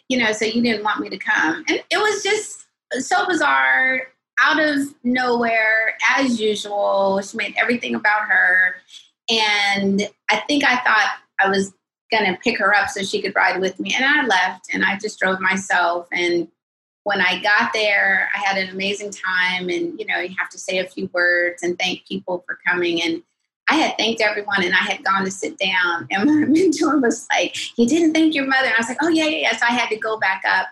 you 0.08 0.18
know, 0.18 0.32
so 0.32 0.44
you 0.44 0.62
didn't 0.62 0.82
want 0.82 1.00
me 1.00 1.08
to 1.10 1.18
come. 1.18 1.64
And 1.68 1.82
it 1.90 1.98
was 1.98 2.22
just 2.22 2.66
so 3.04 3.26
bizarre, 3.26 4.02
out 4.40 4.60
of 4.60 4.94
nowhere, 5.04 5.96
as 6.16 6.40
usual. 6.40 7.20
She 7.22 7.36
made 7.36 7.54
everything 7.58 7.94
about 7.94 8.22
her. 8.28 8.76
And 9.28 10.08
I 10.30 10.38
think 10.48 10.64
I 10.64 10.76
thought 10.76 11.18
I 11.40 11.48
was 11.48 11.74
going 12.10 12.24
to 12.24 12.40
pick 12.40 12.58
her 12.58 12.74
up 12.74 12.88
so 12.88 13.02
she 13.02 13.20
could 13.20 13.34
ride 13.34 13.60
with 13.60 13.78
me. 13.78 13.94
And 13.94 14.04
I 14.04 14.24
left 14.24 14.72
and 14.72 14.84
I 14.84 14.96
just 14.98 15.18
drove 15.18 15.40
myself. 15.40 16.08
And 16.12 16.48
when 17.04 17.20
I 17.20 17.40
got 17.42 17.72
there, 17.72 18.30
I 18.34 18.38
had 18.38 18.56
an 18.56 18.70
amazing 18.70 19.10
time. 19.10 19.68
And, 19.68 19.98
you 19.98 20.06
know, 20.06 20.18
you 20.18 20.34
have 20.38 20.50
to 20.50 20.58
say 20.58 20.78
a 20.78 20.86
few 20.86 21.10
words 21.12 21.62
and 21.62 21.78
thank 21.78 22.06
people 22.06 22.42
for 22.46 22.58
coming. 22.66 23.02
And 23.02 23.22
I 23.68 23.74
had 23.74 23.96
thanked 23.98 24.20
everyone 24.20 24.64
and 24.64 24.74
I 24.74 24.78
had 24.78 25.04
gone 25.04 25.24
to 25.24 25.30
sit 25.30 25.58
down. 25.58 26.06
And 26.10 26.24
my 26.40 26.46
mentor 26.46 26.98
was 26.98 27.26
like, 27.30 27.56
You 27.78 27.86
didn't 27.86 28.14
thank 28.14 28.34
your 28.34 28.46
mother. 28.46 28.66
And 28.66 28.74
I 28.74 28.78
was 28.78 28.88
like, 28.88 28.98
Oh, 29.02 29.08
yeah, 29.08 29.24
yeah, 29.24 29.38
yeah. 29.38 29.56
So 29.56 29.66
I 29.68 29.72
had 29.72 29.88
to 29.90 29.96
go 29.96 30.18
back 30.18 30.42
up 30.46 30.68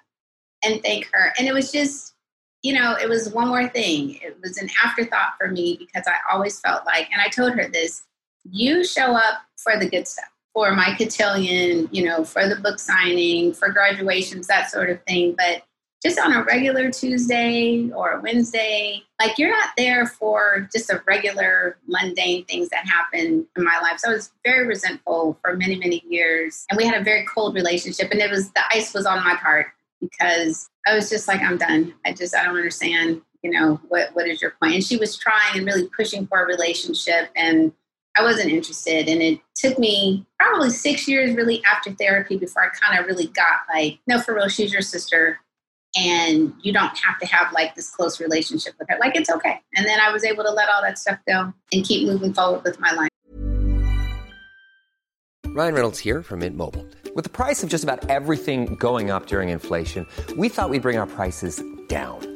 and 0.65 0.83
thank 0.83 1.09
her. 1.13 1.33
And 1.39 1.47
it 1.47 1.53
was 1.53 1.71
just, 1.71 2.15
you 2.63 2.73
know, 2.73 2.97
it 3.01 3.09
was 3.09 3.33
one 3.33 3.49
more 3.49 3.69
thing. 3.69 4.19
It 4.23 4.39
was 4.43 4.59
an 4.59 4.69
afterthought 4.85 5.35
for 5.39 5.49
me 5.49 5.77
because 5.79 6.05
I 6.07 6.17
always 6.33 6.59
felt 6.61 6.85
like, 6.87 7.09
and 7.13 7.21
I 7.21 7.29
told 7.29 7.53
her 7.55 7.69
this 7.69 8.03
you 8.51 8.85
show 8.85 9.15
up 9.15 9.43
for 9.57 9.79
the 9.79 9.89
good 9.89 10.07
stuff, 10.07 10.31
for 10.55 10.73
my 10.75 10.95
cotillion, 10.97 11.89
you 11.93 12.05
know, 12.05 12.25
for 12.25 12.49
the 12.49 12.57
book 12.57 12.79
signing, 12.79 13.53
for 13.53 13.71
graduations, 13.71 14.47
that 14.47 14.71
sort 14.71 14.91
of 14.91 15.03
thing. 15.05 15.35
But 15.37 15.65
just 16.07 16.21
on 16.21 16.33
a 16.33 16.45
regular 16.45 16.89
Tuesday 16.89 17.91
or 17.91 18.13
a 18.13 18.21
Wednesday, 18.21 19.03
like 19.21 19.39
you're 19.39 19.51
not 19.51 19.71
there 19.77 20.07
for 20.07 20.69
just 20.73 20.89
a 20.89 21.03
regular 21.05 21.79
mundane 21.89 22.45
things 22.45 22.69
that 22.69 22.87
happen 22.87 23.45
in 23.57 23.65
my 23.65 23.81
life. 23.81 23.99
So 23.99 24.11
I 24.11 24.15
was 24.15 24.31
very 24.45 24.69
resentful 24.69 25.37
for 25.43 25.57
many, 25.57 25.75
many 25.75 26.05
years. 26.09 26.65
And 26.71 26.77
we 26.77 26.87
had 26.87 27.01
a 27.01 27.03
very 27.03 27.27
cold 27.27 27.57
relationship. 27.57 28.13
And 28.13 28.21
it 28.21 28.31
was 28.31 28.53
the 28.53 28.61
ice 28.73 28.95
was 28.95 29.05
on 29.05 29.25
my 29.25 29.35
part 29.35 29.67
because 30.01 30.71
I 30.87 30.95
was 30.95 31.11
just 31.11 31.27
like, 31.27 31.41
I'm 31.41 31.59
done. 31.59 31.93
I 32.05 32.13
just 32.13 32.37
I 32.37 32.45
don't 32.45 32.57
understand, 32.57 33.21
you 33.43 33.51
know, 33.51 33.81
what 33.89 34.15
what 34.15 34.29
is 34.29 34.41
your 34.41 34.53
point? 34.63 34.75
And 34.75 34.85
she 34.85 34.97
was 34.97 35.17
trying 35.17 35.57
and 35.57 35.67
really 35.67 35.89
pushing 35.97 36.29
for 36.29 36.41
a 36.41 36.47
relationship 36.47 37.31
and 37.35 37.73
I 38.17 38.23
wasn't 38.23 38.51
interested. 38.51 39.09
And 39.09 39.21
it 39.21 39.41
took 39.57 39.77
me 39.79 40.25
probably 40.39 40.71
six 40.71 41.07
years 41.07 41.35
really 41.35 41.63
after 41.65 41.91
therapy 41.91 42.39
before 42.39 42.63
I 42.63 42.69
kind 42.69 42.99
of 42.99 43.07
really 43.07 43.27
got 43.27 43.61
like, 43.75 43.99
no, 44.07 44.21
for 44.21 44.35
real, 44.35 44.49
she's 44.49 44.73
your 44.73 44.83
sister. 44.83 45.41
And 45.97 46.53
you 46.63 46.73
don't 46.73 46.97
have 46.99 47.19
to 47.21 47.27
have 47.27 47.53
like 47.53 47.75
this 47.75 47.91
close 47.91 48.21
relationship 48.21 48.75
with 48.79 48.89
her. 48.91 48.99
Like, 48.99 49.17
it's 49.17 49.31
okay. 49.31 49.61
And 49.77 49.87
then 49.87 49.99
I 50.01 50.13
was 50.13 50.25
able 50.25 50.45
to 50.45 50.51
let 50.51 50.69
all 50.69 50.83
that 50.83 50.99
stuff 50.99 51.19
go 51.27 51.53
and 51.73 51.85
keep 51.85 52.07
moving 52.07 52.35
forward 52.35 52.63
with 52.65 52.79
my 52.79 52.93
life. 52.93 53.09
Ryan 55.47 55.75
Reynolds 55.75 55.99
here 55.99 56.23
from 56.23 56.41
Mint 56.41 56.55
Mobile. 56.55 56.87
With 57.15 57.25
the 57.25 57.31
price 57.31 57.63
of 57.63 57.71
just 57.71 57.83
about 57.83 58.11
everything 58.11 58.75
going 58.75 59.11
up 59.11 59.27
during 59.27 59.49
inflation, 59.49 60.07
we 60.37 60.51
thought 60.51 60.69
we'd 60.69 60.83
bring 60.83 60.99
our 60.99 61.07
prices 61.07 61.63
down. 61.89 62.36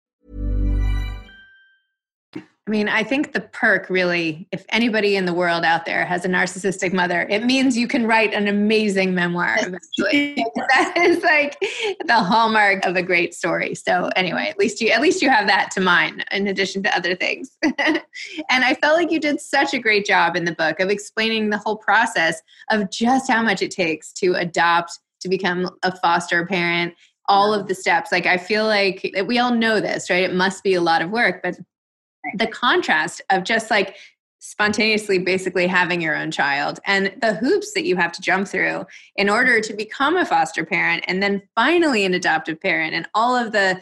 I 2.67 2.69
mean, 2.69 2.87
I 2.87 3.03
think 3.03 3.33
the 3.33 3.41
perk 3.41 3.89
really, 3.89 4.47
if 4.51 4.65
anybody 4.69 5.15
in 5.15 5.25
the 5.25 5.33
world 5.33 5.65
out 5.65 5.85
there 5.85 6.05
has 6.05 6.25
a 6.25 6.27
narcissistic 6.27 6.93
mother, 6.93 7.25
it 7.27 7.43
means 7.43 7.75
you 7.75 7.87
can 7.87 8.05
write 8.05 8.35
an 8.35 8.47
amazing 8.47 9.15
memoir 9.15 9.55
eventually. 9.57 10.35
that 10.55 10.93
is 10.95 11.23
like 11.23 11.57
the 12.05 12.13
hallmark 12.13 12.85
of 12.85 12.95
a 12.95 13.01
great 13.01 13.33
story. 13.33 13.73
So 13.73 14.11
anyway, 14.15 14.47
at 14.47 14.59
least 14.59 14.79
you 14.79 14.91
at 14.91 15.01
least 15.01 15.23
you 15.23 15.29
have 15.29 15.47
that 15.47 15.71
to 15.71 15.81
mind 15.81 16.23
in 16.31 16.47
addition 16.47 16.83
to 16.83 16.95
other 16.95 17.15
things. 17.15 17.57
and 17.63 18.03
I 18.49 18.75
felt 18.75 18.95
like 18.95 19.11
you 19.11 19.19
did 19.19 19.41
such 19.41 19.73
a 19.73 19.79
great 19.79 20.05
job 20.05 20.35
in 20.35 20.45
the 20.45 20.53
book 20.53 20.79
of 20.79 20.89
explaining 20.89 21.49
the 21.49 21.57
whole 21.57 21.77
process 21.77 22.43
of 22.69 22.91
just 22.91 23.29
how 23.29 23.41
much 23.41 23.63
it 23.63 23.71
takes 23.71 24.13
to 24.13 24.33
adopt, 24.33 24.99
to 25.21 25.29
become 25.29 25.67
a 25.81 25.95
foster 25.97 26.45
parent, 26.45 26.93
all 27.27 27.55
of 27.55 27.67
the 27.67 27.73
steps. 27.73 28.11
Like 28.11 28.27
I 28.27 28.37
feel 28.37 28.65
like 28.65 29.15
we 29.25 29.39
all 29.39 29.55
know 29.55 29.79
this, 29.79 30.11
right? 30.11 30.23
It 30.23 30.35
must 30.35 30.63
be 30.63 30.75
a 30.75 30.81
lot 30.81 31.01
of 31.01 31.09
work, 31.09 31.41
but 31.41 31.55
the 32.35 32.47
contrast 32.47 33.21
of 33.29 33.43
just 33.43 33.71
like 33.71 33.95
spontaneously 34.39 35.19
basically 35.19 35.67
having 35.67 36.01
your 36.01 36.15
own 36.15 36.31
child 36.31 36.79
and 36.85 37.13
the 37.21 37.35
hoops 37.35 37.73
that 37.73 37.85
you 37.85 37.95
have 37.95 38.11
to 38.11 38.21
jump 38.21 38.47
through 38.47 38.83
in 39.15 39.29
order 39.29 39.61
to 39.61 39.71
become 39.71 40.17
a 40.17 40.25
foster 40.25 40.65
parent 40.65 41.03
and 41.07 41.21
then 41.21 41.41
finally 41.53 42.05
an 42.05 42.15
adoptive 42.15 42.59
parent 42.59 42.95
and 42.95 43.07
all 43.13 43.35
of 43.35 43.51
the 43.51 43.79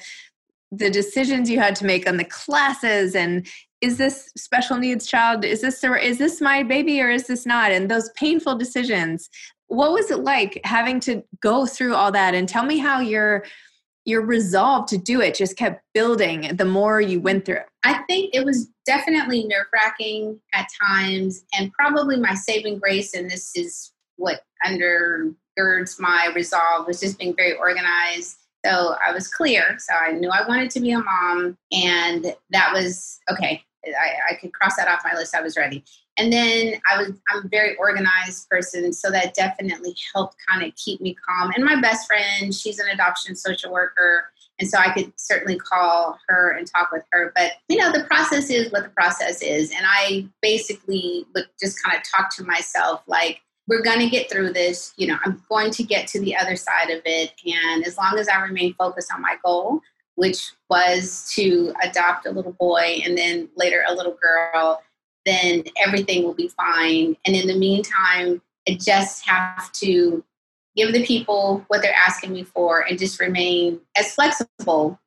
the 0.72 0.90
decisions 0.90 1.50
you 1.50 1.60
had 1.60 1.76
to 1.76 1.86
make 1.86 2.08
on 2.08 2.18
the 2.18 2.26
classes 2.26 3.16
and 3.16 3.48
is 3.82 3.98
this 3.98 4.32
special 4.36 4.78
needs 4.78 5.08
child 5.08 5.46
is 5.46 5.62
this 5.62 5.84
is 5.84 6.18
this 6.18 6.42
my 6.42 6.64
baby 6.64 7.02
or 7.02 7.10
is 7.10 7.28
this 7.28 7.46
not? 7.46 7.72
And 7.72 7.90
those 7.90 8.10
painful 8.12 8.56
decisions. 8.56 9.30
What 9.68 9.92
was 9.92 10.12
it 10.12 10.20
like 10.20 10.60
having 10.64 11.00
to 11.02 11.24
go 11.42 11.66
through 11.66 11.96
all 11.96 12.12
that? 12.12 12.34
And 12.34 12.50
tell 12.50 12.66
me 12.66 12.78
how 12.78 13.00
your 13.00 13.46
your 14.06 14.26
resolve 14.26 14.88
to 14.88 14.98
do 14.98 15.22
it 15.22 15.36
just 15.36 15.58
kept 15.58 15.84
building 15.94 16.56
the 16.56 16.66
more 16.66 17.00
you 17.02 17.20
went 17.20 17.46
through 17.46 17.60
I 17.84 18.02
think 18.08 18.36
it 18.36 18.44
was 18.44 18.70
definitely 18.86 19.46
nerve 19.46 19.68
wracking 19.72 20.40
at 20.54 20.68
times, 20.82 21.44
and 21.54 21.72
probably 21.72 22.20
my 22.20 22.34
saving 22.34 22.80
grace, 22.80 23.14
and 23.14 23.30
this 23.30 23.56
is 23.56 23.94
what 24.18 24.42
undergirds 24.66 26.00
my 26.00 26.32
resolve, 26.36 26.88
was 26.88 27.00
just 27.00 27.18
being 27.20 27.36
very 27.36 27.56
organized. 27.56 28.38
So 28.66 28.96
I 29.06 29.14
was 29.14 29.30
clear. 29.30 29.78
So 29.80 29.94
I 29.94 30.12
knew 30.12 30.30
I 30.30 30.46
wanted 30.46 30.72
to 30.72 30.82
be 30.82 30.92
a 30.92 31.00
mom, 31.00 31.58
and 31.72 32.36
that 32.50 32.74
was 32.74 33.20
okay. 33.32 33.64
I, 33.96 34.34
I 34.34 34.36
could 34.36 34.54
cross 34.54 34.76
that 34.78 34.88
off 34.88 35.02
my 35.04 35.18
list. 35.18 35.36
I 35.36 35.42
was 35.42 35.58
ready. 35.58 35.84
And 36.18 36.34
then 36.34 36.82
I 36.92 36.98
was 36.98 37.12
I'm 37.30 37.46
a 37.46 37.48
very 37.48 37.76
organized 37.78 38.50
person, 38.50 38.92
so 38.92 39.10
that 39.12 39.34
definitely 39.34 39.96
helped 40.14 40.36
kind 40.50 40.66
of 40.66 40.76
keep 40.76 41.00
me 41.00 41.16
calm. 41.28 41.52
And 41.56 41.64
my 41.64 41.80
best 41.80 42.08
friend, 42.08 42.54
she's 42.54 42.80
an 42.80 42.90
adoption 42.90 43.36
social 43.36 43.72
worker 43.72 44.26
and 44.60 44.70
so 44.70 44.78
I 44.78 44.92
could 44.92 45.14
certainly 45.16 45.58
call 45.58 46.20
her 46.28 46.52
and 46.52 46.68
talk 46.68 46.92
with 46.92 47.04
her. 47.12 47.32
But, 47.36 47.54
you 47.70 47.78
know, 47.78 47.92
the 47.92 48.04
process 48.04 48.50
is 48.50 48.72
what 48.72 48.84
the 48.84 48.90
process 48.90 49.42
is. 49.42 49.72
And 49.72 49.86
I 49.86 50.28
basically 50.42 51.26
would 51.34 51.46
just 51.60 51.82
kind 51.82 51.98
of 51.98 52.04
talk 52.04 52.36
to 52.36 52.44
myself 52.44 53.02
like, 53.08 53.42
we're 53.68 53.82
going 53.84 54.00
to 54.00 54.10
get 54.10 54.30
through 54.30 54.52
this. 54.52 54.94
You 54.98 55.08
know, 55.08 55.18
I'm 55.24 55.42
going 55.48 55.72
to 55.72 55.84
get 55.84 56.08
to 56.08 56.20
the 56.20 56.36
other 56.36 56.56
side 56.56 56.90
of 56.90 57.02
it. 57.06 57.32
And 57.46 57.86
as 57.86 57.98
long 57.98 58.18
as 58.18 58.28
I 58.28 58.42
remain 58.42 58.74
focused 58.74 59.14
on 59.14 59.22
my 59.22 59.36
goal, 59.44 59.82
which 60.20 60.52
was 60.70 61.32
to 61.34 61.74
adopt 61.82 62.26
a 62.26 62.32
little 62.32 62.52
boy 62.52 63.02
and 63.06 63.18
then 63.18 63.50
later 63.56 63.84
a 63.88 63.94
little 63.94 64.18
girl, 64.22 64.84
then 65.26 65.64
everything 65.78 66.24
will 66.24 66.34
be 66.34 66.50
fine. 66.50 67.16
And 67.26 67.36
in 67.36 67.48
the 67.48 67.58
meantime, 67.58 68.42
I 68.68 68.78
just 68.80 69.26
have 69.26 69.72
to 69.74 70.24
give 70.76 70.92
the 70.94 71.06
people 71.06 71.64
what 71.68 71.82
they're 71.82 71.94
asking 71.94 72.34
me 72.34 72.44
for, 72.44 72.82
and 72.82 73.00
just 73.00 73.20
remain 73.20 73.80
as 73.98 74.14
flexible 74.14 75.00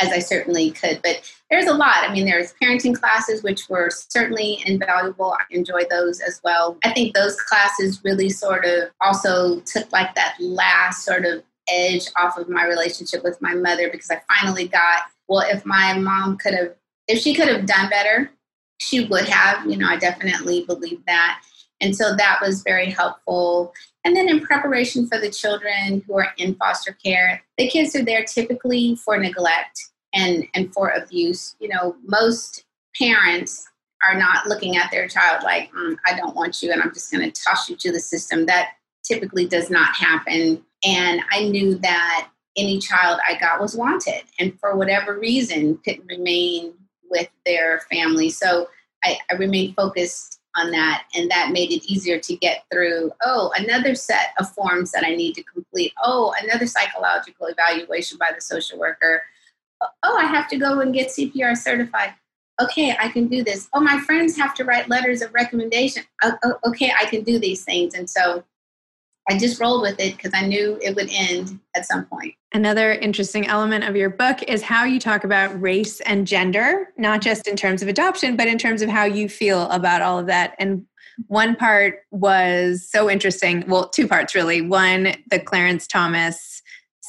as 0.00 0.12
I 0.12 0.20
certainly 0.20 0.70
could. 0.70 1.00
But 1.02 1.30
there's 1.50 1.66
a 1.66 1.74
lot. 1.74 2.08
I 2.08 2.12
mean, 2.12 2.24
there's 2.24 2.54
parenting 2.62 2.94
classes, 2.94 3.42
which 3.42 3.68
were 3.68 3.90
certainly 3.90 4.62
invaluable. 4.64 5.32
I 5.32 5.42
enjoyed 5.50 5.88
those 5.90 6.20
as 6.20 6.40
well. 6.44 6.78
I 6.84 6.92
think 6.92 7.14
those 7.14 7.36
classes 7.40 8.00
really 8.04 8.30
sort 8.30 8.64
of 8.64 8.90
also 9.00 9.60
took 9.60 9.90
like 9.92 10.14
that 10.14 10.36
last 10.40 11.04
sort 11.04 11.24
of 11.24 11.42
edge 11.68 12.06
off 12.16 12.38
of 12.38 12.48
my 12.48 12.64
relationship 12.64 13.22
with 13.22 13.40
my 13.40 13.54
mother 13.54 13.90
because 13.90 14.10
I 14.10 14.20
finally 14.28 14.68
got, 14.68 15.02
well, 15.28 15.46
if 15.48 15.64
my 15.64 15.98
mom 15.98 16.36
could 16.38 16.54
have, 16.54 16.74
if 17.06 17.20
she 17.20 17.34
could 17.34 17.48
have 17.48 17.66
done 17.66 17.88
better, 17.88 18.30
she 18.78 19.04
would 19.06 19.28
have. 19.28 19.66
You 19.66 19.76
know, 19.76 19.88
I 19.88 19.96
definitely 19.96 20.64
believe 20.64 21.04
that. 21.06 21.40
And 21.80 21.94
so 21.94 22.14
that 22.16 22.38
was 22.42 22.62
very 22.62 22.90
helpful. 22.90 23.72
And 24.04 24.16
then 24.16 24.28
in 24.28 24.40
preparation 24.40 25.06
for 25.06 25.18
the 25.18 25.30
children 25.30 26.02
who 26.06 26.18
are 26.18 26.32
in 26.38 26.54
foster 26.56 26.96
care, 27.04 27.42
the 27.56 27.68
kids 27.68 27.94
are 27.94 28.04
there 28.04 28.24
typically 28.24 28.96
for 28.96 29.16
neglect 29.18 29.78
and, 30.14 30.44
and 30.54 30.72
for 30.72 30.90
abuse. 30.90 31.56
You 31.60 31.68
know, 31.68 31.96
most 32.04 32.64
parents 33.00 33.68
are 34.06 34.18
not 34.18 34.46
looking 34.46 34.76
at 34.76 34.90
their 34.90 35.08
child 35.08 35.42
like, 35.42 35.72
mm, 35.72 35.96
I 36.06 36.16
don't 36.16 36.34
want 36.34 36.62
you 36.62 36.72
and 36.72 36.82
I'm 36.82 36.94
just 36.94 37.10
going 37.12 37.30
to 37.30 37.42
toss 37.44 37.68
you 37.68 37.76
to 37.76 37.92
the 37.92 38.00
system. 38.00 38.46
That 38.46 38.70
typically 39.10 39.46
does 39.46 39.70
not 39.70 39.96
happen. 39.96 40.64
And 40.84 41.22
I 41.32 41.48
knew 41.48 41.76
that 41.78 42.28
any 42.56 42.78
child 42.78 43.20
I 43.26 43.38
got 43.38 43.60
was 43.60 43.76
wanted 43.76 44.22
and 44.38 44.58
for 44.58 44.76
whatever 44.76 45.18
reason 45.18 45.78
couldn't 45.84 46.06
remain 46.06 46.74
with 47.08 47.28
their 47.46 47.80
family. 47.90 48.30
So 48.30 48.68
I, 49.04 49.16
I 49.30 49.36
remained 49.36 49.76
focused 49.76 50.40
on 50.56 50.70
that 50.72 51.04
and 51.14 51.30
that 51.30 51.52
made 51.52 51.70
it 51.70 51.84
easier 51.84 52.18
to 52.18 52.36
get 52.36 52.64
through 52.72 53.12
oh 53.22 53.52
another 53.56 53.94
set 53.94 54.32
of 54.40 54.50
forms 54.50 54.90
that 54.90 55.04
i 55.04 55.14
need 55.14 55.34
to 55.34 55.42
complete. 55.44 55.92
Oh 56.02 56.34
another 56.42 56.66
psychological 56.66 57.46
evaluation 57.46 58.18
by 58.18 58.30
the 58.34 58.40
social 58.40 58.78
worker. 58.78 59.22
Oh 60.02 60.16
i 60.18 60.24
have 60.24 60.48
to 60.48 60.56
go 60.56 60.80
and 60.80 60.92
get 60.92 61.08
cpr 61.08 61.56
certified. 61.56 62.14
Okay 62.60 62.96
i 62.98 63.08
can 63.08 63.28
do 63.28 63.44
this. 63.44 63.68
Oh 63.72 63.80
my 63.80 64.00
friends 64.00 64.36
have 64.36 64.54
to 64.54 64.64
write 64.64 64.88
letters 64.88 65.22
of 65.22 65.32
recommendation. 65.32 66.02
Oh, 66.24 66.36
oh, 66.42 66.54
okay 66.66 66.92
i 66.98 67.04
can 67.04 67.22
do 67.22 67.38
these 67.38 67.64
things. 67.64 67.94
And 67.94 68.10
so 68.10 68.42
I 69.28 69.36
just 69.36 69.60
rolled 69.60 69.82
with 69.82 70.00
it 70.00 70.16
because 70.16 70.32
I 70.34 70.46
knew 70.46 70.78
it 70.82 70.94
would 70.96 71.08
end 71.10 71.58
at 71.76 71.86
some 71.86 72.06
point. 72.06 72.34
Another 72.52 72.92
interesting 72.92 73.46
element 73.46 73.84
of 73.84 73.94
your 73.94 74.08
book 74.08 74.42
is 74.44 74.62
how 74.62 74.84
you 74.84 74.98
talk 74.98 75.24
about 75.24 75.60
race 75.60 76.00
and 76.00 76.26
gender, 76.26 76.92
not 76.96 77.20
just 77.20 77.46
in 77.46 77.54
terms 77.54 77.82
of 77.82 77.88
adoption, 77.88 78.36
but 78.36 78.48
in 78.48 78.56
terms 78.56 78.80
of 78.80 78.88
how 78.88 79.04
you 79.04 79.28
feel 79.28 79.68
about 79.68 80.00
all 80.00 80.18
of 80.18 80.26
that. 80.26 80.54
And 80.58 80.86
one 81.26 81.56
part 81.56 82.00
was 82.10 82.88
so 82.88 83.10
interesting. 83.10 83.64
Well, 83.66 83.88
two 83.88 84.08
parts 84.08 84.34
really. 84.34 84.62
One, 84.62 85.14
the 85.30 85.40
Clarence 85.40 85.86
Thomas 85.86 86.57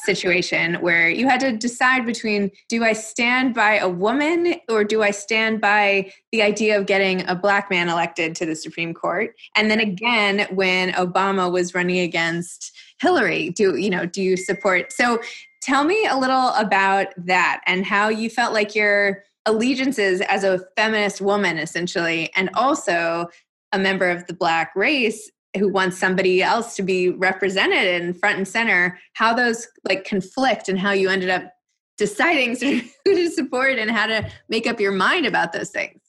situation 0.04 0.74
where 0.76 1.08
you 1.08 1.28
had 1.28 1.40
to 1.40 1.56
decide 1.56 2.06
between 2.06 2.50
do 2.68 2.84
I 2.84 2.92
stand 2.92 3.54
by 3.54 3.76
a 3.76 3.88
woman 3.88 4.54
or 4.68 4.84
do 4.84 5.02
I 5.02 5.10
stand 5.10 5.60
by 5.60 6.12
the 6.32 6.42
idea 6.42 6.78
of 6.78 6.86
getting 6.86 7.26
a 7.28 7.34
black 7.34 7.70
man 7.70 7.88
elected 7.88 8.34
to 8.36 8.46
the 8.46 8.56
Supreme 8.56 8.94
Court? 8.94 9.34
And 9.56 9.70
then 9.70 9.80
again, 9.80 10.46
when 10.50 10.92
Obama 10.92 11.50
was 11.50 11.74
running 11.74 12.00
against 12.00 12.72
Hillary, 13.00 13.50
do 13.50 13.76
you 13.76 13.90
know, 13.90 14.06
do 14.06 14.22
you 14.22 14.36
support? 14.36 14.92
So 14.92 15.20
tell 15.62 15.84
me 15.84 16.06
a 16.06 16.16
little 16.16 16.48
about 16.50 17.08
that 17.16 17.60
and 17.66 17.84
how 17.84 18.08
you 18.08 18.30
felt 18.30 18.52
like 18.52 18.74
your 18.74 19.22
allegiances 19.46 20.20
as 20.22 20.44
a 20.44 20.60
feminist 20.76 21.20
woman 21.20 21.58
essentially 21.58 22.30
and 22.36 22.50
also 22.54 23.28
a 23.72 23.78
member 23.78 24.08
of 24.10 24.26
the 24.26 24.34
black 24.34 24.72
race 24.76 25.30
who 25.58 25.68
wants 25.68 25.98
somebody 25.98 26.42
else 26.42 26.76
to 26.76 26.82
be 26.82 27.10
represented 27.10 28.00
and 28.00 28.18
front 28.18 28.36
and 28.36 28.46
center 28.46 28.98
how 29.14 29.34
those 29.34 29.66
like 29.88 30.04
conflict 30.04 30.68
and 30.68 30.78
how 30.78 30.92
you 30.92 31.08
ended 31.08 31.30
up 31.30 31.52
deciding 31.98 32.56
who 33.04 33.14
to 33.14 33.30
support 33.30 33.78
and 33.78 33.90
how 33.90 34.06
to 34.06 34.30
make 34.48 34.66
up 34.66 34.80
your 34.80 34.92
mind 34.92 35.26
about 35.26 35.52
those 35.52 35.70
things. 35.70 36.00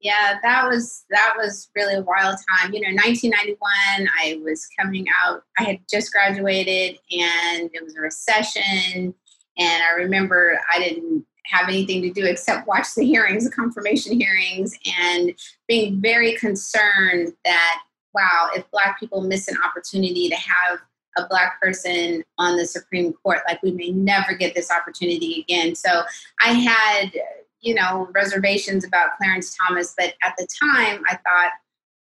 Yeah 0.00 0.38
that 0.42 0.68
was 0.68 1.04
that 1.10 1.34
was 1.36 1.68
really 1.74 1.94
a 1.94 2.02
wild 2.02 2.38
time. 2.48 2.72
You 2.72 2.80
know 2.80 3.02
1991 3.02 4.08
i 4.20 4.40
was 4.42 4.66
coming 4.78 5.06
out 5.22 5.42
i 5.58 5.64
had 5.64 5.78
just 5.90 6.12
graduated 6.12 6.98
and 7.10 7.70
it 7.72 7.82
was 7.82 7.96
a 7.96 8.00
recession 8.00 9.14
and 9.58 9.82
i 9.82 9.90
remember 9.96 10.58
i 10.72 10.78
didn't 10.78 11.24
have 11.46 11.68
anything 11.68 12.02
to 12.02 12.10
do 12.10 12.24
except 12.26 12.68
watch 12.68 12.94
the 12.94 13.04
hearings 13.04 13.44
the 13.44 13.50
confirmation 13.50 14.20
hearings 14.20 14.78
and 15.00 15.34
being 15.66 16.00
very 16.00 16.34
concerned 16.36 17.32
that 17.44 17.80
wow, 18.14 18.48
if 18.54 18.70
Black 18.70 18.98
people 18.98 19.20
miss 19.20 19.48
an 19.48 19.56
opportunity 19.64 20.28
to 20.28 20.36
have 20.36 20.78
a 21.16 21.26
Black 21.28 21.60
person 21.60 22.22
on 22.38 22.56
the 22.56 22.66
Supreme 22.66 23.12
Court, 23.12 23.40
like 23.48 23.62
we 23.62 23.72
may 23.72 23.90
never 23.90 24.34
get 24.34 24.54
this 24.54 24.70
opportunity 24.70 25.40
again. 25.40 25.74
So 25.74 26.02
I 26.42 26.52
had, 26.52 27.12
you 27.60 27.74
know, 27.74 28.08
reservations 28.14 28.84
about 28.84 29.16
Clarence 29.18 29.56
Thomas, 29.56 29.94
but 29.96 30.14
at 30.22 30.34
the 30.38 30.46
time 30.46 31.02
I 31.08 31.16
thought, 31.16 31.52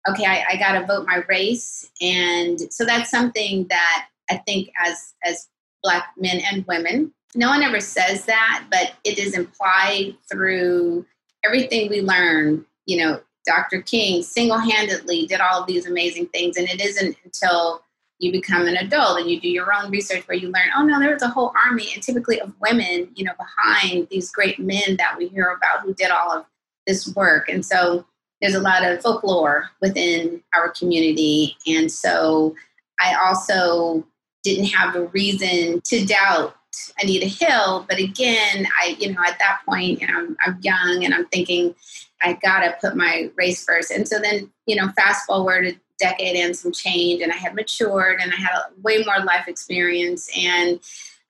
okay, 0.08 0.24
I, 0.24 0.44
I 0.50 0.56
got 0.56 0.78
to 0.78 0.86
vote 0.86 1.06
my 1.06 1.22
race. 1.28 1.90
And 2.00 2.60
so 2.72 2.84
that's 2.84 3.10
something 3.10 3.66
that 3.68 4.08
I 4.30 4.36
think 4.38 4.70
as, 4.84 5.14
as 5.24 5.48
Black 5.82 6.12
men 6.16 6.40
and 6.52 6.64
women, 6.66 7.12
no 7.34 7.48
one 7.48 7.62
ever 7.62 7.80
says 7.80 8.24
that, 8.26 8.66
but 8.70 8.94
it 9.04 9.18
is 9.18 9.36
implied 9.36 10.16
through 10.30 11.06
everything 11.44 11.88
we 11.88 12.00
learn, 12.00 12.64
you 12.86 12.98
know, 12.98 13.20
Dr. 13.46 13.82
King 13.82 14.22
single 14.22 14.58
handedly 14.58 15.26
did 15.26 15.40
all 15.40 15.60
of 15.60 15.66
these 15.66 15.86
amazing 15.86 16.26
things. 16.26 16.56
And 16.56 16.68
it 16.68 16.80
isn't 16.80 17.16
until 17.24 17.82
you 18.18 18.30
become 18.30 18.66
an 18.66 18.76
adult 18.76 19.18
and 19.18 19.30
you 19.30 19.40
do 19.40 19.48
your 19.48 19.72
own 19.74 19.90
research 19.90 20.26
where 20.28 20.36
you 20.36 20.48
learn, 20.48 20.68
oh 20.76 20.84
no, 20.84 21.00
there 21.00 21.12
was 21.12 21.22
a 21.22 21.28
whole 21.28 21.52
army 21.66 21.88
and 21.94 22.02
typically 22.02 22.40
of 22.40 22.52
women, 22.60 23.08
you 23.14 23.24
know, 23.24 23.32
behind 23.38 24.08
these 24.10 24.30
great 24.30 24.58
men 24.58 24.96
that 24.98 25.16
we 25.16 25.28
hear 25.28 25.50
about 25.50 25.80
who 25.82 25.94
did 25.94 26.10
all 26.10 26.30
of 26.30 26.44
this 26.86 27.14
work. 27.14 27.48
And 27.48 27.64
so 27.64 28.04
there's 28.40 28.54
a 28.54 28.60
lot 28.60 28.84
of 28.84 29.00
folklore 29.00 29.70
within 29.80 30.42
our 30.54 30.70
community. 30.70 31.56
And 31.66 31.90
so 31.90 32.54
I 33.00 33.14
also 33.14 34.06
didn't 34.42 34.66
have 34.66 34.96
a 34.96 35.06
reason 35.06 35.80
to 35.86 36.04
doubt 36.04 36.56
Anita 37.00 37.26
Hill. 37.26 37.86
But 37.88 37.98
again, 37.98 38.66
I, 38.80 38.96
you 38.98 39.12
know, 39.12 39.20
at 39.26 39.38
that 39.38 39.60
point, 39.66 40.00
you 40.00 40.06
know, 40.06 40.14
I'm, 40.16 40.36
I'm 40.44 40.58
young 40.62 41.04
and 41.04 41.14
I'm 41.14 41.26
thinking, 41.26 41.74
I 42.22 42.34
gotta 42.42 42.76
put 42.80 42.96
my 42.96 43.30
race 43.36 43.64
first. 43.64 43.90
And 43.90 44.06
so 44.06 44.18
then, 44.18 44.50
you 44.66 44.76
know, 44.76 44.88
fast 44.96 45.26
forward 45.26 45.66
a 45.66 45.72
decade 45.98 46.36
and 46.36 46.56
some 46.56 46.72
change, 46.72 47.22
and 47.22 47.32
I 47.32 47.36
had 47.36 47.54
matured 47.54 48.20
and 48.20 48.32
I 48.32 48.36
had 48.36 48.52
a, 48.52 48.80
way 48.82 49.02
more 49.04 49.24
life 49.24 49.48
experience, 49.48 50.30
and 50.36 50.80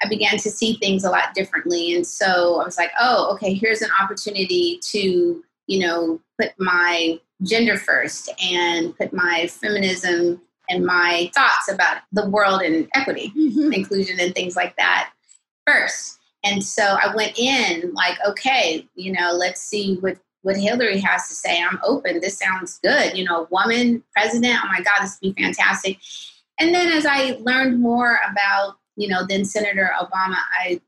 I 0.03 0.09
began 0.09 0.39
to 0.39 0.51
see 0.51 0.75
things 0.75 1.05
a 1.05 1.11
lot 1.11 1.35
differently. 1.35 1.95
And 1.95 2.07
so 2.07 2.61
I 2.61 2.65
was 2.65 2.79
like, 2.79 2.93
oh, 2.99 3.33
okay, 3.35 3.55
here's 3.55 3.83
an 3.83 3.91
opportunity 4.01 4.81
to, 4.91 5.45
you 5.67 5.79
know, 5.81 6.21
put 6.41 6.53
my 6.59 7.21
gender 7.43 7.77
first 7.77 8.31
and 8.43 8.97
put 8.97 9.13
my 9.13 9.47
feminism 9.49 10.41
and 10.69 10.87
my 10.87 11.31
thoughts 11.35 11.71
about 11.71 11.99
the 12.13 12.29
world 12.31 12.63
and 12.63 12.89
equity, 12.95 13.33
mm-hmm. 13.37 13.73
inclusion, 13.73 14.19
and 14.21 14.35
things 14.35 14.57
like 14.57 14.77
that 14.77 15.11
first. 15.71 16.19
And 16.43 16.65
so 16.65 16.83
I 16.83 17.15
went 17.15 17.39
in 17.39 17.93
like, 17.93 18.19
okay, 18.27 18.87
you 18.95 19.13
know, 19.13 19.33
let's 19.33 19.61
see 19.61 19.97
what 19.97 20.19
what 20.43 20.57
Hillary 20.57 20.99
has 21.01 21.29
to 21.29 21.35
say. 21.35 21.63
I'm 21.63 21.79
open. 21.85 22.21
This 22.21 22.39
sounds 22.39 22.81
good. 22.83 23.17
You 23.17 23.25
know, 23.25 23.47
woman 23.51 24.03
president. 24.17 24.59
Oh 24.65 24.69
my 24.69 24.81
God, 24.81 25.03
this 25.03 25.19
would 25.23 25.35
be 25.35 25.43
fantastic. 25.43 25.99
And 26.59 26.75
then 26.75 26.89
as 26.89 27.05
I 27.05 27.39
learned 27.41 27.81
more 27.81 28.19
about, 28.31 28.77
you 28.97 29.09
know, 29.09 29.27
then 29.27 29.45
Senator 29.45 29.91
Obama, 30.01 30.39
I 30.59 30.81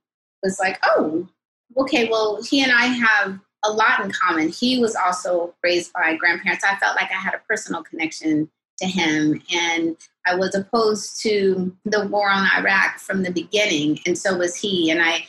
was 0.43 0.59
like, 0.59 0.79
oh, 0.85 1.29
okay, 1.77 2.09
well, 2.09 2.43
he 2.43 2.63
and 2.63 2.73
I 2.73 2.87
have 2.87 3.39
a 3.65 3.71
lot 3.71 4.03
in 4.03 4.11
common. 4.11 4.49
He 4.49 4.79
was 4.81 4.97
also 4.97 5.55
raised 5.63 5.93
by 5.93 6.17
grandparents. 6.17 6.65
I 6.65 6.77
felt 6.77 6.97
like 6.97 7.11
I 7.11 7.21
had 7.21 7.35
a 7.35 7.41
personal 7.49 7.83
connection 7.83 8.51
to 8.83 8.89
him. 8.89 9.43
And 9.55 9.97
I 10.27 10.35
was 10.35 10.55
opposed 10.55 11.21
to 11.23 11.75
the 11.85 12.07
war 12.07 12.31
on 12.31 12.49
Iraq 12.57 12.99
from 12.99 13.23
the 13.23 13.33
beginning, 13.33 14.01
and 14.07 14.17
so 14.17 14.37
was 14.37 14.57
he. 14.57 14.91
And 14.91 15.01
I 15.03 15.27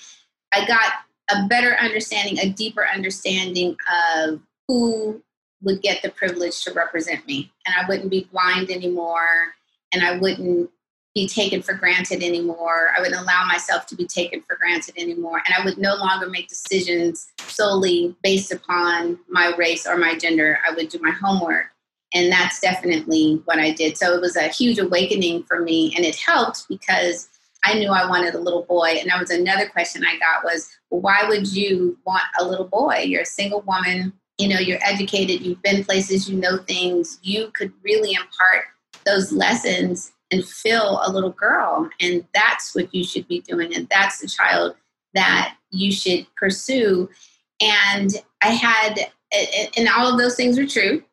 I 0.54 0.66
got 0.68 0.94
a 1.32 1.48
better 1.48 1.78
understanding, 1.80 2.40
a 2.40 2.50
deeper 2.50 2.86
understanding 2.88 3.78
of 4.26 4.42
who 4.68 5.22
would 5.62 5.82
get 5.82 6.02
the 6.04 6.10
privilege 6.10 6.64
to 6.64 6.74
represent 6.74 7.26
me. 7.26 7.52
And 7.66 7.76
I 7.76 7.88
wouldn't 7.88 8.12
be 8.12 8.28
blind 8.32 8.70
anymore, 8.70 9.54
and 9.94 10.04
I 10.04 10.18
wouldn't 10.18 10.70
be 11.16 11.28
taken 11.28 11.62
for 11.62 11.74
granted 11.74 12.24
anymore. 12.24 12.92
I 12.98 13.02
wouldn't 13.02 13.22
allow 13.22 13.46
myself 13.46 13.86
to 13.88 13.96
be 13.96 14.06
taken 14.06 14.42
for 14.42 14.56
granted 14.58 14.96
anymore. 14.98 15.42
And 15.46 15.54
I 15.56 15.64
would 15.64 15.78
no 15.78 15.96
longer 15.96 16.28
make 16.28 16.48
decisions 16.48 17.28
solely 17.38 18.16
based 18.24 18.52
upon 18.52 19.20
my 19.30 19.54
race 19.56 19.86
or 19.86 19.96
my 19.96 20.18
gender. 20.18 20.58
I 20.68 20.74
would 20.74 20.90
do 20.90 21.00
my 21.00 21.12
homework. 21.12 21.68
And 22.14 22.32
that's 22.32 22.60
definitely 22.60 23.42
what 23.46 23.60
I 23.60 23.72
did. 23.72 23.98
So 23.98 24.14
it 24.14 24.22
was 24.22 24.36
a 24.36 24.48
huge 24.48 24.80
awakening 24.80 25.44
for 25.44 25.62
me. 25.62 25.94
And 25.96 26.06
it 26.06 26.16
helped 26.16 26.68
because 26.68 27.28
I 27.66 27.74
knew 27.76 27.90
I 27.90 28.08
wanted 28.08 28.36
a 28.36 28.40
little 28.40 28.64
boy. 28.64 28.98
And 29.00 29.10
that 29.10 29.20
was 29.20 29.32
another 29.32 29.68
question 29.68 30.04
I 30.06 30.20
got 30.20 30.44
was, 30.44 30.70
why 30.90 31.24
would 31.28 31.52
you 31.52 31.98
want 32.06 32.24
a 32.40 32.46
little 32.46 32.68
boy? 32.68 33.04
You're 33.06 33.22
a 33.22 33.26
single 33.26 33.62
woman, 33.62 34.14
you 34.38 34.48
know, 34.48 34.60
you're 34.60 34.80
educated, 34.84 35.42
you've 35.42 35.62
been 35.62 35.84
places, 35.84 36.30
you 36.30 36.38
know 36.38 36.58
things. 36.58 37.20
You 37.24 37.52
could 37.56 37.72
really 37.84 38.14
impart 38.14 38.66
those 39.06 39.32
lessons 39.32 40.12
and 40.32 40.46
fill 40.46 41.00
a 41.04 41.12
little 41.12 41.32
girl. 41.32 41.90
And 42.00 42.26
that's 42.34 42.76
what 42.76 42.94
you 42.94 43.04
should 43.04 43.28
be 43.28 43.42
doing. 43.42 43.74
And 43.74 43.88
that's 43.90 44.20
the 44.20 44.28
child 44.28 44.76
that 45.14 45.56
you 45.72 45.92
should 45.92 46.28
pursue. 46.36 47.10
And 47.62 48.12
I 48.42 48.50
had, 48.50 49.00
and 49.78 49.88
all 49.90 50.12
of 50.12 50.20
those 50.20 50.36
things 50.36 50.58
were 50.58 50.68
true. 50.68 51.04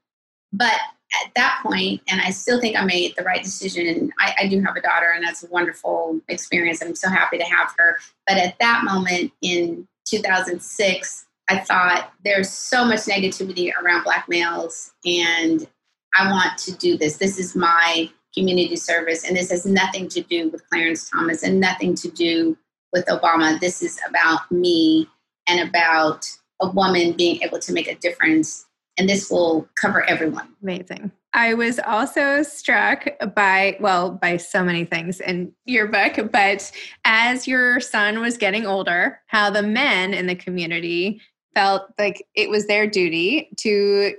But 0.53 0.79
at 1.25 1.33
that 1.35 1.61
point, 1.63 2.03
and 2.09 2.21
I 2.21 2.31
still 2.31 2.61
think 2.61 2.77
I 2.77 2.85
made 2.85 3.15
the 3.17 3.25
right 3.25 3.43
decision. 3.43 4.13
I, 4.19 4.35
I, 4.41 4.47
do 4.47 4.61
have 4.63 4.77
a 4.77 4.81
daughter, 4.81 5.13
and 5.15 5.25
that's 5.25 5.43
a 5.43 5.49
wonderful 5.49 6.21
experience. 6.29 6.83
I'm 6.83 6.95
so 6.95 7.09
happy 7.09 7.39
to 7.39 7.45
have 7.45 7.75
her. 7.79 7.99
But 8.27 8.37
at 8.37 8.57
that 8.61 8.85
moment 8.85 9.33
in 9.43 9.89
2006, 10.07 11.27
I 11.49 11.59
thought 11.59 12.13
there's 12.25 12.49
so 12.49 12.85
much 12.85 13.01
negativity 13.01 13.73
around 13.75 14.05
Black 14.05 14.29
males, 14.29 14.93
and 15.05 15.67
I 16.15 16.31
want 16.31 16.59
to 16.59 16.77
do 16.77 16.97
this. 16.97 17.17
This 17.17 17.39
is 17.39 17.57
my 17.57 18.09
community 18.35 18.77
service, 18.77 19.25
and 19.25 19.37
this 19.37 19.51
has 19.51 19.67
nothing 19.67 20.09
to 20.11 20.21
do 20.23 20.49
with 20.51 20.69
Clarence 20.71 21.11
Thomas 21.11 21.43
and 21.43 21.59
nothing 21.59 21.95
to 21.97 22.11
do 22.11 22.57
with 22.93 23.07
Obama. 23.07 23.59
This 23.59 23.83
is 23.83 23.99
about 24.09 24.51
me 24.51 25.09
and 25.49 25.69
about 25.69 26.27
a 26.61 26.71
woman 26.71 27.13
being 27.13 27.43
able 27.43 27.59
to 27.59 27.73
make 27.73 27.89
a 27.89 27.97
difference 27.97 28.67
and 29.01 29.09
this 29.09 29.31
will 29.31 29.67
cover 29.81 30.05
everyone. 30.11 30.47
Amazing. 30.63 31.11
I 31.33 31.55
was 31.55 31.79
also 31.79 32.43
struck 32.43 33.07
by, 33.35 33.79
well, 33.81 34.11
by 34.11 34.37
so 34.37 34.63
many 34.63 34.85
things 34.85 35.21
in 35.21 35.53
your 35.65 35.89
book, 35.89 36.31
but 36.31 36.71
as 37.07 37.49
your 37.49 37.81
son 37.81 38.21
was 38.21 38.37
getting 38.37 38.67
older, 38.67 39.21
how 39.27 39.49
the 39.49 39.63
men 39.63 40.13
in 40.13 40.27
the 40.27 40.35
community 40.35 41.23
felt 41.55 41.85
like 41.99 42.27
it 42.35 42.51
was 42.51 42.67
their 42.67 42.87
duty 42.87 43.49
to 43.59 44.15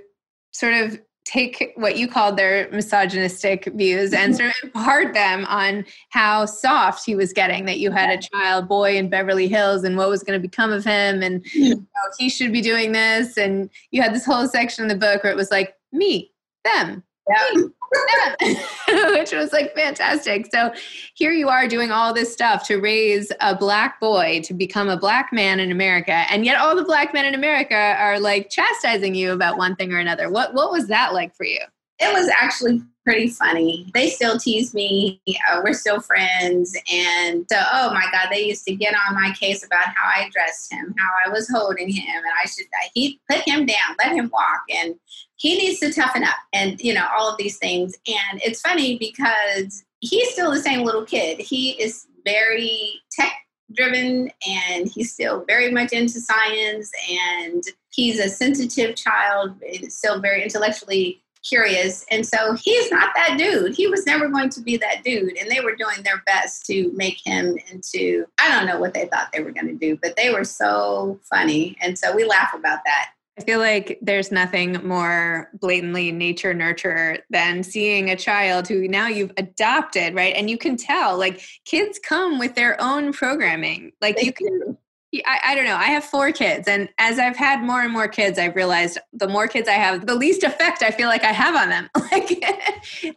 sort 0.50 0.74
of 0.74 1.00
take 1.24 1.72
what 1.76 1.96
you 1.96 2.08
called 2.08 2.36
their 2.36 2.68
misogynistic 2.70 3.66
views 3.74 4.12
and 4.12 4.36
sort 4.36 4.50
of 4.50 4.56
impart 4.64 5.14
them 5.14 5.44
on 5.46 5.84
how 6.10 6.44
soft 6.44 7.06
he 7.06 7.14
was 7.14 7.32
getting 7.32 7.64
that 7.64 7.78
you 7.78 7.90
had 7.90 8.10
a 8.10 8.20
child 8.20 8.68
boy 8.68 8.96
in 8.96 9.08
Beverly 9.08 9.48
Hills 9.48 9.84
and 9.84 9.96
what 9.96 10.08
was 10.08 10.22
going 10.22 10.40
to 10.40 10.42
become 10.42 10.72
of 10.72 10.84
him 10.84 11.22
and 11.22 11.46
hmm. 11.52 11.62
you 11.62 11.74
know, 11.76 12.10
he 12.18 12.28
should 12.28 12.52
be 12.52 12.60
doing 12.60 12.92
this. 12.92 13.36
And 13.36 13.70
you 13.90 14.02
had 14.02 14.14
this 14.14 14.26
whole 14.26 14.48
section 14.48 14.84
in 14.84 14.88
the 14.88 14.96
book 14.96 15.22
where 15.22 15.32
it 15.32 15.36
was 15.36 15.50
like 15.50 15.76
me 15.92 16.32
them 16.64 17.02
yeah. 17.28 17.52
which 19.18 19.32
was 19.32 19.52
like 19.52 19.74
fantastic. 19.74 20.46
So 20.52 20.72
here 21.14 21.32
you 21.32 21.48
are 21.48 21.68
doing 21.68 21.90
all 21.90 22.14
this 22.14 22.32
stuff 22.32 22.66
to 22.68 22.78
raise 22.78 23.30
a 23.40 23.54
black 23.54 24.00
boy 24.00 24.40
to 24.44 24.54
become 24.54 24.88
a 24.88 24.96
black 24.96 25.32
man 25.32 25.60
in 25.60 25.70
America, 25.70 26.24
and 26.30 26.44
yet 26.44 26.58
all 26.58 26.74
the 26.74 26.84
black 26.84 27.12
men 27.12 27.26
in 27.26 27.34
America 27.34 27.74
are 27.98 28.18
like 28.18 28.50
chastising 28.50 29.14
you 29.14 29.32
about 29.32 29.58
one 29.58 29.76
thing 29.76 29.92
or 29.92 29.98
another. 29.98 30.30
What 30.30 30.54
what 30.54 30.70
was 30.70 30.88
that 30.88 31.12
like 31.12 31.34
for 31.34 31.44
you? 31.44 31.60
It 31.98 32.12
was 32.12 32.28
actually 32.40 32.82
pretty 33.04 33.28
funny. 33.28 33.90
They 33.94 34.08
still 34.10 34.38
tease 34.38 34.74
me. 34.74 35.20
Uh, 35.50 35.60
we're 35.62 35.74
still 35.74 36.00
friends. 36.00 36.76
And 36.92 37.44
so, 37.50 37.60
oh 37.72 37.92
my 37.92 38.06
God, 38.12 38.28
they 38.30 38.44
used 38.44 38.64
to 38.66 38.74
get 38.74 38.94
on 39.08 39.14
my 39.14 39.32
case 39.38 39.64
about 39.64 39.86
how 39.86 40.08
I 40.08 40.28
dressed 40.32 40.72
him, 40.72 40.94
how 40.98 41.10
I 41.26 41.28
was 41.30 41.48
holding 41.48 41.92
him, 41.92 42.16
and 42.16 42.32
I 42.42 42.46
should, 42.46 42.66
he 42.94 43.20
put 43.28 43.40
him 43.40 43.66
down, 43.66 43.96
let 43.98 44.12
him 44.12 44.30
walk. 44.32 44.62
And 44.70 44.94
he 45.42 45.58
needs 45.58 45.80
to 45.80 45.92
toughen 45.92 46.22
up 46.22 46.36
and 46.52 46.80
you 46.80 46.94
know 46.94 47.06
all 47.18 47.28
of 47.28 47.36
these 47.36 47.58
things. 47.58 47.96
And 48.06 48.40
it's 48.44 48.60
funny 48.60 48.96
because 48.96 49.84
he's 49.98 50.30
still 50.30 50.52
the 50.52 50.60
same 50.60 50.84
little 50.84 51.04
kid. 51.04 51.40
He 51.40 51.72
is 51.82 52.06
very 52.24 53.00
tech 53.10 53.32
driven 53.74 54.30
and 54.48 54.88
he's 54.88 55.12
still 55.12 55.44
very 55.48 55.72
much 55.72 55.92
into 55.92 56.20
science 56.20 56.92
and 57.10 57.64
he's 57.90 58.20
a 58.20 58.28
sensitive 58.28 58.94
child 58.94 59.54
still 59.88 60.20
very 60.20 60.44
intellectually 60.44 61.20
curious. 61.42 62.04
And 62.08 62.24
so 62.24 62.54
he's 62.54 62.92
not 62.92 63.10
that 63.16 63.36
dude. 63.36 63.74
He 63.74 63.88
was 63.88 64.06
never 64.06 64.28
going 64.28 64.50
to 64.50 64.60
be 64.60 64.76
that 64.76 65.02
dude. 65.02 65.36
And 65.38 65.50
they 65.50 65.60
were 65.60 65.74
doing 65.74 66.04
their 66.04 66.22
best 66.24 66.66
to 66.66 66.92
make 66.92 67.18
him 67.24 67.58
into 67.72 68.26
i 68.38 68.48
don't 68.48 68.66
know 68.66 68.78
what 68.78 68.94
they 68.94 69.06
thought 69.06 69.32
they 69.32 69.42
were 69.42 69.50
going 69.50 69.66
to 69.66 69.74
do 69.74 69.98
but 70.00 70.14
they 70.14 70.32
were 70.32 70.44
so 70.44 71.18
funny. 71.28 71.76
And 71.80 71.98
so 71.98 72.14
we 72.14 72.24
laugh 72.24 72.54
about 72.54 72.80
that 72.84 73.08
I 73.38 73.42
feel 73.42 73.60
like 73.60 73.98
there's 74.02 74.30
nothing 74.30 74.86
more 74.86 75.50
blatantly 75.54 76.12
nature 76.12 76.52
nurture 76.52 77.18
than 77.30 77.62
seeing 77.62 78.10
a 78.10 78.16
child 78.16 78.68
who 78.68 78.86
now 78.88 79.06
you've 79.06 79.32
adopted, 79.38 80.14
right? 80.14 80.34
And 80.36 80.50
you 80.50 80.58
can 80.58 80.76
tell, 80.76 81.18
like, 81.18 81.42
kids 81.64 81.98
come 81.98 82.38
with 82.38 82.54
their 82.54 82.78
own 82.78 83.12
programming. 83.12 83.92
Like, 84.02 84.16
they 84.16 84.24
you 84.24 84.32
can. 84.34 84.76
I, 85.14 85.40
I 85.48 85.54
don't 85.54 85.66
know. 85.66 85.76
I 85.76 85.86
have 85.86 86.04
four 86.04 86.32
kids, 86.32 86.66
and 86.66 86.88
as 86.98 87.18
I've 87.18 87.36
had 87.36 87.62
more 87.62 87.82
and 87.82 87.92
more 87.92 88.08
kids, 88.08 88.38
I've 88.38 88.56
realized 88.56 88.98
the 89.12 89.28
more 89.28 89.46
kids 89.46 89.68
I 89.68 89.72
have, 89.72 90.06
the 90.06 90.14
least 90.14 90.42
effect 90.42 90.82
I 90.82 90.90
feel 90.90 91.08
like 91.08 91.22
I 91.22 91.32
have 91.32 91.54
on 91.54 91.68
them. 91.68 91.90
like, 92.12 92.42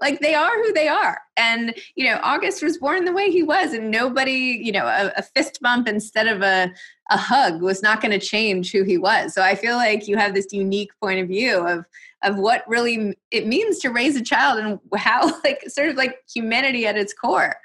like 0.01 0.19
they 0.19 0.33
are 0.33 0.55
who 0.61 0.73
they 0.73 0.89
are. 0.89 1.19
And 1.37 1.73
you 1.95 2.05
know, 2.05 2.19
August 2.21 2.61
was 2.61 2.77
born 2.77 3.05
the 3.05 3.13
way 3.13 3.31
he 3.31 3.43
was, 3.43 3.73
and 3.73 3.91
nobody, 3.91 4.59
you 4.61 4.71
know, 4.71 4.85
a, 4.85 5.13
a 5.17 5.21
fist 5.21 5.59
bump 5.61 5.87
instead 5.87 6.27
of 6.27 6.41
a 6.41 6.73
a 7.11 7.17
hug 7.17 7.61
was 7.61 7.83
not 7.83 8.01
going 8.01 8.17
to 8.17 8.25
change 8.25 8.71
who 8.71 8.83
he 8.83 8.97
was. 8.97 9.33
So 9.33 9.41
I 9.43 9.55
feel 9.55 9.75
like 9.75 10.07
you 10.07 10.17
have 10.17 10.33
this 10.33 10.51
unique 10.51 10.89
point 10.99 11.19
of 11.19 11.27
view 11.27 11.59
of 11.65 11.85
of 12.23 12.37
what 12.37 12.67
really 12.67 13.15
it 13.29 13.45
means 13.45 13.79
to 13.79 13.89
raise 13.89 14.15
a 14.15 14.23
child 14.23 14.59
and 14.59 14.79
how 14.97 15.31
like 15.43 15.63
sort 15.67 15.89
of 15.89 15.95
like 15.95 16.17
humanity 16.33 16.87
at 16.87 16.97
its 16.97 17.13
core. 17.13 17.55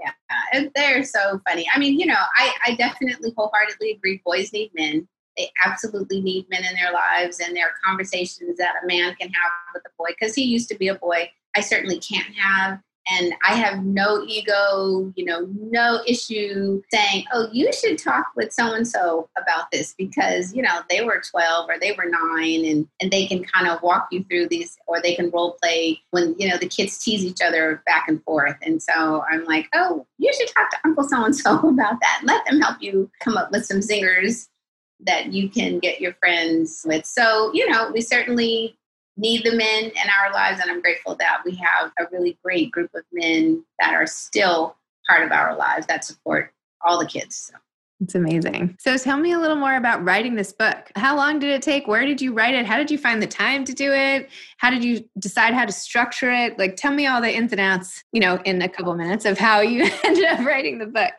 Yeah, 0.00 0.68
they're 0.74 1.04
so 1.04 1.40
funny. 1.48 1.66
I 1.74 1.78
mean, 1.78 1.98
you 1.98 2.06
know, 2.06 2.22
I, 2.38 2.52
I 2.66 2.74
definitely 2.74 3.32
wholeheartedly 3.36 3.92
agree. 3.92 4.22
Boys 4.24 4.52
need 4.52 4.70
men. 4.74 5.06
They 5.36 5.50
absolutely 5.64 6.20
need 6.20 6.48
men 6.50 6.64
in 6.64 6.74
their 6.74 6.92
lives, 6.92 7.40
and 7.40 7.54
there 7.54 7.66
are 7.66 7.74
conversations 7.84 8.58
that 8.58 8.74
a 8.82 8.86
man 8.86 9.14
can 9.14 9.28
have 9.30 9.52
with 9.74 9.82
a 9.86 9.90
boy 9.98 10.08
because 10.18 10.34
he 10.34 10.42
used 10.42 10.68
to 10.70 10.74
be 10.76 10.88
a 10.88 10.94
boy. 10.94 11.30
I 11.56 11.60
certainly 11.60 11.98
can't 11.98 12.34
have 12.34 12.80
and 13.08 13.32
I 13.46 13.54
have 13.54 13.84
no 13.84 14.24
ego, 14.26 15.12
you 15.16 15.24
know, 15.24 15.48
no 15.58 16.00
issue 16.06 16.82
saying, 16.92 17.24
oh, 17.32 17.48
you 17.52 17.72
should 17.72 17.98
talk 17.98 18.26
with 18.36 18.52
so 18.52 18.72
and 18.72 18.86
so 18.86 19.28
about 19.36 19.70
this 19.72 19.94
because, 19.96 20.54
you 20.54 20.62
know, 20.62 20.80
they 20.88 21.02
were 21.02 21.22
12 21.30 21.68
or 21.68 21.78
they 21.78 21.92
were 21.92 22.04
nine 22.04 22.64
and, 22.64 22.86
and 23.00 23.10
they 23.10 23.26
can 23.26 23.42
kind 23.44 23.68
of 23.68 23.82
walk 23.82 24.08
you 24.12 24.24
through 24.24 24.48
these 24.48 24.76
or 24.86 25.00
they 25.00 25.14
can 25.14 25.30
role 25.30 25.56
play 25.62 26.00
when, 26.10 26.34
you 26.38 26.48
know, 26.48 26.58
the 26.58 26.68
kids 26.68 26.98
tease 26.98 27.24
each 27.24 27.40
other 27.42 27.82
back 27.86 28.06
and 28.06 28.22
forth. 28.24 28.56
And 28.62 28.82
so 28.82 29.24
I'm 29.30 29.44
like, 29.44 29.68
oh, 29.74 30.06
you 30.18 30.32
should 30.32 30.48
talk 30.48 30.70
to 30.70 30.78
Uncle 30.84 31.04
so 31.04 31.24
and 31.24 31.34
so 31.34 31.58
about 31.58 32.00
that. 32.00 32.20
Let 32.24 32.44
them 32.46 32.60
help 32.60 32.80
you 32.80 33.10
come 33.20 33.36
up 33.36 33.50
with 33.50 33.64
some 33.64 33.78
zingers 33.78 34.46
that 35.06 35.32
you 35.32 35.48
can 35.48 35.78
get 35.78 36.00
your 36.00 36.12
friends 36.14 36.82
with. 36.84 37.06
So, 37.06 37.50
you 37.54 37.68
know, 37.70 37.90
we 37.90 38.02
certainly 38.02 38.76
need 39.20 39.44
the 39.44 39.54
men 39.54 39.84
in 39.84 40.10
our 40.18 40.32
lives. 40.32 40.60
And 40.60 40.70
I'm 40.70 40.80
grateful 40.80 41.14
that 41.16 41.42
we 41.44 41.54
have 41.56 41.92
a 41.98 42.04
really 42.10 42.38
great 42.42 42.70
group 42.70 42.90
of 42.94 43.02
men 43.12 43.64
that 43.78 43.94
are 43.94 44.06
still 44.06 44.76
part 45.08 45.24
of 45.24 45.32
our 45.32 45.56
lives 45.56 45.86
that 45.86 46.04
support 46.04 46.52
all 46.84 46.98
the 46.98 47.06
kids. 47.06 47.50
So. 47.52 47.58
It's 48.00 48.14
amazing. 48.14 48.76
So 48.80 48.96
tell 48.96 49.18
me 49.18 49.32
a 49.32 49.38
little 49.38 49.56
more 49.56 49.76
about 49.76 50.02
writing 50.02 50.34
this 50.34 50.52
book. 50.52 50.90
How 50.96 51.14
long 51.14 51.38
did 51.38 51.50
it 51.50 51.60
take? 51.60 51.86
Where 51.86 52.06
did 52.06 52.22
you 52.22 52.32
write 52.32 52.54
it? 52.54 52.64
How 52.64 52.78
did 52.78 52.90
you 52.90 52.96
find 52.96 53.22
the 53.22 53.26
time 53.26 53.62
to 53.66 53.74
do 53.74 53.92
it? 53.92 54.30
How 54.56 54.70
did 54.70 54.82
you 54.82 55.04
decide 55.18 55.52
how 55.52 55.66
to 55.66 55.72
structure 55.72 56.32
it? 56.32 56.58
Like 56.58 56.76
tell 56.76 56.94
me 56.94 57.06
all 57.06 57.20
the 57.20 57.30
ins 57.30 57.52
and 57.52 57.60
outs, 57.60 58.02
you 58.12 58.20
know, 58.20 58.40
in 58.46 58.62
a 58.62 58.68
couple 58.70 58.94
minutes 58.94 59.26
of 59.26 59.38
how 59.38 59.60
you 59.60 59.82
ended 60.04 60.24
up 60.24 60.40
writing 60.46 60.78
the 60.78 60.86
book. 60.86 61.12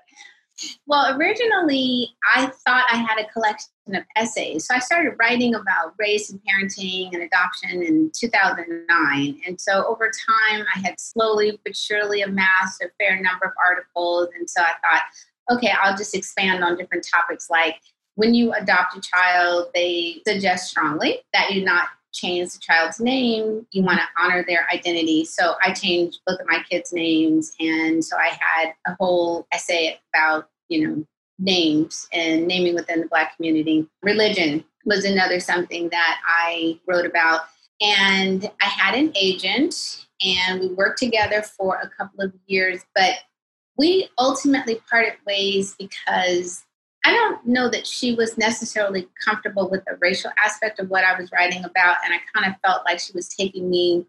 Well, 0.87 1.15
originally 1.17 2.09
I 2.35 2.47
thought 2.47 2.85
I 2.91 2.97
had 2.97 3.19
a 3.19 3.27
collection 3.29 3.69
of 3.93 4.03
essays. 4.15 4.67
So 4.67 4.75
I 4.75 4.79
started 4.79 5.15
writing 5.19 5.55
about 5.55 5.93
race 5.97 6.31
and 6.31 6.39
parenting 6.41 7.13
and 7.13 7.23
adoption 7.23 7.81
in 7.81 8.11
2009. 8.15 9.41
And 9.45 9.59
so 9.59 9.85
over 9.87 10.05
time, 10.05 10.65
I 10.75 10.79
had 10.79 10.99
slowly 10.99 11.59
but 11.63 11.75
surely 11.75 12.21
amassed 12.21 12.81
a 12.81 12.89
fair 12.99 13.21
number 13.21 13.45
of 13.45 13.53
articles. 13.63 14.29
And 14.37 14.49
so 14.49 14.61
I 14.61 14.73
thought, 14.81 15.57
okay, 15.57 15.73
I'll 15.81 15.97
just 15.97 16.15
expand 16.15 16.63
on 16.63 16.77
different 16.77 17.07
topics 17.11 17.49
like 17.49 17.77
when 18.15 18.33
you 18.33 18.53
adopt 18.53 18.95
a 18.95 19.01
child, 19.01 19.69
they 19.73 20.21
suggest 20.27 20.69
strongly 20.69 21.19
that 21.33 21.51
you 21.51 21.63
not 21.63 21.87
change 22.11 22.53
the 22.53 22.59
child's 22.59 22.99
name. 22.99 23.65
You 23.71 23.83
want 23.83 23.99
to 23.99 24.21
honor 24.21 24.43
their 24.47 24.67
identity. 24.71 25.25
So 25.25 25.55
I 25.61 25.73
changed 25.73 26.19
both 26.25 26.39
of 26.39 26.47
my 26.47 26.63
kids' 26.69 26.93
names. 26.93 27.53
And 27.59 28.03
so 28.03 28.17
I 28.17 28.37
had 28.39 28.73
a 28.87 28.95
whole 28.99 29.47
essay 29.51 29.99
about, 30.13 30.49
you 30.69 30.87
know, 30.87 31.05
names 31.39 32.07
and 32.13 32.47
naming 32.47 32.75
within 32.75 33.01
the 33.01 33.07
Black 33.07 33.35
community. 33.35 33.87
Religion 34.03 34.63
was 34.85 35.05
another 35.05 35.39
something 35.39 35.89
that 35.89 36.21
I 36.25 36.79
wrote 36.87 37.05
about. 37.05 37.41
And 37.81 38.49
I 38.61 38.65
had 38.65 38.95
an 38.95 39.11
agent 39.15 40.05
and 40.23 40.59
we 40.59 40.67
worked 40.67 40.99
together 40.99 41.41
for 41.41 41.79
a 41.81 41.89
couple 41.89 42.23
of 42.23 42.33
years, 42.45 42.81
but 42.95 43.15
we 43.77 44.09
ultimately 44.19 44.79
parted 44.89 45.13
ways 45.25 45.75
because 45.79 46.63
I 47.03 47.11
don't 47.11 47.45
know 47.45 47.69
that 47.69 47.87
she 47.87 48.13
was 48.15 48.37
necessarily 48.37 49.07
comfortable 49.25 49.69
with 49.69 49.83
the 49.85 49.97
racial 49.99 50.31
aspect 50.43 50.79
of 50.79 50.89
what 50.89 51.03
I 51.03 51.19
was 51.19 51.31
writing 51.31 51.63
about. 51.63 51.97
And 52.05 52.13
I 52.13 52.19
kind 52.33 52.51
of 52.51 52.59
felt 52.63 52.85
like 52.85 52.99
she 52.99 53.13
was 53.13 53.27
taking 53.27 53.69
me 53.69 54.05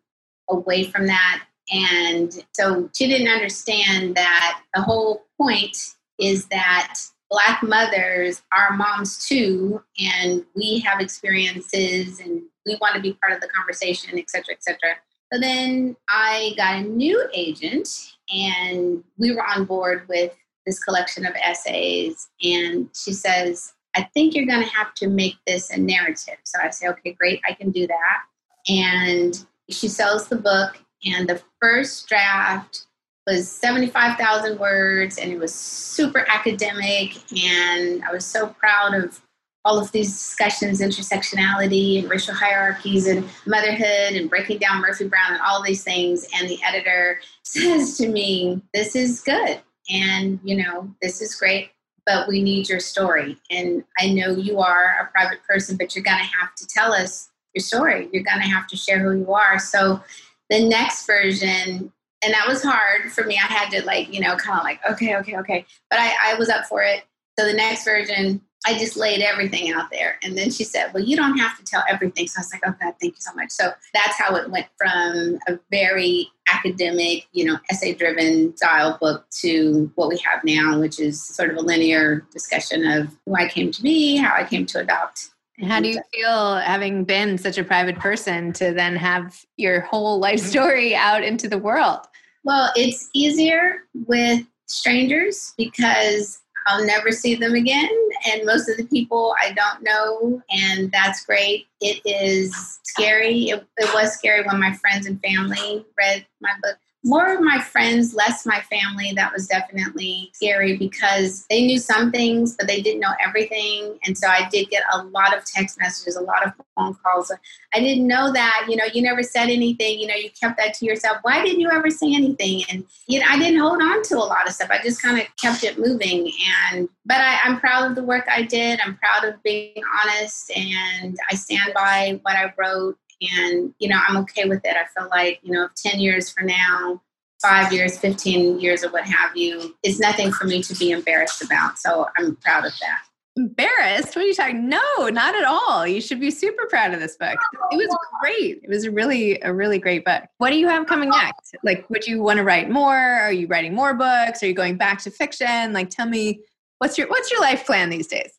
away 0.50 0.84
from 0.84 1.06
that. 1.06 1.44
And 1.72 2.44
so 2.52 2.90
she 2.94 3.08
didn't 3.08 3.28
understand 3.28 4.14
that 4.16 4.60
the 4.74 4.82
whole 4.82 5.24
point 5.38 5.76
is 6.18 6.46
that 6.46 6.98
Black 7.30 7.62
mothers 7.62 8.42
are 8.52 8.76
moms 8.76 9.26
too, 9.26 9.82
and 9.98 10.44
we 10.54 10.80
have 10.80 11.00
experiences 11.00 12.20
and 12.20 12.42
we 12.66 12.76
want 12.78 12.94
to 12.94 13.00
be 13.00 13.14
part 13.14 13.32
of 13.32 13.40
the 13.40 13.48
conversation, 13.48 14.18
et 14.18 14.28
cetera, 14.28 14.52
et 14.52 14.62
cetera. 14.62 14.96
So 15.32 15.40
then 15.40 15.96
I 16.10 16.52
got 16.58 16.74
a 16.74 16.82
new 16.82 17.26
agent, 17.32 17.88
and 18.30 19.02
we 19.16 19.34
were 19.34 19.46
on 19.46 19.64
board 19.64 20.06
with 20.10 20.36
this 20.66 20.82
collection 20.82 21.26
of 21.26 21.34
essays. 21.42 22.28
And 22.42 22.88
she 22.94 23.12
says, 23.12 23.74
I 23.94 24.02
think 24.14 24.34
you're 24.34 24.46
going 24.46 24.62
to 24.62 24.74
have 24.74 24.94
to 24.94 25.08
make 25.08 25.36
this 25.46 25.70
a 25.70 25.78
narrative. 25.78 26.36
So 26.44 26.58
I 26.62 26.70
say, 26.70 26.88
okay, 26.88 27.12
great, 27.12 27.40
I 27.48 27.52
can 27.52 27.70
do 27.70 27.86
that. 27.86 28.22
And 28.68 29.44
she 29.68 29.88
sells 29.88 30.28
the 30.28 30.36
book, 30.36 30.78
and 31.04 31.28
the 31.28 31.42
first 31.60 32.08
draft 32.08 32.86
was 33.26 33.50
75,000 33.50 34.58
words 34.58 35.18
and 35.18 35.30
it 35.30 35.38
was 35.38 35.54
super 35.54 36.26
academic. 36.28 37.16
And 37.44 38.02
I 38.04 38.12
was 38.12 38.24
so 38.26 38.48
proud 38.48 38.94
of 38.94 39.20
all 39.64 39.78
of 39.78 39.92
these 39.92 40.08
discussions, 40.08 40.80
intersectionality 40.80 42.00
and 42.00 42.10
racial 42.10 42.34
hierarchies 42.34 43.06
and 43.06 43.28
motherhood 43.46 44.14
and 44.14 44.28
breaking 44.28 44.58
down 44.58 44.80
Murphy 44.80 45.06
Brown 45.06 45.34
and 45.34 45.40
all 45.40 45.62
these 45.62 45.84
things. 45.84 46.26
And 46.36 46.48
the 46.48 46.58
editor 46.64 47.20
says 47.44 47.96
to 47.98 48.08
me, 48.08 48.60
This 48.74 48.96
is 48.96 49.20
good. 49.20 49.60
And, 49.90 50.38
you 50.42 50.56
know, 50.56 50.94
this 51.00 51.20
is 51.20 51.34
great, 51.34 51.70
but 52.06 52.28
we 52.28 52.42
need 52.42 52.68
your 52.68 52.80
story. 52.80 53.38
And 53.50 53.84
I 53.98 54.08
know 54.08 54.30
you 54.30 54.60
are 54.60 54.96
a 55.00 55.10
private 55.12 55.42
person, 55.48 55.76
but 55.76 55.94
you're 55.94 56.04
going 56.04 56.18
to 56.18 56.24
have 56.24 56.54
to 56.56 56.66
tell 56.66 56.92
us 56.92 57.30
your 57.54 57.62
story. 57.62 58.08
You're 58.12 58.22
going 58.22 58.42
to 58.42 58.48
have 58.48 58.66
to 58.68 58.76
share 58.76 58.98
who 59.00 59.18
you 59.18 59.32
are. 59.32 59.58
So 59.58 60.02
the 60.50 60.66
next 60.68 61.06
version, 61.06 61.92
and 62.24 62.34
that 62.34 62.46
was 62.46 62.62
hard 62.62 63.10
for 63.12 63.24
me. 63.24 63.36
I 63.36 63.52
had 63.52 63.70
to 63.70 63.84
like, 63.84 64.12
you 64.12 64.20
know, 64.20 64.36
kind 64.36 64.58
of 64.58 64.64
like, 64.64 64.80
okay, 64.88 65.16
okay, 65.16 65.36
okay. 65.38 65.66
But 65.90 65.98
I, 65.98 66.12
I 66.24 66.34
was 66.34 66.48
up 66.48 66.66
for 66.66 66.82
it. 66.82 67.04
So 67.38 67.46
the 67.46 67.54
next 67.54 67.84
version, 67.84 68.40
I 68.64 68.78
just 68.78 68.96
laid 68.96 69.20
everything 69.22 69.72
out 69.72 69.90
there. 69.90 70.18
And 70.22 70.36
then 70.36 70.50
she 70.50 70.64
said, 70.64 70.92
Well, 70.92 71.02
you 71.02 71.16
don't 71.16 71.36
have 71.38 71.58
to 71.58 71.64
tell 71.64 71.82
everything. 71.88 72.28
So 72.28 72.38
I 72.38 72.40
was 72.40 72.52
like, 72.52 72.66
Okay, 72.66 72.92
thank 73.00 73.14
you 73.14 73.20
so 73.20 73.34
much. 73.34 73.50
So 73.50 73.72
that's 73.92 74.18
how 74.18 74.34
it 74.36 74.50
went 74.50 74.66
from 74.76 75.38
a 75.48 75.58
very 75.70 76.28
academic, 76.48 77.26
you 77.32 77.44
know, 77.44 77.58
essay 77.70 77.94
driven 77.94 78.56
style 78.56 78.98
book 79.00 79.26
to 79.40 79.90
what 79.96 80.08
we 80.08 80.18
have 80.18 80.44
now, 80.44 80.78
which 80.78 81.00
is 81.00 81.24
sort 81.24 81.50
of 81.50 81.56
a 81.56 81.60
linear 81.60 82.26
discussion 82.32 82.86
of 82.86 83.08
who 83.26 83.34
I 83.34 83.48
came 83.48 83.70
to 83.72 83.82
be, 83.82 84.16
how 84.16 84.34
I 84.34 84.44
came 84.44 84.66
to 84.66 84.80
adopt. 84.80 85.30
And 85.58 85.70
how 85.70 85.80
do 85.80 85.88
you 85.88 86.00
feel 86.12 86.56
having 86.56 87.04
been 87.04 87.38
such 87.38 87.58
a 87.58 87.64
private 87.64 87.98
person 87.98 88.52
to 88.54 88.72
then 88.72 88.96
have 88.96 89.44
your 89.56 89.82
whole 89.82 90.18
life 90.18 90.40
mm-hmm. 90.40 90.48
story 90.48 90.94
out 90.94 91.22
into 91.22 91.48
the 91.48 91.58
world? 91.58 92.00
Well, 92.44 92.72
it's 92.74 93.08
easier 93.12 93.84
with 94.06 94.44
strangers 94.66 95.54
because 95.56 96.40
I'll 96.66 96.84
never 96.84 97.10
see 97.10 97.34
them 97.34 97.54
again. 97.54 97.90
And 98.30 98.44
most 98.44 98.68
of 98.68 98.76
the 98.76 98.86
people 98.86 99.34
I 99.42 99.52
don't 99.52 99.82
know, 99.82 100.42
and 100.50 100.90
that's 100.92 101.24
great. 101.24 101.66
It 101.80 102.00
is 102.04 102.80
scary. 102.82 103.50
It, 103.50 103.66
it 103.78 103.94
was 103.94 104.12
scary 104.12 104.42
when 104.44 104.60
my 104.60 104.72
friends 104.74 105.06
and 105.06 105.20
family 105.22 105.84
read 105.98 106.26
my 106.40 106.52
book 106.62 106.78
more 107.04 107.34
of 107.34 107.40
my 107.40 107.60
friends, 107.60 108.14
less 108.14 108.46
my 108.46 108.60
family. 108.60 109.12
That 109.14 109.32
was 109.32 109.48
definitely 109.48 110.30
scary 110.34 110.76
because 110.76 111.46
they 111.50 111.66
knew 111.66 111.78
some 111.78 112.12
things, 112.12 112.54
but 112.56 112.68
they 112.68 112.80
didn't 112.80 113.00
know 113.00 113.12
everything. 113.24 113.98
And 114.06 114.16
so 114.16 114.28
I 114.28 114.48
did 114.50 114.70
get 114.70 114.84
a 114.92 115.02
lot 115.04 115.36
of 115.36 115.44
text 115.44 115.78
messages, 115.80 116.16
a 116.16 116.20
lot 116.20 116.46
of 116.46 116.52
phone 116.76 116.94
calls. 116.94 117.32
I 117.74 117.80
didn't 117.80 118.06
know 118.06 118.32
that, 118.32 118.66
you 118.68 118.76
know, 118.76 118.84
you 118.92 119.02
never 119.02 119.22
said 119.22 119.48
anything, 119.48 119.98
you 119.98 120.06
know, 120.06 120.14
you 120.14 120.30
kept 120.30 120.58
that 120.58 120.74
to 120.74 120.84
yourself. 120.84 121.18
Why 121.22 121.42
didn't 121.44 121.60
you 121.60 121.70
ever 121.70 121.90
say 121.90 122.14
anything? 122.14 122.62
And, 122.70 122.84
you 123.08 123.18
know, 123.18 123.26
I 123.28 123.38
didn't 123.38 123.60
hold 123.60 123.82
on 123.82 124.02
to 124.04 124.16
a 124.16 124.18
lot 124.18 124.46
of 124.46 124.54
stuff. 124.54 124.70
I 124.70 124.80
just 124.82 125.02
kind 125.02 125.20
of 125.20 125.26
kept 125.36 125.64
it 125.64 125.78
moving. 125.78 126.30
And, 126.70 126.88
but 127.04 127.20
I, 127.20 127.40
I'm 127.44 127.58
proud 127.58 127.90
of 127.90 127.96
the 127.96 128.04
work 128.04 128.26
I 128.30 128.42
did. 128.42 128.80
I'm 128.80 128.96
proud 128.98 129.24
of 129.24 129.42
being 129.42 129.82
honest 130.02 130.52
and 130.56 131.16
I 131.30 131.34
stand 131.34 131.74
by 131.74 132.20
what 132.22 132.36
I 132.36 132.52
wrote 132.56 132.96
and 133.38 133.74
you 133.78 133.88
know 133.88 134.00
i'm 134.08 134.16
okay 134.18 134.44
with 134.44 134.60
it. 134.64 134.76
I 134.76 134.86
feel 134.98 135.08
like 135.10 135.40
you 135.42 135.52
know 135.52 135.68
10 135.76 136.00
years 136.00 136.30
from 136.30 136.46
now 136.46 137.00
five 137.42 137.72
years 137.72 137.98
15 137.98 138.60
years 138.60 138.84
or 138.84 138.90
what 138.90 139.04
have 139.04 139.36
you 139.36 139.74
is 139.82 139.98
nothing 139.98 140.32
for 140.32 140.46
me 140.46 140.62
to 140.62 140.74
be 140.76 140.90
embarrassed 140.92 141.42
about. 141.42 141.78
So 141.78 142.08
i'm 142.16 142.36
proud 142.36 142.64
of 142.64 142.72
that. 142.80 143.02
Embarrassed? 143.34 144.14
What 144.14 144.24
are 144.24 144.28
you 144.28 144.34
talking 144.34 144.68
no 144.68 145.08
not 145.08 145.34
at 145.34 145.44
all. 145.44 145.86
You 145.86 146.00
should 146.00 146.20
be 146.20 146.30
super 146.30 146.66
proud 146.66 146.94
of 146.94 147.00
this 147.00 147.16
book. 147.16 147.36
It 147.70 147.76
was 147.76 147.96
great. 148.20 148.60
It 148.62 148.68
was 148.68 148.84
a 148.84 148.90
really 148.90 149.40
a 149.40 149.52
really 149.52 149.78
great 149.78 150.04
book. 150.04 150.24
What 150.38 150.50
do 150.50 150.58
you 150.58 150.68
have 150.68 150.86
coming 150.86 151.10
next? 151.10 151.56
Like 151.62 151.88
would 151.90 152.06
you 152.06 152.22
want 152.22 152.38
to 152.38 152.44
write 152.44 152.70
more? 152.70 152.96
Are 152.96 153.32
you 153.32 153.46
writing 153.46 153.74
more 153.74 153.94
books? 153.94 154.42
Are 154.42 154.46
you 154.46 154.54
going 154.54 154.76
back 154.76 155.02
to 155.02 155.10
fiction? 155.10 155.72
Like 155.72 155.90
tell 155.90 156.06
me 156.06 156.40
what's 156.78 156.98
your 156.98 157.08
what's 157.08 157.30
your 157.30 157.40
life 157.40 157.64
plan 157.66 157.90
these 157.90 158.06
days? 158.06 158.32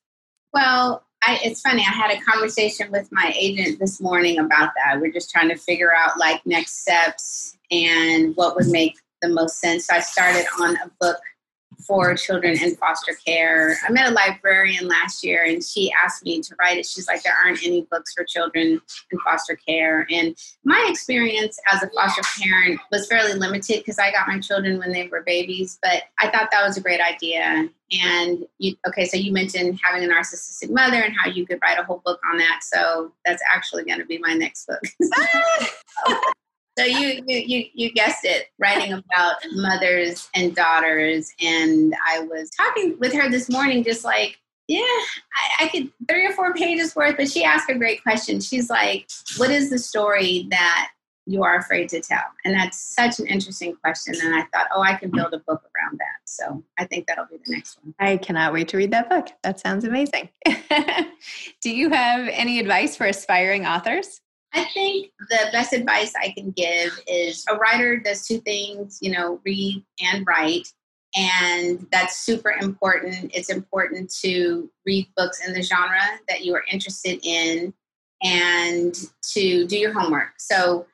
Well 0.53 1.05
I, 1.25 1.39
it's 1.43 1.61
funny. 1.61 1.81
I 1.81 1.91
had 1.91 2.11
a 2.11 2.21
conversation 2.21 2.91
with 2.91 3.09
my 3.11 3.33
agent 3.35 3.79
this 3.79 4.01
morning 4.01 4.39
about 4.39 4.71
that. 4.75 4.99
We're 4.99 5.11
just 5.11 5.29
trying 5.29 5.49
to 5.49 5.55
figure 5.55 5.95
out 5.95 6.17
like 6.17 6.45
next 6.45 6.81
steps 6.81 7.57
and 7.71 8.35
what 8.35 8.55
would 8.55 8.67
make 8.67 8.97
the 9.21 9.29
most 9.29 9.59
sense. 9.59 9.87
So 9.87 9.95
I 9.95 10.01
started 10.01 10.45
on 10.59 10.75
a 10.77 10.91
book 10.99 11.17
for 11.85 12.15
children 12.15 12.57
in 12.61 12.75
foster 12.75 13.13
care. 13.25 13.75
I 13.87 13.91
met 13.91 14.09
a 14.09 14.13
librarian 14.13 14.87
last 14.87 15.23
year 15.23 15.43
and 15.45 15.63
she 15.63 15.91
asked 16.03 16.23
me 16.23 16.41
to 16.41 16.55
write 16.59 16.77
it. 16.77 16.85
She's 16.85 17.07
like, 17.07 17.23
there 17.23 17.35
aren't 17.43 17.63
any 17.63 17.81
books 17.89 18.13
for 18.13 18.23
children 18.23 18.81
in 19.11 19.19
foster 19.19 19.55
care. 19.55 20.05
And 20.09 20.35
my 20.63 20.85
experience 20.89 21.57
as 21.71 21.83
a 21.83 21.89
foster 21.89 22.21
parent 22.41 22.79
was 22.91 23.07
fairly 23.07 23.33
limited 23.33 23.79
because 23.79 23.99
I 23.99 24.11
got 24.11 24.27
my 24.27 24.39
children 24.39 24.79
when 24.79 24.91
they 24.91 25.07
were 25.07 25.23
babies, 25.23 25.79
but 25.81 26.03
I 26.19 26.29
thought 26.29 26.49
that 26.51 26.65
was 26.65 26.77
a 26.77 26.81
great 26.81 27.01
idea. 27.01 27.69
And 27.91 28.45
you, 28.57 28.75
okay, 28.87 29.05
so 29.05 29.17
you 29.17 29.31
mentioned 29.31 29.79
having 29.83 30.03
a 30.03 30.11
narcissistic 30.11 30.71
mother 30.71 31.01
and 31.01 31.13
how 31.15 31.29
you 31.29 31.45
could 31.45 31.59
write 31.61 31.79
a 31.79 31.83
whole 31.83 32.01
book 32.05 32.19
on 32.31 32.37
that. 32.37 32.61
So 32.63 33.11
that's 33.25 33.43
actually 33.53 33.83
going 33.83 33.99
to 33.99 34.05
be 34.05 34.17
my 34.17 34.33
next 34.33 34.67
book. 34.67 34.81
Ah! 36.07 36.31
So 36.77 36.85
you, 36.85 37.23
you 37.27 37.37
you 37.37 37.65
you 37.73 37.91
guessed 37.91 38.25
it, 38.25 38.47
writing 38.57 38.93
about 38.93 39.35
mothers 39.53 40.29
and 40.33 40.55
daughters, 40.55 41.31
and 41.39 41.93
I 42.07 42.21
was 42.21 42.49
talking 42.49 42.97
with 42.99 43.13
her 43.13 43.29
this 43.29 43.49
morning, 43.49 43.83
just 43.83 44.03
like, 44.03 44.39
yeah, 44.67 44.79
I, 44.81 45.65
I 45.65 45.67
could 45.67 45.91
three 46.09 46.25
or 46.25 46.31
four 46.31 46.53
pages 46.55 46.95
worth. 46.95 47.17
But 47.17 47.29
she 47.29 47.43
asked 47.43 47.69
a 47.69 47.77
great 47.77 48.01
question. 48.01 48.41
She's 48.41 48.71
like, 48.71 49.07
"What 49.37 49.51
is 49.51 49.69
the 49.69 49.77
story 49.77 50.47
that 50.49 50.89
you 51.27 51.43
are 51.43 51.57
afraid 51.57 51.89
to 51.89 52.01
tell?" 52.01 52.23
And 52.43 52.55
that's 52.55 52.79
such 52.79 53.19
an 53.19 53.27
interesting 53.27 53.75
question. 53.75 54.15
And 54.23 54.33
I 54.33 54.41
thought, 54.51 54.67
oh, 54.75 54.81
I 54.81 54.95
can 54.95 55.11
build 55.11 55.33
a 55.35 55.39
book 55.39 55.61
around 55.61 55.99
that. 55.99 56.21
So 56.25 56.63
I 56.79 56.85
think 56.85 57.05
that'll 57.05 57.27
be 57.27 57.37
the 57.45 57.53
next 57.53 57.77
one. 57.83 57.93
I 57.99 58.17
cannot 58.17 58.51
wait 58.51 58.67
to 58.69 58.77
read 58.77 58.89
that 58.91 59.11
book. 59.11 59.27
That 59.43 59.59
sounds 59.59 59.85
amazing. 59.85 60.29
Do 61.61 61.69
you 61.69 61.91
have 61.91 62.27
any 62.29 62.57
advice 62.57 62.95
for 62.95 63.05
aspiring 63.05 63.67
authors? 63.67 64.21
I 64.53 64.65
think 64.65 65.11
the 65.29 65.49
best 65.51 65.73
advice 65.73 66.13
I 66.15 66.29
can 66.29 66.51
give 66.51 66.99
is 67.07 67.43
a 67.49 67.55
writer 67.55 67.97
does 67.97 68.27
two 68.27 68.39
things, 68.39 68.99
you 69.01 69.11
know, 69.11 69.39
read 69.43 69.83
and 70.01 70.25
write. 70.27 70.67
And 71.15 71.87
that's 71.91 72.19
super 72.19 72.51
important. 72.51 73.31
It's 73.33 73.49
important 73.49 74.11
to 74.21 74.69
read 74.85 75.07
books 75.15 75.45
in 75.45 75.53
the 75.53 75.61
genre 75.61 76.01
that 76.27 76.43
you 76.43 76.55
are 76.55 76.63
interested 76.71 77.19
in 77.23 77.73
and 78.23 78.95
to 79.33 79.67
do 79.67 79.77
your 79.77 79.93
homework. 79.93 80.33
So, 80.37 80.87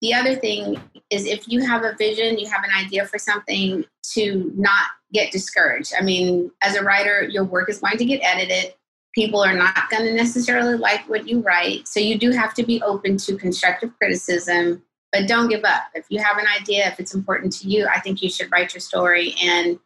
the 0.00 0.12
other 0.12 0.34
thing 0.34 0.82
is 1.08 1.24
if 1.24 1.48
you 1.48 1.64
have 1.64 1.82
a 1.82 1.94
vision, 1.96 2.38
you 2.38 2.46
have 2.50 2.62
an 2.62 2.70
idea 2.76 3.06
for 3.06 3.18
something, 3.18 3.86
to 4.12 4.52
not 4.54 4.88
get 5.14 5.32
discouraged. 5.32 5.94
I 5.98 6.02
mean, 6.02 6.50
as 6.60 6.76
a 6.76 6.82
writer, 6.82 7.24
your 7.24 7.44
work 7.44 7.70
is 7.70 7.78
going 7.78 7.96
to 7.96 8.04
get 8.04 8.20
edited 8.22 8.74
people 9.14 9.42
are 9.42 9.54
not 9.54 9.88
going 9.90 10.04
to 10.04 10.12
necessarily 10.12 10.76
like 10.76 11.08
what 11.08 11.28
you 11.28 11.40
write. 11.40 11.86
So 11.86 12.00
you 12.00 12.18
do 12.18 12.30
have 12.30 12.54
to 12.54 12.64
be 12.64 12.82
open 12.82 13.16
to 13.18 13.36
constructive 13.36 13.96
criticism, 13.98 14.82
but 15.12 15.28
don't 15.28 15.48
give 15.48 15.64
up. 15.64 15.84
If 15.94 16.06
you 16.08 16.20
have 16.20 16.38
an 16.38 16.46
idea, 16.60 16.88
if 16.88 16.98
it's 16.98 17.14
important 17.14 17.52
to 17.54 17.68
you, 17.68 17.86
I 17.86 18.00
think 18.00 18.22
you 18.22 18.28
should 18.28 18.50
write 18.50 18.74
your 18.74 18.80
story. 18.80 19.34
And 19.42 19.78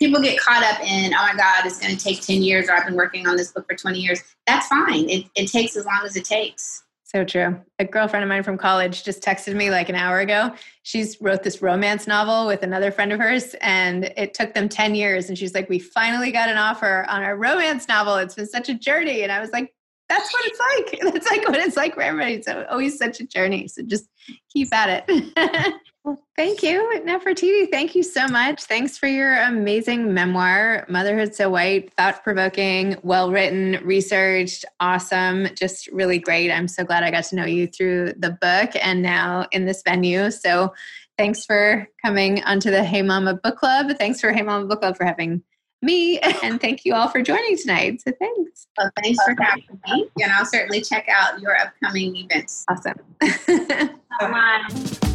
people 0.00 0.20
get 0.20 0.40
caught 0.40 0.64
up 0.64 0.80
in, 0.80 1.14
oh 1.14 1.22
my 1.22 1.34
God, 1.36 1.64
it's 1.64 1.78
going 1.78 1.96
to 1.96 2.02
take 2.02 2.20
10 2.20 2.42
years, 2.42 2.68
or 2.68 2.72
I've 2.72 2.86
been 2.86 2.96
working 2.96 3.26
on 3.26 3.36
this 3.36 3.52
book 3.52 3.66
for 3.68 3.76
20 3.76 3.98
years. 3.98 4.20
That's 4.46 4.66
fine. 4.66 5.08
It, 5.08 5.26
it 5.36 5.50
takes 5.50 5.76
as 5.76 5.86
long 5.86 6.00
as 6.04 6.16
it 6.16 6.24
takes. 6.24 6.83
So 7.14 7.24
true. 7.24 7.60
A 7.78 7.84
girlfriend 7.84 8.24
of 8.24 8.28
mine 8.28 8.42
from 8.42 8.58
college 8.58 9.04
just 9.04 9.22
texted 9.22 9.54
me 9.54 9.70
like 9.70 9.88
an 9.88 9.94
hour 9.94 10.18
ago. 10.18 10.52
She's 10.82 11.16
wrote 11.20 11.44
this 11.44 11.62
romance 11.62 12.08
novel 12.08 12.48
with 12.48 12.64
another 12.64 12.90
friend 12.90 13.12
of 13.12 13.20
hers, 13.20 13.54
and 13.60 14.12
it 14.16 14.34
took 14.34 14.52
them 14.52 14.68
10 14.68 14.96
years. 14.96 15.28
And 15.28 15.38
she's 15.38 15.54
like, 15.54 15.68
We 15.68 15.78
finally 15.78 16.32
got 16.32 16.48
an 16.48 16.56
offer 16.56 17.06
on 17.08 17.22
our 17.22 17.36
romance 17.36 17.86
novel. 17.86 18.16
It's 18.16 18.34
been 18.34 18.48
such 18.48 18.68
a 18.68 18.74
journey. 18.74 19.22
And 19.22 19.30
I 19.30 19.38
was 19.38 19.50
like, 19.50 19.72
That's 20.08 20.32
what 20.32 20.44
it's 20.44 20.58
like. 20.58 21.12
That's 21.12 21.30
like 21.30 21.46
what 21.46 21.58
it's 21.58 21.76
like 21.76 21.94
for 21.94 22.02
everybody. 22.02 22.42
Always 22.68 22.98
such 22.98 23.20
a 23.20 23.26
journey. 23.28 23.68
So 23.68 23.82
just 23.82 24.08
keep 24.52 24.74
at 24.74 25.04
it. 25.08 25.74
Well, 26.04 26.22
thank 26.36 26.62
you, 26.62 27.00
Nefertiti. 27.06 27.70
Thank 27.70 27.94
you 27.94 28.02
so 28.02 28.28
much. 28.28 28.64
Thanks 28.64 28.98
for 28.98 29.06
your 29.06 29.40
amazing 29.40 30.12
memoir, 30.12 30.84
Motherhood 30.86 31.34
So 31.34 31.48
White, 31.48 31.94
thought 31.94 32.22
provoking, 32.22 32.98
well 33.02 33.32
written, 33.32 33.80
researched, 33.82 34.66
awesome, 34.80 35.48
just 35.54 35.86
really 35.86 36.18
great. 36.18 36.50
I'm 36.50 36.68
so 36.68 36.84
glad 36.84 37.04
I 37.04 37.10
got 37.10 37.24
to 37.24 37.36
know 37.36 37.46
you 37.46 37.66
through 37.66 38.12
the 38.18 38.32
book 38.32 38.72
and 38.82 39.00
now 39.00 39.46
in 39.50 39.64
this 39.64 39.82
venue. 39.82 40.30
So 40.30 40.74
thanks 41.16 41.46
for 41.46 41.88
coming 42.04 42.44
onto 42.44 42.70
the 42.70 42.84
Hey 42.84 43.00
Mama 43.00 43.40
Book 43.42 43.56
Club. 43.56 43.96
Thanks 43.98 44.20
for 44.20 44.30
Hey 44.30 44.42
Mama 44.42 44.66
Book 44.66 44.80
Club 44.80 44.98
for 44.98 45.06
having 45.06 45.42
me. 45.80 46.20
And 46.42 46.60
thank 46.60 46.84
you 46.84 46.92
all 46.92 47.08
for 47.08 47.22
joining 47.22 47.56
tonight. 47.56 48.02
So 48.02 48.12
thanks. 48.20 48.66
Well, 48.76 48.90
thanks 49.02 49.24
for 49.24 49.34
having 49.40 49.80
me. 49.86 50.10
And 50.22 50.30
I'll 50.32 50.44
certainly 50.44 50.82
check 50.82 51.08
out 51.08 51.40
your 51.40 51.56
upcoming 51.56 52.14
events. 52.16 52.66
Awesome. 52.68 52.98
Bye. 54.20 55.10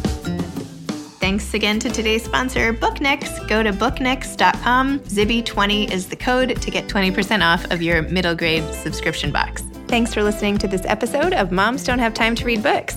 Thanks 1.30 1.54
again 1.54 1.78
to 1.78 1.88
today's 1.88 2.24
sponsor, 2.24 2.74
Booknex. 2.74 3.46
Go 3.46 3.62
to 3.62 3.72
booknex.com. 3.72 4.98
Zibby20 4.98 5.92
is 5.92 6.08
the 6.08 6.16
code 6.16 6.60
to 6.60 6.70
get 6.72 6.88
20% 6.88 7.40
off 7.40 7.70
of 7.70 7.80
your 7.80 8.02
middle 8.02 8.34
grade 8.34 8.64
subscription 8.74 9.30
box. 9.30 9.62
Thanks 9.86 10.12
for 10.12 10.24
listening 10.24 10.58
to 10.58 10.66
this 10.66 10.82
episode 10.86 11.32
of 11.32 11.52
Moms 11.52 11.84
Don't 11.84 12.00
Have 12.00 12.14
Time 12.14 12.34
to 12.34 12.44
Read 12.44 12.64
Books. 12.64 12.96